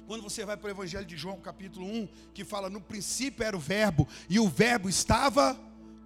Quando 0.08 0.24
você 0.24 0.44
vai 0.44 0.56
para 0.56 0.66
o 0.66 0.70
Evangelho 0.72 1.06
de 1.06 1.16
João, 1.16 1.38
capítulo 1.40 1.86
1, 1.86 2.08
que 2.34 2.44
fala: 2.44 2.68
No 2.68 2.80
princípio 2.80 3.44
era 3.44 3.56
o 3.56 3.60
Verbo, 3.60 4.08
e 4.28 4.40
o 4.40 4.48
Verbo 4.48 4.88
estava 4.88 5.56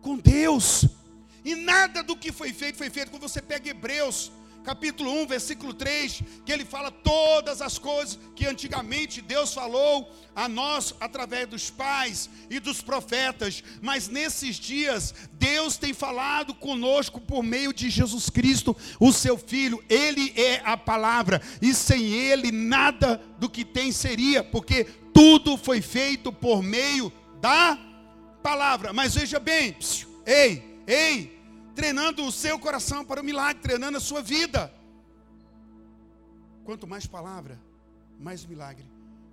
com 0.02 0.18
Deus. 0.18 0.84
E 1.42 1.54
nada 1.54 2.02
do 2.02 2.14
que 2.14 2.30
foi 2.30 2.52
feito 2.52 2.76
foi 2.76 2.90
feito. 2.90 3.10
Quando 3.10 3.22
você 3.22 3.40
pega 3.40 3.70
Hebreus, 3.70 4.30
capítulo 4.64 5.10
1, 5.22 5.26
versículo 5.26 5.72
3, 5.72 6.22
que 6.44 6.52
ele 6.52 6.64
fala 6.64 6.90
todas 6.90 7.62
as 7.62 7.78
coisas 7.78 8.18
que 8.34 8.46
antigamente 8.46 9.20
Deus 9.20 9.54
falou 9.54 10.10
a 10.34 10.48
nós 10.48 10.94
através 11.00 11.46
dos 11.48 11.70
pais 11.70 12.28
e 12.50 12.60
dos 12.60 12.80
profetas, 12.80 13.62
mas 13.80 14.08
nesses 14.08 14.56
dias 14.56 15.14
Deus 15.32 15.76
tem 15.76 15.92
falado 15.92 16.54
conosco 16.54 17.20
por 17.20 17.42
meio 17.42 17.72
de 17.72 17.90
Jesus 17.90 18.28
Cristo, 18.30 18.76
o 19.00 19.12
seu 19.12 19.38
filho, 19.38 19.82
ele 19.88 20.32
é 20.36 20.60
a 20.64 20.76
palavra, 20.76 21.40
e 21.60 21.74
sem 21.74 22.12
ele 22.12 22.52
nada 22.52 23.20
do 23.38 23.48
que 23.48 23.64
tem 23.64 23.90
seria, 23.92 24.44
porque 24.44 24.84
tudo 25.12 25.56
foi 25.56 25.80
feito 25.80 26.32
por 26.32 26.62
meio 26.62 27.12
da 27.40 27.78
palavra. 28.42 28.92
Mas 28.92 29.14
veja 29.14 29.38
bem, 29.38 29.76
ei, 30.26 30.82
ei, 30.86 31.37
treinando 31.78 32.24
o 32.24 32.32
seu 32.32 32.58
coração 32.58 33.04
para 33.04 33.20
o 33.20 33.24
milagre, 33.24 33.62
treinando 33.62 33.98
a 33.98 34.00
sua 34.00 34.20
vida. 34.20 34.74
Quanto 36.64 36.88
mais 36.88 37.06
palavra, 37.06 37.56
mais 38.18 38.44
milagre. 38.44 38.84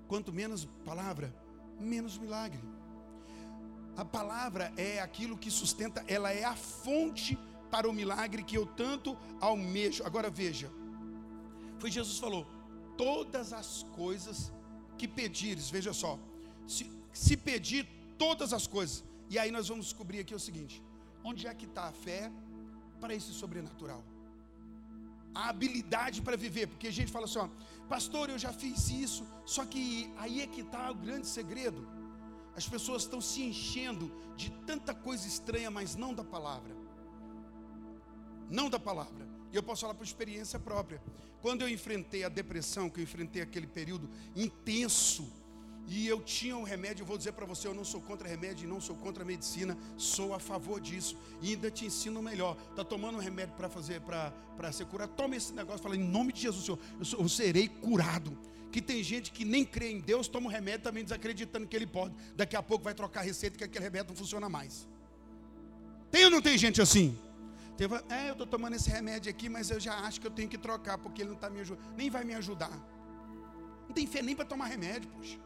Quanto 0.07 0.31
menos 0.31 0.65
palavra, 0.85 1.33
menos 1.79 2.19
milagre. 2.19 2.61
A 3.97 4.05
palavra 4.05 4.71
é 4.77 5.01
aquilo 5.01 5.35
que 5.35 5.49
sustenta, 5.49 6.05
ela 6.07 6.31
é 6.31 6.43
a 6.43 6.55
fonte 6.55 7.35
para 7.71 7.89
o 7.89 7.93
milagre 7.93 8.43
que 8.43 8.55
eu 8.55 8.67
tanto 8.67 9.17
almejo. 9.41 10.03
Agora 10.05 10.29
veja, 10.29 10.69
foi 11.79 11.89
Jesus 11.89 12.19
falou: 12.19 12.45
todas 12.95 13.53
as 13.53 13.81
coisas 13.95 14.51
que 14.99 15.07
pedires, 15.07 15.71
veja 15.71 15.93
só, 15.93 16.19
se, 16.67 16.91
se 17.11 17.35
pedir 17.35 17.87
todas 18.19 18.53
as 18.53 18.67
coisas, 18.67 19.03
e 19.31 19.39
aí 19.39 19.49
nós 19.49 19.67
vamos 19.67 19.85
descobrir 19.85 20.19
aqui 20.19 20.35
o 20.35 20.39
seguinte: 20.39 20.84
Onde 21.29 21.47
é 21.47 21.53
que 21.59 21.65
está 21.65 21.85
a 21.85 21.91
fé 21.91 22.31
para 23.01 23.15
esse 23.15 23.31
sobrenatural? 23.41 24.03
A 25.33 25.49
habilidade 25.49 26.21
para 26.21 26.37
viver, 26.37 26.67
porque 26.67 26.87
a 26.87 26.95
gente 26.97 27.11
fala 27.11 27.25
assim, 27.25 27.39
ó, 27.39 27.49
pastor, 27.89 28.29
eu 28.29 28.37
já 28.37 28.53
fiz 28.53 28.89
isso, 28.89 29.23
só 29.43 29.65
que 29.65 29.83
aí 30.17 30.41
é 30.41 30.47
que 30.47 30.61
está 30.61 30.91
o 30.91 30.95
grande 30.95 31.25
segredo. 31.25 31.81
As 32.55 32.69
pessoas 32.69 33.01
estão 33.01 33.19
se 33.19 33.41
enchendo 33.41 34.11
de 34.37 34.51
tanta 34.69 34.93
coisa 34.93 35.27
estranha, 35.27 35.71
mas 35.71 35.95
não 35.95 36.13
da 36.13 36.23
palavra. 36.23 36.73
Não 38.49 38.69
da 38.69 38.79
palavra. 38.79 39.27
E 39.51 39.55
eu 39.55 39.63
posso 39.63 39.81
falar 39.81 39.95
por 39.95 40.03
experiência 40.03 40.59
própria. 40.59 41.01
Quando 41.41 41.63
eu 41.63 41.69
enfrentei 41.69 42.23
a 42.23 42.29
depressão, 42.29 42.89
que 42.89 42.99
eu 42.99 43.03
enfrentei 43.03 43.41
aquele 43.41 43.67
período 43.67 44.09
intenso, 44.35 45.31
e 45.87 46.07
eu 46.07 46.19
tinha 46.21 46.57
um 46.57 46.63
remédio, 46.63 47.03
eu 47.03 47.05
vou 47.05 47.17
dizer 47.17 47.33
para 47.33 47.45
você, 47.45 47.67
eu 47.67 47.73
não 47.73 47.85
sou 47.85 48.01
contra 48.01 48.27
remédio, 48.27 48.67
não 48.67 48.81
sou 48.81 48.95
contra 48.95 49.23
medicina, 49.23 49.77
sou 49.95 50.33
a 50.33 50.39
favor 50.39 50.79
disso. 50.79 51.15
E 51.41 51.51
ainda 51.51 51.69
te 51.69 51.85
ensino 51.85 52.21
melhor. 52.23 52.55
Tá 52.75 52.83
tomando 52.83 53.17
um 53.17 53.21
remédio 53.21 53.53
para 53.55 53.69
fazer 53.69 54.01
para 54.01 54.71
ser 54.71 54.85
curado? 54.87 55.11
Toma 55.15 55.35
esse 55.35 55.53
negócio, 55.53 55.83
fala 55.83 55.95
em 55.95 56.03
nome 56.03 56.33
de 56.33 56.41
Jesus, 56.41 56.65
Senhor, 56.65 56.79
eu, 56.97 57.05
sou, 57.05 57.19
eu 57.19 57.29
serei 57.29 57.67
curado. 57.67 58.35
Que 58.71 58.81
tem 58.81 59.01
gente 59.03 59.31
que 59.31 59.45
nem 59.45 59.63
crê 59.63 59.91
em 59.91 59.99
Deus, 59.99 60.27
toma 60.27 60.47
um 60.47 60.49
remédio 60.49 60.81
também 60.81 61.03
desacreditando 61.03 61.67
que 61.67 61.75
ele 61.75 61.87
pode. 61.87 62.15
Daqui 62.35 62.55
a 62.55 62.63
pouco 62.63 62.83
vai 62.83 62.93
trocar 62.93 63.19
a 63.19 63.23
receita 63.23 63.55
que 63.55 63.63
aquele 63.63 63.85
remédio 63.85 64.09
não 64.09 64.15
funciona 64.15 64.49
mais. 64.49 64.87
Tem 66.09 66.25
ou 66.25 66.31
não 66.31 66.41
tem 66.41 66.57
gente 66.57 66.81
assim? 66.81 67.17
Tem, 67.77 67.87
é, 68.09 68.29
eu 68.29 68.31
estou 68.31 68.47
tomando 68.47 68.75
esse 68.75 68.89
remédio 68.89 69.29
aqui, 69.29 69.49
mas 69.49 69.69
eu 69.69 69.79
já 69.79 69.93
acho 69.99 70.19
que 70.19 70.25
eu 70.25 70.31
tenho 70.31 70.49
que 70.49 70.57
trocar, 70.57 70.97
porque 70.97 71.21
ele 71.21 71.29
não 71.29 71.35
está 71.35 71.49
me 71.49 71.59
ajudando. 71.59 71.85
Nem 71.95 72.09
vai 72.09 72.23
me 72.23 72.33
ajudar. 72.33 72.71
Não 73.87 73.93
tem 73.93 74.07
fé 74.07 74.21
nem 74.21 74.35
para 74.35 74.45
tomar 74.45 74.65
remédio, 74.65 75.09
poxa 75.09 75.37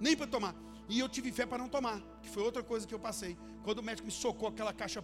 nem 0.00 0.16
para 0.16 0.26
tomar. 0.26 0.54
E 0.88 0.98
eu 0.98 1.08
tive 1.08 1.32
fé 1.32 1.44
para 1.44 1.58
não 1.58 1.68
tomar, 1.68 2.00
que 2.22 2.28
foi 2.28 2.42
outra 2.42 2.62
coisa 2.62 2.86
que 2.86 2.94
eu 2.94 2.98
passei. 2.98 3.36
Quando 3.64 3.80
o 3.80 3.82
médico 3.82 4.06
me 4.06 4.12
socou 4.12 4.48
aquela 4.48 4.72
caixa 4.72 5.02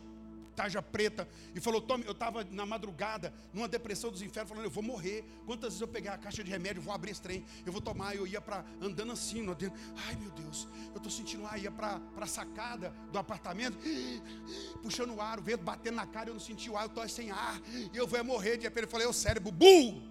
taja 0.54 0.82
preta 0.82 1.28
e 1.54 1.60
falou: 1.60 1.80
Tome, 1.80 2.04
eu 2.04 2.12
estava 2.12 2.44
na 2.44 2.64
madrugada, 2.64 3.32
numa 3.52 3.68
depressão 3.68 4.10
dos 4.10 4.22
infernos, 4.22 4.50
falando: 4.50 4.64
Eu 4.64 4.70
vou 4.70 4.82
morrer. 4.82 5.24
Quantas 5.46 5.70
vezes 5.70 5.80
eu 5.80 5.88
pegar 5.88 6.14
a 6.14 6.18
caixa 6.18 6.44
de 6.44 6.50
remédio, 6.50 6.82
vou 6.82 6.92
abrir 6.92 7.10
esse 7.10 7.22
trem, 7.22 7.44
eu 7.64 7.72
vou 7.72 7.80
tomar. 7.80 8.14
Eu 8.14 8.26
ia 8.26 8.40
para 8.40 8.64
andando 8.80 9.12
assim, 9.12 9.42
no 9.42 9.54
dentro. 9.54 9.78
Ai 10.06 10.16
meu 10.16 10.30
Deus, 10.30 10.68
eu 10.90 10.96
estou 10.96 11.10
sentindo 11.10 11.46
ar. 11.46 11.58
Ia 11.58 11.70
para 11.70 12.00
a 12.16 12.26
sacada 12.26 12.94
do 13.10 13.18
apartamento, 13.18 13.78
puxando 14.82 15.14
o 15.14 15.20
ar, 15.20 15.38
o 15.38 15.42
vento 15.42 15.62
batendo 15.62 15.96
na 15.96 16.06
cara. 16.06 16.30
Eu 16.30 16.34
não 16.34 16.40
senti 16.40 16.70
o 16.70 16.76
ar, 16.76 16.84
eu 16.84 16.88
estou 16.88 17.08
sem 17.08 17.30
ar. 17.30 17.60
E 17.92 17.96
eu 17.96 18.06
vou 18.06 18.22
morrer. 18.24 18.56
De 18.56 18.64
repente 18.64 18.84
eu 18.84 18.90
falei: 18.90 19.06
O 19.06 19.12
cérebro, 19.12 19.50
bu, 19.50 20.02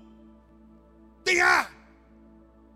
tem 1.23 1.41
ar, 1.41 1.71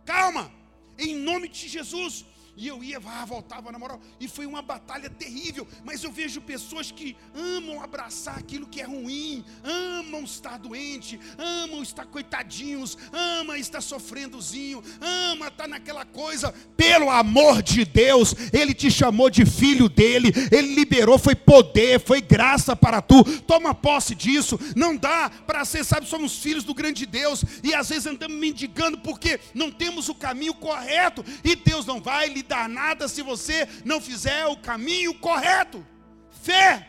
calma 0.05 0.64
em 0.97 1.15
nome 1.15 1.47
de 1.47 1.67
Jesus. 1.67 2.25
E 2.57 2.67
eu 2.67 2.83
ia, 2.83 3.01
ah, 3.05 3.25
voltava 3.25 3.71
na 3.71 3.77
moral. 3.77 3.99
E 4.19 4.27
foi 4.27 4.45
uma 4.45 4.61
batalha 4.61 5.09
terrível. 5.09 5.67
Mas 5.83 6.03
eu 6.03 6.11
vejo 6.11 6.39
pessoas 6.39 6.89
que 6.89 7.15
amam 7.33 7.81
abraçar 7.83 8.37
aquilo 8.37 8.65
que 8.65 8.79
é 8.79 8.85
ruim, 8.85 9.43
amam 9.63 10.23
estar 10.23 10.57
doente, 10.57 11.19
amam 11.37 11.83
estar 11.83 12.05
coitadinhos, 12.05 12.97
amam 13.11 13.55
estar 13.57 13.81
sofrendozinho, 13.81 14.81
ama 15.01 15.47
estar 15.47 15.67
naquela 15.67 16.05
coisa. 16.05 16.53
Pelo 16.77 17.09
amor 17.09 17.61
de 17.61 17.83
Deus, 17.83 18.33
Ele 18.53 18.73
te 18.73 18.89
chamou 18.89 19.29
de 19.29 19.45
filho 19.45 19.89
dele, 19.89 20.31
Ele 20.51 20.75
liberou, 20.75 21.19
foi 21.19 21.35
poder, 21.35 21.99
foi 21.99 22.21
graça 22.21 22.75
para 22.75 23.01
tu. 23.01 23.23
Toma 23.41 23.73
posse 23.73 24.15
disso. 24.15 24.57
Não 24.75 24.95
dá 24.95 25.29
para 25.45 25.65
ser, 25.65 25.83
sabe, 25.83 26.07
somos 26.07 26.37
filhos 26.37 26.63
do 26.63 26.73
grande 26.73 27.05
Deus 27.05 27.43
e 27.63 27.73
às 27.73 27.89
vezes 27.89 28.05
andamos 28.05 28.37
mendigando 28.37 28.97
porque 28.99 29.39
não 29.53 29.71
temos 29.71 30.07
o 30.07 30.15
caminho 30.15 30.53
correto 30.53 31.23
e 31.43 31.55
Deus 31.55 31.85
não 31.85 31.99
vai 31.99 32.29
lhe 32.29 32.44
dar 32.45 32.69
nada 32.69 33.07
se 33.07 33.21
você 33.21 33.67
não 33.83 33.99
fizer 33.99 34.45
o 34.45 34.57
caminho 34.57 35.13
correto. 35.19 35.85
Fé, 36.41 36.87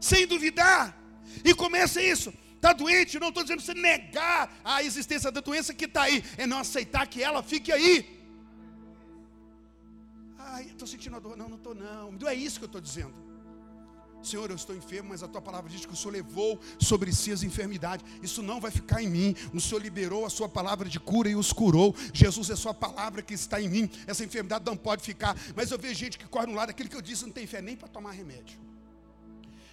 sem 0.00 0.26
duvidar. 0.26 0.96
E 1.44 1.54
começa 1.54 2.02
isso. 2.02 2.32
Está 2.56 2.72
doente, 2.72 3.18
não 3.18 3.28
estou 3.28 3.42
dizendo 3.42 3.60
você 3.60 3.74
negar 3.74 4.50
a 4.64 4.82
existência 4.82 5.30
da 5.30 5.40
doença 5.40 5.74
que 5.74 5.84
está 5.84 6.02
aí. 6.02 6.24
É 6.36 6.46
não 6.46 6.58
aceitar 6.58 7.06
que 7.06 7.22
ela 7.22 7.42
fique 7.42 7.70
aí. 7.70 7.94
Ai, 10.38 10.64
estou 10.66 10.86
sentindo 10.86 11.16
a 11.16 11.20
dor. 11.20 11.36
Não, 11.36 11.48
não 11.48 11.56
estou 11.56 11.74
não. 11.74 12.12
Não 12.12 12.28
é 12.28 12.34
isso 12.34 12.58
que 12.58 12.64
eu 12.64 12.72
estou 12.72 12.80
dizendo. 12.80 13.23
Senhor, 14.24 14.50
eu 14.50 14.56
estou 14.56 14.74
enfermo, 14.74 15.10
mas 15.10 15.22
a 15.22 15.28
tua 15.28 15.40
palavra 15.40 15.70
diz 15.70 15.84
que 15.84 15.92
o 15.92 15.96
Senhor 15.96 16.12
levou 16.12 16.60
sobre 16.78 17.12
si 17.12 17.32
as 17.32 17.42
enfermidades. 17.42 18.04
Isso 18.22 18.42
não 18.42 18.60
vai 18.60 18.70
ficar 18.70 19.02
em 19.02 19.08
mim. 19.08 19.36
O 19.52 19.60
Senhor 19.60 19.80
liberou 19.80 20.24
a 20.24 20.30
sua 20.30 20.48
palavra 20.48 20.88
de 20.88 20.98
cura 20.98 21.28
e 21.28 21.36
os 21.36 21.52
curou. 21.52 21.94
Jesus 22.12 22.50
é 22.50 22.54
a 22.54 22.56
sua 22.56 22.74
palavra 22.74 23.22
que 23.22 23.34
está 23.34 23.60
em 23.60 23.68
mim. 23.68 23.90
Essa 24.06 24.24
enfermidade 24.24 24.64
não 24.66 24.76
pode 24.76 25.02
ficar. 25.02 25.36
Mas 25.54 25.70
eu 25.70 25.78
vejo 25.78 25.94
gente 25.94 26.18
que 26.18 26.26
corre 26.26 26.46
no 26.46 26.54
lado, 26.54 26.70
aquilo 26.70 26.88
que 26.88 26.96
eu 26.96 27.02
disse, 27.02 27.24
não 27.24 27.32
tem 27.32 27.46
fé 27.46 27.60
nem 27.60 27.76
para 27.76 27.88
tomar 27.88 28.12
remédio. 28.12 28.58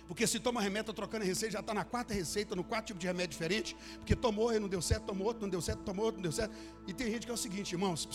Porque 0.07 0.27
se 0.27 0.39
toma 0.39 0.59
remédio, 0.61 0.91
está 0.91 0.93
trocando 0.93 1.23
receita, 1.23 1.53
já 1.53 1.59
está 1.61 1.73
na 1.73 1.85
quarta 1.85 2.13
receita, 2.13 2.53
no 2.53 2.65
quarto 2.65 2.87
tipo 2.87 2.99
de 2.99 3.07
remédio 3.07 3.29
diferente. 3.29 3.77
Porque 3.95 4.13
tomou 4.15 4.53
e 4.53 4.59
não 4.59 4.67
deu 4.67 4.81
certo, 4.81 5.05
tomou 5.05 5.27
outro, 5.27 5.41
não 5.41 5.49
deu 5.49 5.61
certo, 5.61 5.83
tomou 5.83 6.05
outro, 6.05 6.17
não 6.17 6.23
deu 6.23 6.33
certo. 6.33 6.53
E 6.85 6.93
tem 6.93 7.09
gente 7.09 7.25
que 7.25 7.31
é 7.31 7.33
o 7.33 7.37
seguinte, 7.37 7.71
irmãos. 7.71 8.09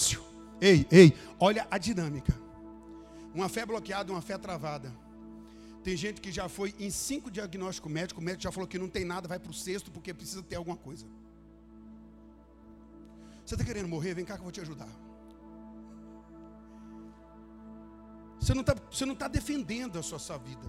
Ei, 0.60 0.86
ei, 0.90 1.14
olha 1.38 1.66
a 1.70 1.78
dinâmica. 1.78 2.34
Uma 3.34 3.48
fé 3.48 3.64
bloqueada, 3.66 4.12
uma 4.12 4.22
fé 4.22 4.38
travada. 4.38 4.92
Tem 5.86 5.96
gente 5.96 6.20
que 6.20 6.32
já 6.32 6.48
foi 6.48 6.74
em 6.80 6.90
cinco 6.90 7.30
diagnósticos 7.30 7.92
médicos, 7.92 8.20
o 8.20 8.24
médico 8.24 8.42
já 8.42 8.50
falou 8.50 8.66
que 8.66 8.76
não 8.76 8.88
tem 8.88 9.04
nada, 9.04 9.28
vai 9.28 9.38
para 9.38 9.52
o 9.52 9.54
sexto 9.54 9.88
porque 9.88 10.12
precisa 10.12 10.42
ter 10.42 10.56
alguma 10.56 10.76
coisa. 10.76 11.06
Você 13.44 13.54
está 13.54 13.64
querendo 13.64 13.86
morrer? 13.86 14.12
Vem 14.12 14.24
cá 14.24 14.34
que 14.34 14.40
eu 14.40 14.42
vou 14.42 14.50
te 14.50 14.60
ajudar. 14.60 14.88
Você 18.40 18.52
não 18.52 18.62
está 19.12 19.26
tá 19.26 19.28
defendendo 19.28 19.96
a 19.96 20.02
sua, 20.02 20.18
sua 20.18 20.38
vida. 20.38 20.68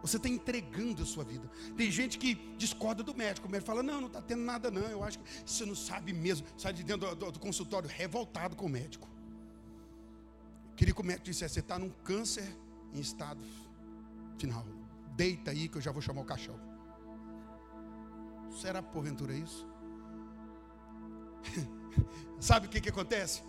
Você 0.00 0.16
está 0.16 0.26
entregando 0.26 1.02
a 1.02 1.04
sua 1.04 1.22
vida. 1.22 1.50
Tem 1.76 1.90
gente 1.90 2.16
que 2.16 2.34
discorda 2.56 3.02
do 3.02 3.14
médico. 3.14 3.46
O 3.46 3.50
médico 3.50 3.66
fala: 3.66 3.82
Não, 3.82 4.00
não 4.00 4.08
está 4.08 4.22
tendo 4.22 4.40
nada, 4.40 4.70
não. 4.70 4.88
Eu 4.88 5.04
acho 5.04 5.18
que 5.18 5.24
você 5.44 5.66
não 5.66 5.74
sabe 5.74 6.14
mesmo. 6.14 6.46
Sai 6.56 6.72
de 6.72 6.82
dentro 6.82 7.10
do, 7.10 7.26
do, 7.26 7.32
do 7.32 7.38
consultório 7.38 7.90
revoltado 7.90 8.56
com 8.56 8.64
o 8.64 8.70
médico. 8.70 9.06
Queria 10.76 10.94
que 10.94 11.00
o 11.02 11.04
médico 11.04 11.26
dissesse: 11.26 11.52
Você 11.52 11.60
está 11.60 11.78
num 11.78 11.90
câncer 11.90 12.56
em 12.94 13.00
estado 13.00 13.44
final. 14.36 14.64
Deita 15.14 15.50
aí 15.50 15.68
que 15.68 15.76
eu 15.78 15.82
já 15.82 15.92
vou 15.92 16.02
chamar 16.02 16.22
o 16.22 16.24
caixão. 16.24 16.58
Será 18.60 18.82
porventura 18.82 19.34
isso? 19.34 19.66
Sabe 22.40 22.66
o 22.66 22.70
que, 22.70 22.80
que 22.80 22.88
acontece? 22.88 23.42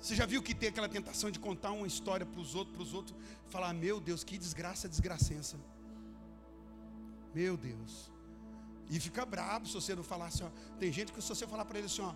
Você 0.00 0.14
já 0.14 0.24
viu 0.24 0.42
que 0.42 0.54
tem 0.54 0.70
aquela 0.70 0.88
tentação 0.88 1.30
de 1.30 1.38
contar 1.38 1.72
uma 1.72 1.86
história 1.86 2.24
para 2.24 2.40
os 2.40 2.54
outros, 2.54 2.74
para 2.74 2.82
os 2.82 2.94
outros, 2.94 3.16
falar, 3.48 3.72
meu 3.74 4.00
Deus, 4.00 4.24
que 4.24 4.38
desgraça, 4.38 4.88
desgracença. 4.88 5.58
Meu 7.34 7.56
Deus. 7.56 8.10
E 8.88 8.98
fica 8.98 9.24
bravo 9.24 9.66
se 9.66 9.74
você 9.74 9.94
não 9.94 10.02
falar 10.02 10.26
assim, 10.26 10.44
ó. 10.44 10.50
Tem 10.78 10.90
gente 10.90 11.12
que 11.12 11.20
se 11.20 11.28
você 11.28 11.46
falar 11.46 11.64
para 11.64 11.78
ele 11.78 11.86
assim, 11.86 12.02
ó, 12.02 12.14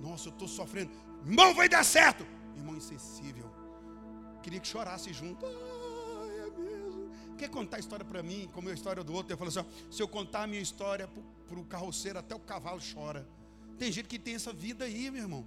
nossa, 0.00 0.28
eu 0.28 0.32
estou 0.32 0.46
sofrendo, 0.46 0.92
irmão, 1.24 1.54
vai 1.54 1.68
dar 1.68 1.84
certo. 1.84 2.24
Irmão 2.56 2.76
insensível. 2.76 3.50
Queria 4.42 4.60
que 4.60 4.68
chorasse 4.68 5.12
junto. 5.12 5.44
Quer 7.36 7.48
contar 7.50 7.76
a 7.76 7.80
história 7.80 8.04
para 8.04 8.22
mim, 8.22 8.48
como 8.52 8.68
é 8.68 8.72
a 8.72 8.74
história 8.74 9.04
do 9.04 9.12
outro? 9.12 9.32
Eu 9.32 9.36
falo 9.36 9.48
assim: 9.48 9.60
ó, 9.60 9.64
se 9.90 10.02
eu 10.02 10.08
contar 10.08 10.42
a 10.44 10.46
minha 10.46 10.62
história 10.62 11.08
para 11.48 11.58
o 11.58 11.64
carroceiro, 11.64 12.18
até 12.18 12.34
o 12.34 12.38
cavalo 12.40 12.80
chora. 12.94 13.26
Tem 13.78 13.92
gente 13.92 14.08
que 14.08 14.18
tem 14.18 14.34
essa 14.34 14.52
vida 14.52 14.84
aí, 14.86 15.10
meu 15.10 15.22
irmão. 15.22 15.46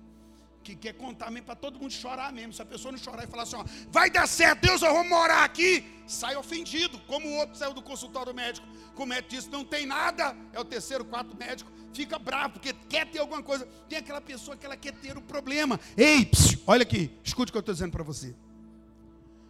que 0.64 0.76
quer 0.76 0.94
contar 0.94 1.32
mesmo 1.32 1.46
para 1.46 1.56
todo 1.56 1.80
mundo 1.80 1.92
chorar 1.92 2.32
mesmo. 2.32 2.54
Se 2.54 2.62
a 2.62 2.66
pessoa 2.66 2.92
não 2.92 3.00
chorar 3.00 3.24
e 3.24 3.28
falar 3.28 3.44
assim, 3.44 3.56
ó, 3.56 3.66
vai 3.90 4.10
dar 4.10 4.28
certo, 4.28 4.62
Deus, 4.62 4.82
eu 4.82 4.94
vou 4.94 5.04
morar 5.04 5.44
aqui, 5.44 5.84
sai 6.08 6.36
ofendido, 6.36 7.00
como 7.08 7.28
o 7.28 7.38
outro 7.38 7.56
saiu 7.58 7.74
do 7.74 7.82
consultório 7.82 8.34
médico, 8.34 8.68
com 8.96 9.04
o 9.04 9.06
médico 9.06 9.30
disse, 9.30 9.50
não 9.50 9.64
tem 9.64 9.86
nada, 9.86 10.36
é 10.54 10.60
o 10.60 10.66
terceiro, 10.66 11.06
quarto 11.06 11.36
médico, 11.38 11.72
fica 11.94 12.20
bravo, 12.20 12.54
porque 12.54 12.74
quer 12.88 13.06
ter 13.08 13.20
alguma 13.20 13.42
coisa. 13.42 13.68
Tem 13.88 13.98
aquela 13.98 14.22
pessoa 14.22 14.56
que 14.56 14.66
ela 14.66 14.78
quer 14.78 14.94
ter 14.94 15.18
o 15.18 15.22
problema. 15.22 15.80
Ei, 15.98 16.26
psiu, 16.26 16.60
olha 16.68 16.84
aqui, 16.84 17.10
escute 17.24 17.50
o 17.50 17.54
que 17.54 17.58
eu 17.58 17.62
estou 17.62 17.74
dizendo 17.74 17.92
para 17.92 18.04
você. 18.04 18.36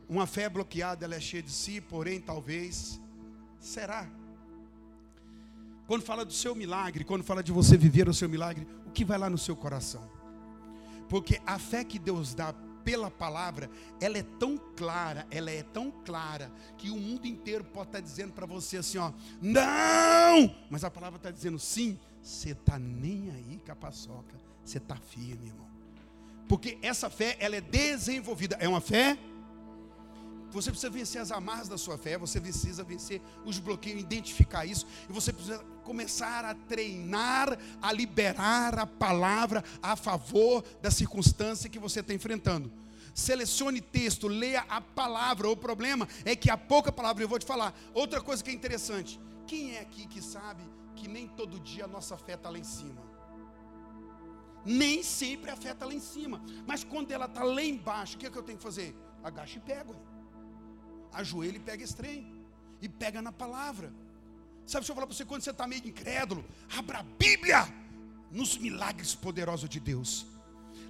Uma 0.10 0.26
fé 0.26 0.50
bloqueada, 0.50 1.06
ela 1.06 1.16
é 1.16 1.20
cheia 1.20 1.44
de 1.44 1.52
si, 1.52 1.80
porém, 1.80 2.20
talvez, 2.20 3.00
será. 3.60 4.10
Quando 5.86 6.02
fala 6.04 6.26
do 6.26 6.34
seu 6.34 6.56
milagre, 6.56 7.04
quando 7.04 7.24
fala 7.24 7.44
de 7.44 7.52
você 7.52 7.78
viver 7.78 8.10
o 8.10 8.14
seu 8.14 8.28
milagre, 8.28 8.68
o 8.88 8.92
que 8.92 9.06
vai 9.06 9.20
lá 9.20 9.30
no 9.30 9.38
seu 9.38 9.56
coração? 9.56 10.10
Porque 11.08 11.40
a 11.46 11.60
fé 11.60 11.84
que 11.84 12.00
Deus 12.00 12.34
dá 12.34 12.54
pela 12.84 13.12
palavra, 13.12 13.70
ela 14.02 14.18
é 14.18 14.24
tão 14.24 14.58
clara, 14.76 15.28
ela 15.30 15.52
é 15.52 15.62
tão 15.62 15.92
clara, 15.92 16.52
que 16.78 16.90
o 16.90 16.96
mundo 16.96 17.28
inteiro 17.28 17.64
pode 17.64 17.90
estar 17.90 18.00
dizendo 18.00 18.34
para 18.34 18.48
você 18.48 18.78
assim, 18.78 18.98
ó, 18.98 19.12
não! 19.40 20.56
Mas 20.70 20.84
a 20.84 20.90
palavra 20.90 21.18
está 21.18 21.30
dizendo 21.30 21.60
sim, 21.60 22.00
você 22.22 22.52
está 22.52 22.80
nem 22.80 23.30
aí 23.32 23.62
com 23.64 23.72
a 23.72 23.76
paçoca, 23.76 24.36
você 24.64 24.80
está 24.80 24.96
firme, 24.96 25.48
irmão. 25.48 25.68
Porque 26.48 26.80
essa 26.82 27.12
fé, 27.12 27.38
ela 27.40 27.56
é 27.56 27.62
desenvolvida, 27.62 28.58
é 28.60 28.68
uma 28.68 28.82
fé 28.82 29.18
você 30.52 30.72
precisa 30.72 30.90
vencer 30.90 31.22
as 31.22 31.32
amarras 31.32 31.68
da 31.68 31.78
sua 31.78 31.98
fé, 31.98 32.18
você 32.18 32.42
precisa 32.42 32.84
vencer 32.84 33.22
os 33.46 33.60
bloqueios, 33.60 34.02
identificar 34.02 34.66
isso, 34.66 34.86
e 35.08 35.14
você 35.14 35.32
precisa 35.32 35.60
começar 35.84 36.44
a 36.44 36.56
treinar, 36.56 37.58
a 37.82 37.92
liberar 37.92 38.80
a 38.80 38.86
palavra 38.86 39.64
a 39.82 39.96
favor 39.96 40.64
da 40.82 40.90
circunstância 40.90 41.70
que 41.70 41.80
você 41.80 42.00
está 42.00 42.14
enfrentando. 42.14 42.72
Selecione 43.14 43.82
texto, 43.82 44.28
leia 44.28 44.66
a 44.70 44.80
palavra. 44.82 45.50
O 45.50 45.58
problema 45.58 46.08
é 46.26 46.36
que 46.36 46.50
há 46.50 46.58
pouca 46.58 46.92
palavra, 46.92 47.24
eu 47.24 47.28
vou 47.28 47.40
te 47.40 47.46
falar. 47.46 47.74
Outra 47.94 48.22
coisa 48.22 48.44
que 48.44 48.50
é 48.50 48.54
interessante: 48.54 49.20
quem 49.46 49.76
é 49.76 49.82
aqui 49.82 50.08
que 50.08 50.22
sabe 50.22 50.64
que 50.96 51.08
nem 51.08 51.28
todo 51.28 51.60
dia 51.60 51.86
a 51.86 51.88
nossa 51.88 52.18
fé 52.18 52.34
está 52.34 52.50
lá 52.50 52.58
em 52.58 52.64
cima? 52.64 53.02
Nem 54.66 55.02
sempre 55.04 55.50
a 55.50 55.56
fé 55.56 55.72
está 55.72 55.86
lá 55.86 55.94
em 55.94 56.00
cima, 56.00 56.42
mas 56.68 56.84
quando 56.84 57.12
ela 57.12 57.26
está 57.26 57.44
lá 57.44 57.64
embaixo, 57.64 58.16
o 58.16 58.20
que, 58.20 58.28
é 58.28 58.30
que 58.30 58.38
eu 58.38 58.44
tenho 58.44 58.58
que 58.58 58.64
fazer? 58.64 58.96
Agacha 59.24 59.58
e 59.58 59.62
pego 59.62 59.96
ajoelha 61.14 61.58
e 61.58 61.60
pega 61.60 61.84
esse 61.84 61.96
trem. 61.96 62.32
E 62.82 62.88
pega 62.88 63.22
na 63.22 63.32
palavra. 63.32 63.92
Sabe, 64.66 64.82
deixa 64.82 64.92
eu 64.92 64.96
falar 64.96 65.08
para 65.08 65.16
você, 65.16 65.26
quando 65.26 65.42
você 65.42 65.52
está 65.52 65.68
meio 65.68 65.86
incrédulo, 65.86 66.46
abra 66.78 67.00
a 67.00 67.04
Bíblia 67.04 67.68
nos 68.32 68.58
milagres 68.58 69.16
poderosos 69.16 69.70
de 69.70 69.80
Deus. 69.80 70.26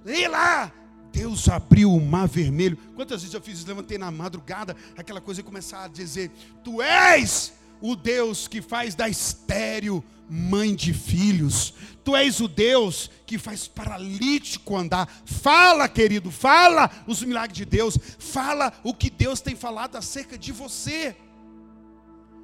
Lê 0.04 0.28
lá. 0.28 0.72
Deus 1.12 1.48
abriu 1.48 1.92
o 1.92 2.00
mar 2.00 2.28
vermelho. 2.28 2.76
Quantas 2.94 3.22
vezes 3.22 3.34
eu 3.34 3.40
fiz 3.40 3.58
isso? 3.58 3.66
Levantei 3.66 3.98
na 3.98 4.10
madrugada, 4.10 4.76
aquela 4.96 5.20
coisa 5.20 5.40
e 5.40 5.44
começar 5.44 5.84
a 5.84 5.88
dizer: 5.88 6.30
Tu 6.62 6.80
és 6.80 7.52
o 7.80 7.96
Deus 7.96 8.46
que 8.46 8.62
faz 8.62 8.94
da 8.94 9.08
estéreo 9.08 10.04
mãe 10.30 10.74
de 10.76 10.94
filhos. 10.94 11.74
Tu 12.04 12.14
és 12.14 12.40
o 12.40 12.46
Deus 12.46 13.10
que 13.26 13.36
faz 13.36 13.66
paralítico 13.66 14.76
andar. 14.76 15.08
Fala, 15.24 15.88
querido, 15.88 16.30
fala 16.30 16.88
os 17.06 17.22
milagres 17.22 17.58
de 17.58 17.64
Deus. 17.64 17.98
Fala 18.18 18.72
o 18.84 18.94
que 18.94 19.10
Deus 19.10 19.40
tem 19.40 19.56
falado 19.56 19.96
acerca 19.96 20.38
de 20.38 20.52
você. 20.52 21.16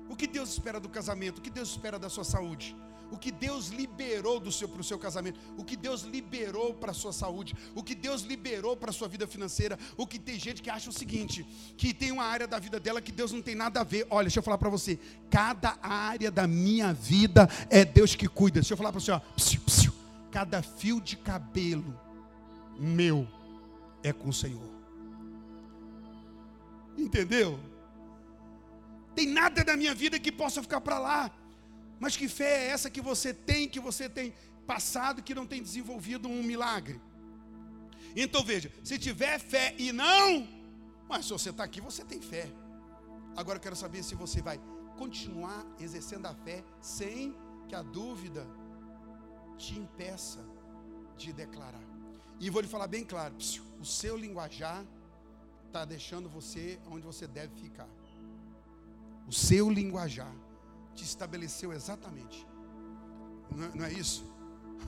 O 0.08 0.16
que 0.16 0.26
Deus 0.26 0.50
espera 0.50 0.80
do 0.80 0.88
casamento? 0.88 1.38
O 1.38 1.42
que 1.42 1.50
Deus 1.50 1.70
espera 1.70 1.98
da 1.98 2.08
sua 2.08 2.24
saúde? 2.24 2.76
O 3.10 3.16
que 3.16 3.30
Deus 3.30 3.68
liberou 3.68 4.40
do 4.40 4.50
seu 4.50 4.68
para 4.68 4.80
o 4.80 4.84
seu 4.84 4.98
casamento, 4.98 5.38
o 5.56 5.64
que 5.64 5.76
Deus 5.76 6.02
liberou 6.02 6.74
para 6.74 6.90
a 6.90 6.94
sua 6.94 7.12
saúde, 7.12 7.54
o 7.74 7.82
que 7.82 7.94
Deus 7.94 8.22
liberou 8.22 8.76
para 8.76 8.90
a 8.90 8.92
sua 8.92 9.08
vida 9.08 9.26
financeira, 9.26 9.78
o 9.96 10.06
que 10.06 10.18
tem 10.18 10.38
gente 10.38 10.62
que 10.62 10.70
acha 10.70 10.90
o 10.90 10.92
seguinte, 10.92 11.46
que 11.76 11.94
tem 11.94 12.12
uma 12.12 12.24
área 12.24 12.46
da 12.46 12.58
vida 12.58 12.80
dela 12.80 13.00
que 13.00 13.12
Deus 13.12 13.32
não 13.32 13.42
tem 13.42 13.54
nada 13.54 13.80
a 13.80 13.84
ver. 13.84 14.06
Olha, 14.10 14.24
deixa 14.24 14.38
eu 14.38 14.42
falar 14.42 14.58
para 14.58 14.70
você, 14.70 14.98
cada 15.30 15.78
área 15.82 16.30
da 16.30 16.46
minha 16.46 16.92
vida 16.92 17.48
é 17.70 17.84
Deus 17.84 18.14
que 18.14 18.28
cuida. 18.28 18.60
Deixa 18.60 18.74
eu 18.74 18.78
falar 18.78 18.92
para 18.92 19.00
você, 19.00 19.12
ó, 19.12 19.20
psiu, 19.36 19.60
psiu, 19.60 19.92
cada 20.30 20.62
fio 20.62 21.00
de 21.00 21.16
cabelo 21.16 21.98
meu 22.78 23.26
é 24.02 24.12
com 24.12 24.28
o 24.28 24.32
Senhor. 24.32 24.70
Entendeu? 26.96 27.58
Tem 29.14 29.26
nada 29.26 29.64
da 29.64 29.76
minha 29.76 29.94
vida 29.94 30.18
que 30.18 30.30
possa 30.30 30.62
ficar 30.62 30.80
para 30.80 30.98
lá. 30.98 31.30
Mas 31.98 32.16
que 32.16 32.28
fé 32.28 32.66
é 32.66 32.70
essa 32.70 32.90
que 32.90 33.00
você 33.00 33.32
tem, 33.32 33.68
que 33.68 33.80
você 33.80 34.08
tem 34.08 34.34
passado, 34.66 35.22
que 35.22 35.34
não 35.34 35.46
tem 35.46 35.62
desenvolvido 35.62 36.28
um 36.28 36.42
milagre? 36.42 37.00
Então 38.14 38.42
veja, 38.42 38.72
se 38.82 38.98
tiver 38.98 39.38
fé 39.38 39.74
e 39.78 39.92
não, 39.92 40.48
mas 41.08 41.26
se 41.26 41.32
você 41.32 41.50
está 41.50 41.64
aqui, 41.64 41.80
você 41.80 42.04
tem 42.04 42.20
fé. 42.20 42.50
Agora 43.36 43.58
eu 43.58 43.62
quero 43.62 43.76
saber 43.76 44.02
se 44.02 44.14
você 44.14 44.40
vai 44.40 44.58
continuar 44.96 45.66
exercendo 45.78 46.26
a 46.26 46.34
fé 46.34 46.64
sem 46.80 47.34
que 47.68 47.74
a 47.74 47.82
dúvida 47.82 48.46
te 49.58 49.78
impeça 49.78 50.44
de 51.16 51.32
declarar. 51.32 51.82
E 52.40 52.50
vou 52.50 52.60
lhe 52.62 52.68
falar 52.68 52.86
bem 52.86 53.04
claro: 53.04 53.34
o 53.80 53.84
seu 53.84 54.16
linguajar 54.16 54.84
está 55.66 55.84
deixando 55.84 56.28
você 56.28 56.78
onde 56.90 57.04
você 57.04 57.26
deve 57.26 57.54
ficar. 57.56 57.88
O 59.26 59.32
seu 59.32 59.68
linguajar 59.70 60.32
te 60.96 61.04
estabeleceu 61.04 61.72
exatamente. 61.72 62.46
Não 63.54 63.64
é, 63.64 63.70
não 63.74 63.84
é 63.84 63.92
isso? 63.92 64.24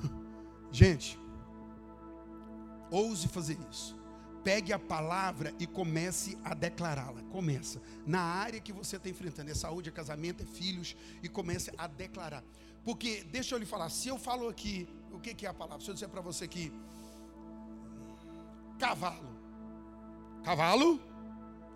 Gente, 0.72 1.18
ouse 2.90 3.28
fazer 3.28 3.58
isso. 3.70 3.96
Pegue 4.42 4.72
a 4.72 4.78
palavra 4.78 5.54
e 5.58 5.66
comece 5.66 6.38
a 6.42 6.54
declará-la. 6.54 7.22
Começa. 7.24 7.82
Na 8.06 8.20
área 8.20 8.60
que 8.60 8.72
você 8.72 8.96
está 8.96 9.08
enfrentando, 9.08 9.50
é 9.50 9.54
saúde, 9.54 9.90
é 9.90 9.92
casamento, 9.92 10.42
é 10.42 10.46
filhos, 10.46 10.96
e 11.22 11.28
comece 11.28 11.70
a 11.76 11.86
declarar. 11.86 12.42
Porque, 12.84 13.24
deixa 13.24 13.54
eu 13.54 13.58
lhe 13.58 13.66
falar, 13.66 13.90
se 13.90 14.08
eu 14.08 14.18
falo 14.18 14.48
aqui, 14.48 14.88
o 15.12 15.20
que, 15.20 15.34
que 15.34 15.44
é 15.44 15.48
a 15.48 15.54
palavra? 15.54 15.84
Se 15.84 15.90
eu 15.90 15.94
disser 15.94 16.08
para 16.08 16.22
você 16.22 16.44
aqui, 16.44 16.72
cavalo. 18.78 19.36
Cavalo? 20.42 21.00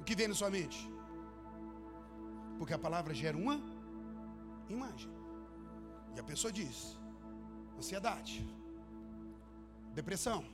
O 0.00 0.04
que 0.04 0.14
vem 0.14 0.28
na 0.28 0.34
sua 0.34 0.48
mente? 0.48 0.90
Porque 2.58 2.72
a 2.72 2.78
palavra 2.78 3.12
gera 3.12 3.36
uma 3.36 3.60
imagem. 4.72 5.10
E 6.14 6.20
a 6.20 6.22
pessoa 6.22 6.52
diz: 6.52 6.98
ansiedade, 7.78 8.46
depressão, 9.94 10.44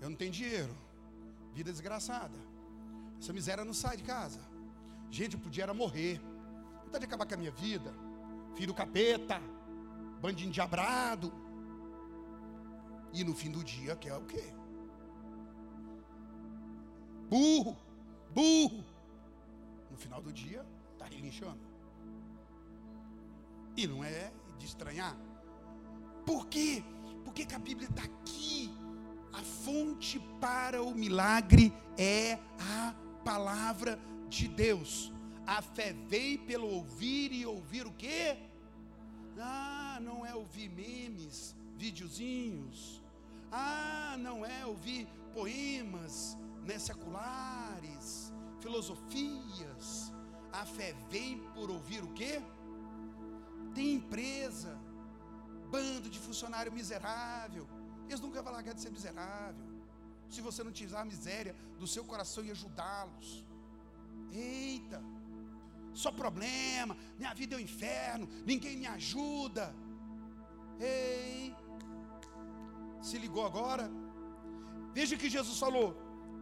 eu 0.00 0.08
não 0.10 0.16
tenho 0.16 0.32
dinheiro, 0.32 0.74
vida 1.52 1.70
desgraçada, 1.70 2.38
essa 3.18 3.32
miséria 3.32 3.64
não 3.64 3.74
sai 3.74 3.96
de 3.96 4.02
casa. 4.02 4.40
Gente, 5.10 5.34
eu 5.34 5.40
podia 5.40 5.64
era 5.64 5.74
morrer, 5.74 6.20
vontade 6.84 7.00
de 7.00 7.06
acabar 7.06 7.26
com 7.26 7.34
a 7.34 7.36
minha 7.36 7.50
vida, 7.50 7.92
filho 8.56 8.74
capeta, 8.74 9.40
bandinho 10.20 10.52
diabrado. 10.52 11.32
E 13.12 13.24
no 13.24 13.34
fim 13.34 13.50
do 13.50 13.64
dia 13.64 13.96
quer 13.96 14.16
o 14.16 14.24
quê? 14.24 14.44
Burro, 17.28 17.76
burro. 18.30 18.84
No 19.90 19.96
final 19.96 20.22
do 20.22 20.32
dia, 20.32 20.64
está 20.92 21.06
relinchando. 21.06 21.69
E 23.80 23.86
não 23.86 24.04
é 24.04 24.30
de 24.58 24.66
estranhar. 24.66 25.16
Por 26.26 26.48
quê? 26.48 26.84
Porque 27.24 27.46
que 27.46 27.54
a 27.54 27.58
Bíblia 27.58 27.88
está 27.88 28.02
aqui. 28.02 28.70
A 29.32 29.42
fonte 29.42 30.18
para 30.38 30.82
o 30.82 30.94
milagre 30.94 31.72
é 31.96 32.34
a 32.58 32.94
palavra 33.24 33.98
de 34.28 34.48
Deus. 34.48 35.10
A 35.46 35.62
fé 35.62 35.94
vem 36.08 36.36
pelo 36.36 36.68
ouvir 36.68 37.32
e 37.32 37.46
ouvir 37.46 37.86
o 37.86 37.92
quê? 37.92 38.36
Ah, 39.38 39.98
não 40.02 40.26
é 40.26 40.34
ouvir 40.34 40.68
memes, 40.68 41.56
videozinhos. 41.78 43.02
Ah, 43.50 44.14
não 44.18 44.44
é 44.44 44.66
ouvir 44.66 45.08
poemas 45.32 46.36
né, 46.66 46.78
seculares, 46.78 48.30
filosofias. 48.60 50.12
A 50.52 50.66
fé 50.66 50.94
vem 51.08 51.38
por 51.54 51.70
ouvir 51.70 52.04
o 52.04 52.12
quê? 52.12 52.42
Tem 53.74 53.94
empresa, 53.94 54.78
bando 55.70 56.08
de 56.08 56.18
funcionário 56.18 56.72
miserável. 56.72 57.66
Eles 58.08 58.20
nunca 58.20 58.42
vão 58.42 58.52
largar 58.52 58.74
de 58.74 58.80
ser 58.80 58.90
miserável. 58.90 59.66
Se 60.28 60.40
você 60.40 60.62
não 60.62 60.72
tirar 60.72 61.00
a 61.02 61.04
miséria 61.04 61.54
do 61.78 61.86
seu 61.86 62.04
coração 62.04 62.44
e 62.44 62.50
ajudá-los. 62.50 63.44
Eita, 64.32 65.02
só 65.92 66.10
problema, 66.12 66.96
minha 67.18 67.34
vida 67.34 67.54
é 67.54 67.56
o 67.56 67.60
um 67.60 67.64
inferno, 67.64 68.28
ninguém 68.46 68.76
me 68.76 68.86
ajuda. 68.86 69.74
Ei, 70.78 71.54
se 73.02 73.18
ligou 73.18 73.44
agora? 73.44 73.90
Veja 74.92 75.16
que 75.16 75.28
Jesus 75.28 75.58
falou: 75.58 75.96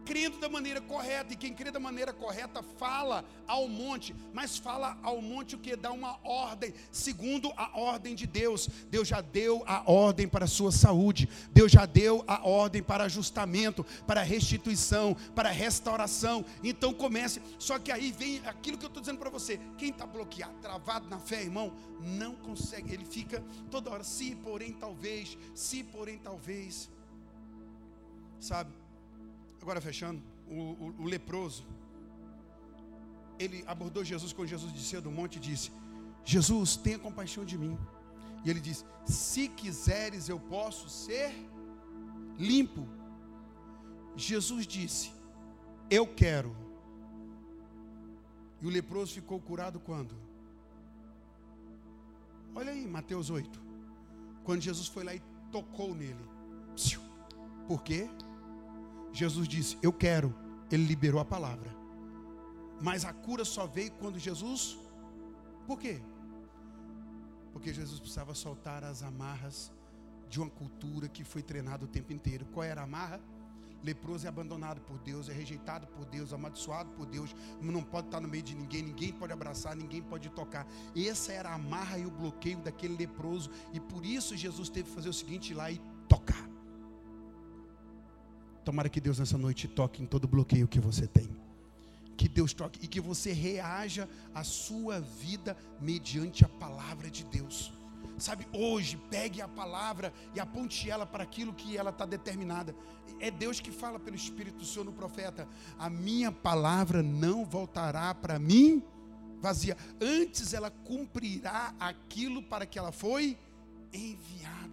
crendo 0.09 0.39
da 0.39 0.49
maneira 0.49 0.81
correta. 0.81 1.33
E 1.33 1.35
quem 1.35 1.53
crê 1.53 1.69
da 1.69 1.79
maneira 1.79 2.11
correta 2.11 2.63
fala 2.63 3.23
ao 3.45 3.67
monte, 3.67 4.15
mas 4.33 4.57
fala 4.57 4.97
ao 5.03 5.21
monte 5.21 5.53
o 5.53 5.59
que? 5.59 5.75
Dá 5.75 5.91
uma 5.91 6.17
ordem, 6.23 6.73
segundo 6.91 7.53
a 7.55 7.79
ordem 7.79 8.15
de 8.15 8.25
Deus. 8.25 8.67
Deus 8.89 9.07
já 9.07 9.21
deu 9.21 9.63
a 9.67 9.83
ordem 9.89 10.27
para 10.27 10.45
a 10.45 10.47
sua 10.47 10.71
saúde, 10.71 11.29
Deus 11.51 11.71
já 11.71 11.85
deu 11.85 12.23
a 12.27 12.47
ordem 12.47 12.81
para 12.81 13.03
ajustamento, 13.03 13.85
para 14.07 14.23
restituição, 14.23 15.15
para 15.35 15.51
restauração. 15.51 16.43
Então 16.63 16.91
comece. 16.91 17.39
Só 17.59 17.77
que 17.77 17.91
aí 17.91 18.11
vem 18.11 18.41
aquilo 18.47 18.79
que 18.79 18.85
eu 18.85 18.87
estou 18.87 19.01
dizendo 19.01 19.19
para 19.19 19.29
você: 19.29 19.59
quem 19.77 19.89
está 19.89 20.07
bloqueado, 20.07 20.55
travado 20.59 21.07
na 21.07 21.19
fé, 21.19 21.43
irmão, 21.43 21.71
não 21.99 22.33
consegue. 22.33 22.95
Ele 22.95 23.05
fica 23.05 23.43
toda 23.69 23.91
hora, 23.91 24.03
se 24.03 24.35
porém 24.37 24.73
talvez, 24.73 25.37
se 25.53 25.83
porém 25.83 26.17
talvez. 26.17 26.89
Sabe? 28.39 28.78
Agora 29.69 29.81
fechando, 29.81 30.19
o, 30.47 30.59
o, 30.83 30.95
o 31.01 31.05
leproso, 31.05 31.63
ele 33.37 33.63
abordou 33.67 34.03
Jesus 34.03 34.33
quando 34.33 34.47
Jesus 34.47 34.73
desceu 34.73 34.99
do 34.99 35.11
monte 35.11 35.35
e 35.35 35.39
disse: 35.39 35.71
Jesus, 36.25 36.75
tenha 36.75 36.97
compaixão 36.97 37.45
de 37.45 37.55
mim. 37.55 37.77
E 38.43 38.49
ele 38.49 38.59
disse: 38.59 38.83
Se 39.05 39.47
quiseres, 39.47 40.27
eu 40.27 40.39
posso 40.39 40.89
ser 40.89 41.31
limpo. 42.35 42.87
Jesus 44.15 44.65
disse: 44.65 45.11
Eu 45.87 46.07
quero. 46.07 46.57
E 48.59 48.65
o 48.65 48.71
leproso 48.71 49.13
ficou 49.13 49.39
curado 49.39 49.79
quando? 49.79 50.15
Olha 52.55 52.71
aí, 52.71 52.87
Mateus 52.87 53.29
8. 53.29 53.61
Quando 54.43 54.61
Jesus 54.61 54.87
foi 54.87 55.03
lá 55.03 55.13
e 55.13 55.21
tocou 55.51 55.93
nele. 55.93 56.25
Por 57.67 57.83
quê? 57.83 58.09
Jesus 59.11 59.47
disse: 59.47 59.77
Eu 59.81 59.91
quero. 59.91 60.33
Ele 60.71 60.85
liberou 60.85 61.19
a 61.19 61.25
palavra. 61.25 61.75
Mas 62.81 63.03
a 63.03 63.13
cura 63.13 63.43
só 63.43 63.65
veio 63.65 63.91
quando 63.93 64.19
Jesus. 64.19 64.77
Por 65.65 65.79
quê? 65.79 66.01
Porque 67.51 67.73
Jesus 67.73 67.99
precisava 67.99 68.33
soltar 68.33 68.83
as 68.83 69.03
amarras 69.03 69.71
de 70.29 70.39
uma 70.39 70.49
cultura 70.49 71.07
que 71.07 71.23
foi 71.23 71.41
treinada 71.41 71.85
o 71.85 71.87
tempo 71.87 72.13
inteiro. 72.13 72.45
Qual 72.53 72.63
era 72.63 72.81
a 72.81 72.83
amarra? 72.83 73.19
Leproso 73.83 74.25
é 74.25 74.29
abandonado 74.29 74.81
por 74.81 74.97
Deus, 74.99 75.29
é 75.29 75.33
rejeitado 75.33 75.87
por 75.87 76.05
Deus, 76.05 76.33
amaldiçoado 76.33 76.89
por 76.91 77.05
Deus, 77.05 77.33
não 77.61 77.81
pode 77.81 78.07
estar 78.07 78.19
no 78.19 78.27
meio 78.27 78.43
de 78.43 78.53
ninguém, 78.53 78.83
ninguém 78.83 79.13
pode 79.13 79.31
abraçar, 79.31 79.73
ninguém 79.73 80.01
pode 80.01 80.29
tocar. 80.29 80.67
Essa 80.95 81.31
era 81.31 81.49
a 81.49 81.53
amarra 81.53 81.97
e 81.97 82.05
o 82.05 82.11
bloqueio 82.11 82.59
daquele 82.59 82.97
leproso, 82.97 83.49
e 83.71 83.79
por 83.79 84.05
isso 84.05 84.35
Jesus 84.35 84.67
teve 84.69 84.89
que 84.89 84.95
fazer 84.95 85.07
o 85.07 85.13
seguinte: 85.13 85.53
ir 85.53 85.55
lá 85.55 85.71
e 85.71 85.79
tocar. 86.09 86.49
Tomara 88.69 88.87
que 88.87 89.01
Deus 89.01 89.17
nessa 89.17 89.35
noite 89.35 89.67
toque 89.67 90.03
em 90.03 90.05
todo 90.05 90.27
bloqueio 90.27 90.67
que 90.67 90.79
você 90.79 91.07
tem. 91.07 91.27
Que 92.15 92.29
Deus 92.29 92.53
toque 92.53 92.79
e 92.83 92.87
que 92.87 93.01
você 93.01 93.33
reaja 93.33 94.07
à 94.31 94.43
sua 94.43 94.99
vida 94.99 95.57
mediante 95.81 96.45
a 96.45 96.47
palavra 96.47 97.09
de 97.09 97.23
Deus. 97.23 97.73
Sabe, 98.19 98.47
hoje, 98.53 98.95
pegue 99.09 99.41
a 99.41 99.47
palavra 99.47 100.13
e 100.35 100.39
aponte 100.39 100.87
ela 100.87 101.03
para 101.03 101.23
aquilo 101.23 101.51
que 101.51 101.75
ela 101.75 101.89
está 101.89 102.05
determinada. 102.05 102.75
É 103.19 103.31
Deus 103.31 103.59
que 103.59 103.71
fala 103.71 103.99
pelo 103.99 104.15
Espírito 104.15 104.59
do 104.59 104.65
Senhor 104.65 104.85
no 104.85 104.93
profeta: 104.93 105.47
A 105.79 105.89
minha 105.89 106.31
palavra 106.31 107.01
não 107.01 107.43
voltará 107.43 108.13
para 108.13 108.37
mim 108.37 108.83
vazia, 109.41 109.75
antes 109.99 110.53
ela 110.53 110.69
cumprirá 110.69 111.73
aquilo 111.79 112.43
para 112.43 112.67
que 112.67 112.77
ela 112.77 112.91
foi 112.91 113.35
enviada. 113.91 114.68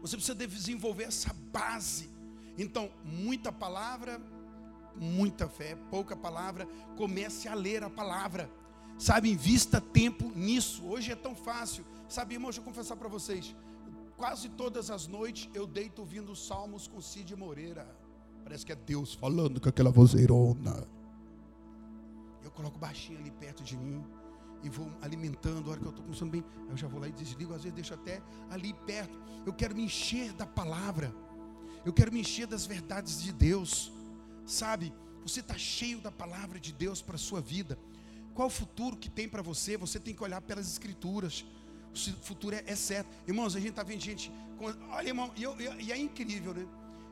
Você 0.00 0.16
precisa 0.16 0.34
desenvolver 0.34 1.04
essa 1.04 1.34
base. 1.52 2.10
Então, 2.58 2.90
muita 3.04 3.52
palavra, 3.52 4.20
muita 4.94 5.48
fé, 5.48 5.76
pouca 5.90 6.16
palavra, 6.16 6.66
comece 6.96 7.48
a 7.48 7.54
ler 7.54 7.82
a 7.82 7.90
palavra. 7.90 8.50
Sabe, 8.98 9.30
invista 9.30 9.80
tempo 9.80 10.30
nisso. 10.34 10.84
Hoje 10.86 11.12
é 11.12 11.16
tão 11.16 11.34
fácil. 11.34 11.84
Sabe, 12.08 12.34
irmão, 12.34 12.50
deixa 12.50 12.60
eu 12.60 12.64
confessar 12.64 12.96
para 12.96 13.08
vocês. 13.08 13.54
Quase 14.16 14.48
todas 14.48 14.90
as 14.90 15.06
noites 15.06 15.50
eu 15.52 15.66
deito 15.66 16.00
ouvindo 16.00 16.34
salmos 16.34 16.88
com 16.88 17.00
Cid 17.00 17.36
Moreira. 17.36 17.86
Parece 18.42 18.64
que 18.64 18.72
é 18.72 18.76
Deus 18.76 19.12
falando 19.12 19.60
com 19.60 19.68
aquela 19.68 19.90
vozeirona. 19.90 20.86
Eu 22.42 22.50
coloco 22.50 22.78
baixinho 22.78 23.18
ali 23.18 23.30
perto 23.30 23.62
de 23.62 23.76
mim 23.76 24.02
e 24.66 24.68
vou 24.68 24.90
alimentando. 25.00 25.68
A 25.68 25.70
hora 25.72 25.80
que 25.80 25.86
eu 25.86 25.90
estou 25.90 26.04
começando 26.04 26.30
bem, 26.30 26.44
eu 26.68 26.76
já 26.76 26.88
vou 26.88 27.00
lá 27.00 27.08
e 27.08 27.12
desligo. 27.12 27.54
Às 27.54 27.62
vezes 27.62 27.74
deixo 27.74 27.94
até 27.94 28.20
ali 28.50 28.74
perto. 28.84 29.16
Eu 29.46 29.52
quero 29.52 29.74
me 29.74 29.84
encher 29.84 30.32
da 30.32 30.46
palavra. 30.46 31.14
Eu 31.84 31.92
quero 31.92 32.12
me 32.12 32.20
encher 32.20 32.46
das 32.46 32.66
verdades 32.66 33.22
de 33.22 33.32
Deus. 33.32 33.92
Sabe, 34.44 34.92
você 35.22 35.40
está 35.40 35.56
cheio 35.56 36.00
da 36.00 36.10
palavra 36.10 36.58
de 36.58 36.72
Deus 36.72 37.00
para 37.00 37.14
a 37.14 37.18
sua 37.18 37.40
vida. 37.40 37.78
Qual 38.34 38.48
o 38.48 38.50
futuro 38.50 38.96
que 38.96 39.08
tem 39.08 39.28
para 39.28 39.40
você? 39.40 39.76
Você 39.76 39.98
tem 39.98 40.14
que 40.14 40.22
olhar 40.22 40.40
pelas 40.42 40.66
escrituras. 40.66 41.44
O 41.92 42.24
futuro 42.24 42.54
é, 42.54 42.62
é 42.66 42.76
certo. 42.76 43.08
Irmãos, 43.26 43.56
a 43.56 43.60
gente 43.60 43.70
está 43.70 43.82
vendo 43.82 44.00
gente. 44.00 44.30
Olha, 44.90 45.08
irmão, 45.08 45.32
e, 45.36 45.42
eu, 45.42 45.56
e 45.80 45.92
é 45.92 45.96
incrível, 45.96 46.52
né? 46.52 46.66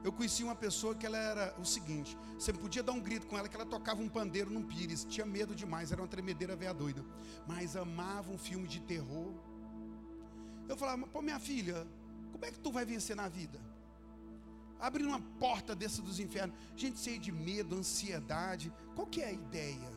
Eu 0.05 0.13
conheci 0.13 0.45
uma 0.45 0.55
pessoa 0.55 0.95
que 0.95 1.07
ela 1.07 1.17
era 1.17 1.55
o 1.59 1.65
seguinte: 1.65 2.17
você 2.39 2.53
podia 2.53 2.83
dar 2.83 2.93
um 2.93 3.01
grito 3.01 3.27
com 3.27 3.39
ela 3.39 3.49
que 3.49 3.57
ela 3.57 3.65
tocava 3.65 4.03
um 4.03 4.09
pandeiro 4.09 4.51
num 4.51 4.63
pires, 4.63 5.03
tinha 5.05 5.25
medo 5.25 5.55
demais, 5.55 5.91
era 5.91 6.03
uma 6.03 6.07
tremedeira 6.07 6.55
veia 6.55 6.75
doida, 6.75 7.03
mas 7.47 7.75
amava 7.75 8.31
um 8.31 8.37
filme 8.37 8.69
de 8.69 8.81
terror. 8.81 9.33
Eu 10.69 10.77
falava, 10.77 11.07
pô, 11.07 11.23
minha 11.23 11.41
filha, 11.41 11.87
como 12.31 12.45
é 12.45 12.51
que 12.51 12.59
tu 12.59 12.71
vai 12.71 12.85
vencer 12.85 13.17
na 13.17 13.29
vida? 13.29 13.59
Abrindo 14.79 15.09
uma 15.09 15.21
porta 15.41 15.75
dessa 15.75 16.03
dos 16.03 16.21
infernos, 16.21 16.55
gente 16.77 16.99
cheia 16.99 17.19
de 17.19 17.33
medo, 17.33 17.75
ansiedade, 17.75 18.71
qual 18.95 19.07
que 19.07 19.23
é 19.23 19.29
a 19.29 19.33
ideia? 19.33 19.94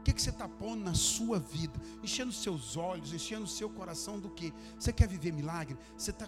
O 0.00 0.02
que, 0.02 0.14
que 0.14 0.22
você 0.22 0.30
está 0.30 0.48
pondo 0.48 0.82
na 0.82 0.94
sua 0.94 1.38
vida? 1.38 1.78
Enchendo 2.02 2.32
seus 2.32 2.74
olhos, 2.74 3.12
enchendo 3.12 3.46
seu 3.46 3.68
coração 3.68 4.18
do 4.18 4.30
que? 4.30 4.50
Você 4.78 4.94
quer 4.94 5.06
viver 5.06 5.30
milagre? 5.30 5.76
Você 5.94 6.10
está 6.10 6.26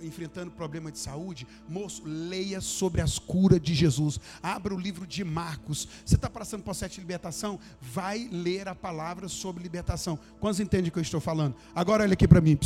enfrentando 0.00 0.50
problema 0.50 0.90
de 0.90 0.98
saúde? 0.98 1.46
Moço, 1.68 2.02
leia 2.06 2.62
sobre 2.62 3.02
as 3.02 3.18
curas 3.18 3.60
de 3.60 3.74
Jesus. 3.74 4.18
Abra 4.42 4.74
o 4.74 4.80
livro 4.80 5.06
de 5.06 5.22
Marcos. 5.22 5.86
Você 6.02 6.14
está 6.14 6.30
passando 6.30 6.62
por 6.62 6.74
sete 6.74 6.98
libertação? 6.98 7.60
Vai 7.78 8.26
ler 8.32 8.68
a 8.68 8.74
palavra 8.74 9.28
sobre 9.28 9.62
libertação. 9.62 10.18
Quantos 10.40 10.58
entendem 10.58 10.88
o 10.88 10.92
que 10.92 10.98
eu 10.98 11.02
estou 11.02 11.20
falando? 11.20 11.54
Agora 11.74 12.04
olha 12.04 12.14
aqui 12.14 12.26
para 12.26 12.40
mim. 12.40 12.58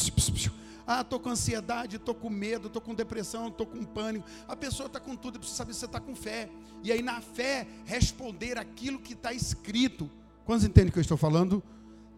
Ah, 0.86 1.00
estou 1.00 1.18
com 1.18 1.30
ansiedade, 1.30 1.96
estou 1.96 2.14
com 2.14 2.30
medo, 2.30 2.68
estou 2.68 2.80
com 2.80 2.94
depressão, 2.94 3.48
estou 3.48 3.66
com 3.66 3.82
pânico. 3.84 4.24
A 4.46 4.54
pessoa 4.54 4.86
está 4.86 5.00
com 5.00 5.16
tudo, 5.16 5.40
precisa 5.40 5.56
saber 5.56 5.72
se 5.72 5.80
você 5.80 5.86
está 5.86 5.98
com 5.98 6.14
fé. 6.14 6.48
E 6.84 6.92
aí, 6.92 7.02
na 7.02 7.20
fé, 7.20 7.66
responder 7.84 8.56
aquilo 8.56 9.00
que 9.00 9.14
está 9.14 9.32
escrito. 9.32 10.08
Quantos 10.44 10.64
entendem 10.64 10.90
o 10.90 10.92
que 10.92 10.98
eu 10.98 11.02
estou 11.02 11.16
falando? 11.16 11.62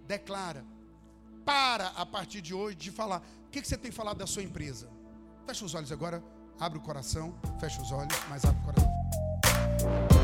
Declara. 0.06 0.64
Para 1.44 1.88
a 1.88 2.04
partir 2.04 2.40
de 2.40 2.52
hoje 2.52 2.76
de 2.76 2.90
falar. 2.90 3.22
O 3.46 3.50
que, 3.50 3.64
você 3.64 3.76
tem 3.76 3.92
falado 3.92 4.18
da 4.18 4.26
sua 4.26 4.42
empresa? 4.42 4.88
Fecha 5.46 5.64
os 5.64 5.74
olhos 5.74 5.92
agora, 5.92 6.22
abre 6.58 6.78
o 6.78 6.82
coração, 6.82 7.34
fecha 7.60 7.80
os 7.80 7.92
olhos, 7.92 8.16
mas 8.28 8.44
abre 8.44 8.60
o 8.60 8.64
coração. 8.64 10.15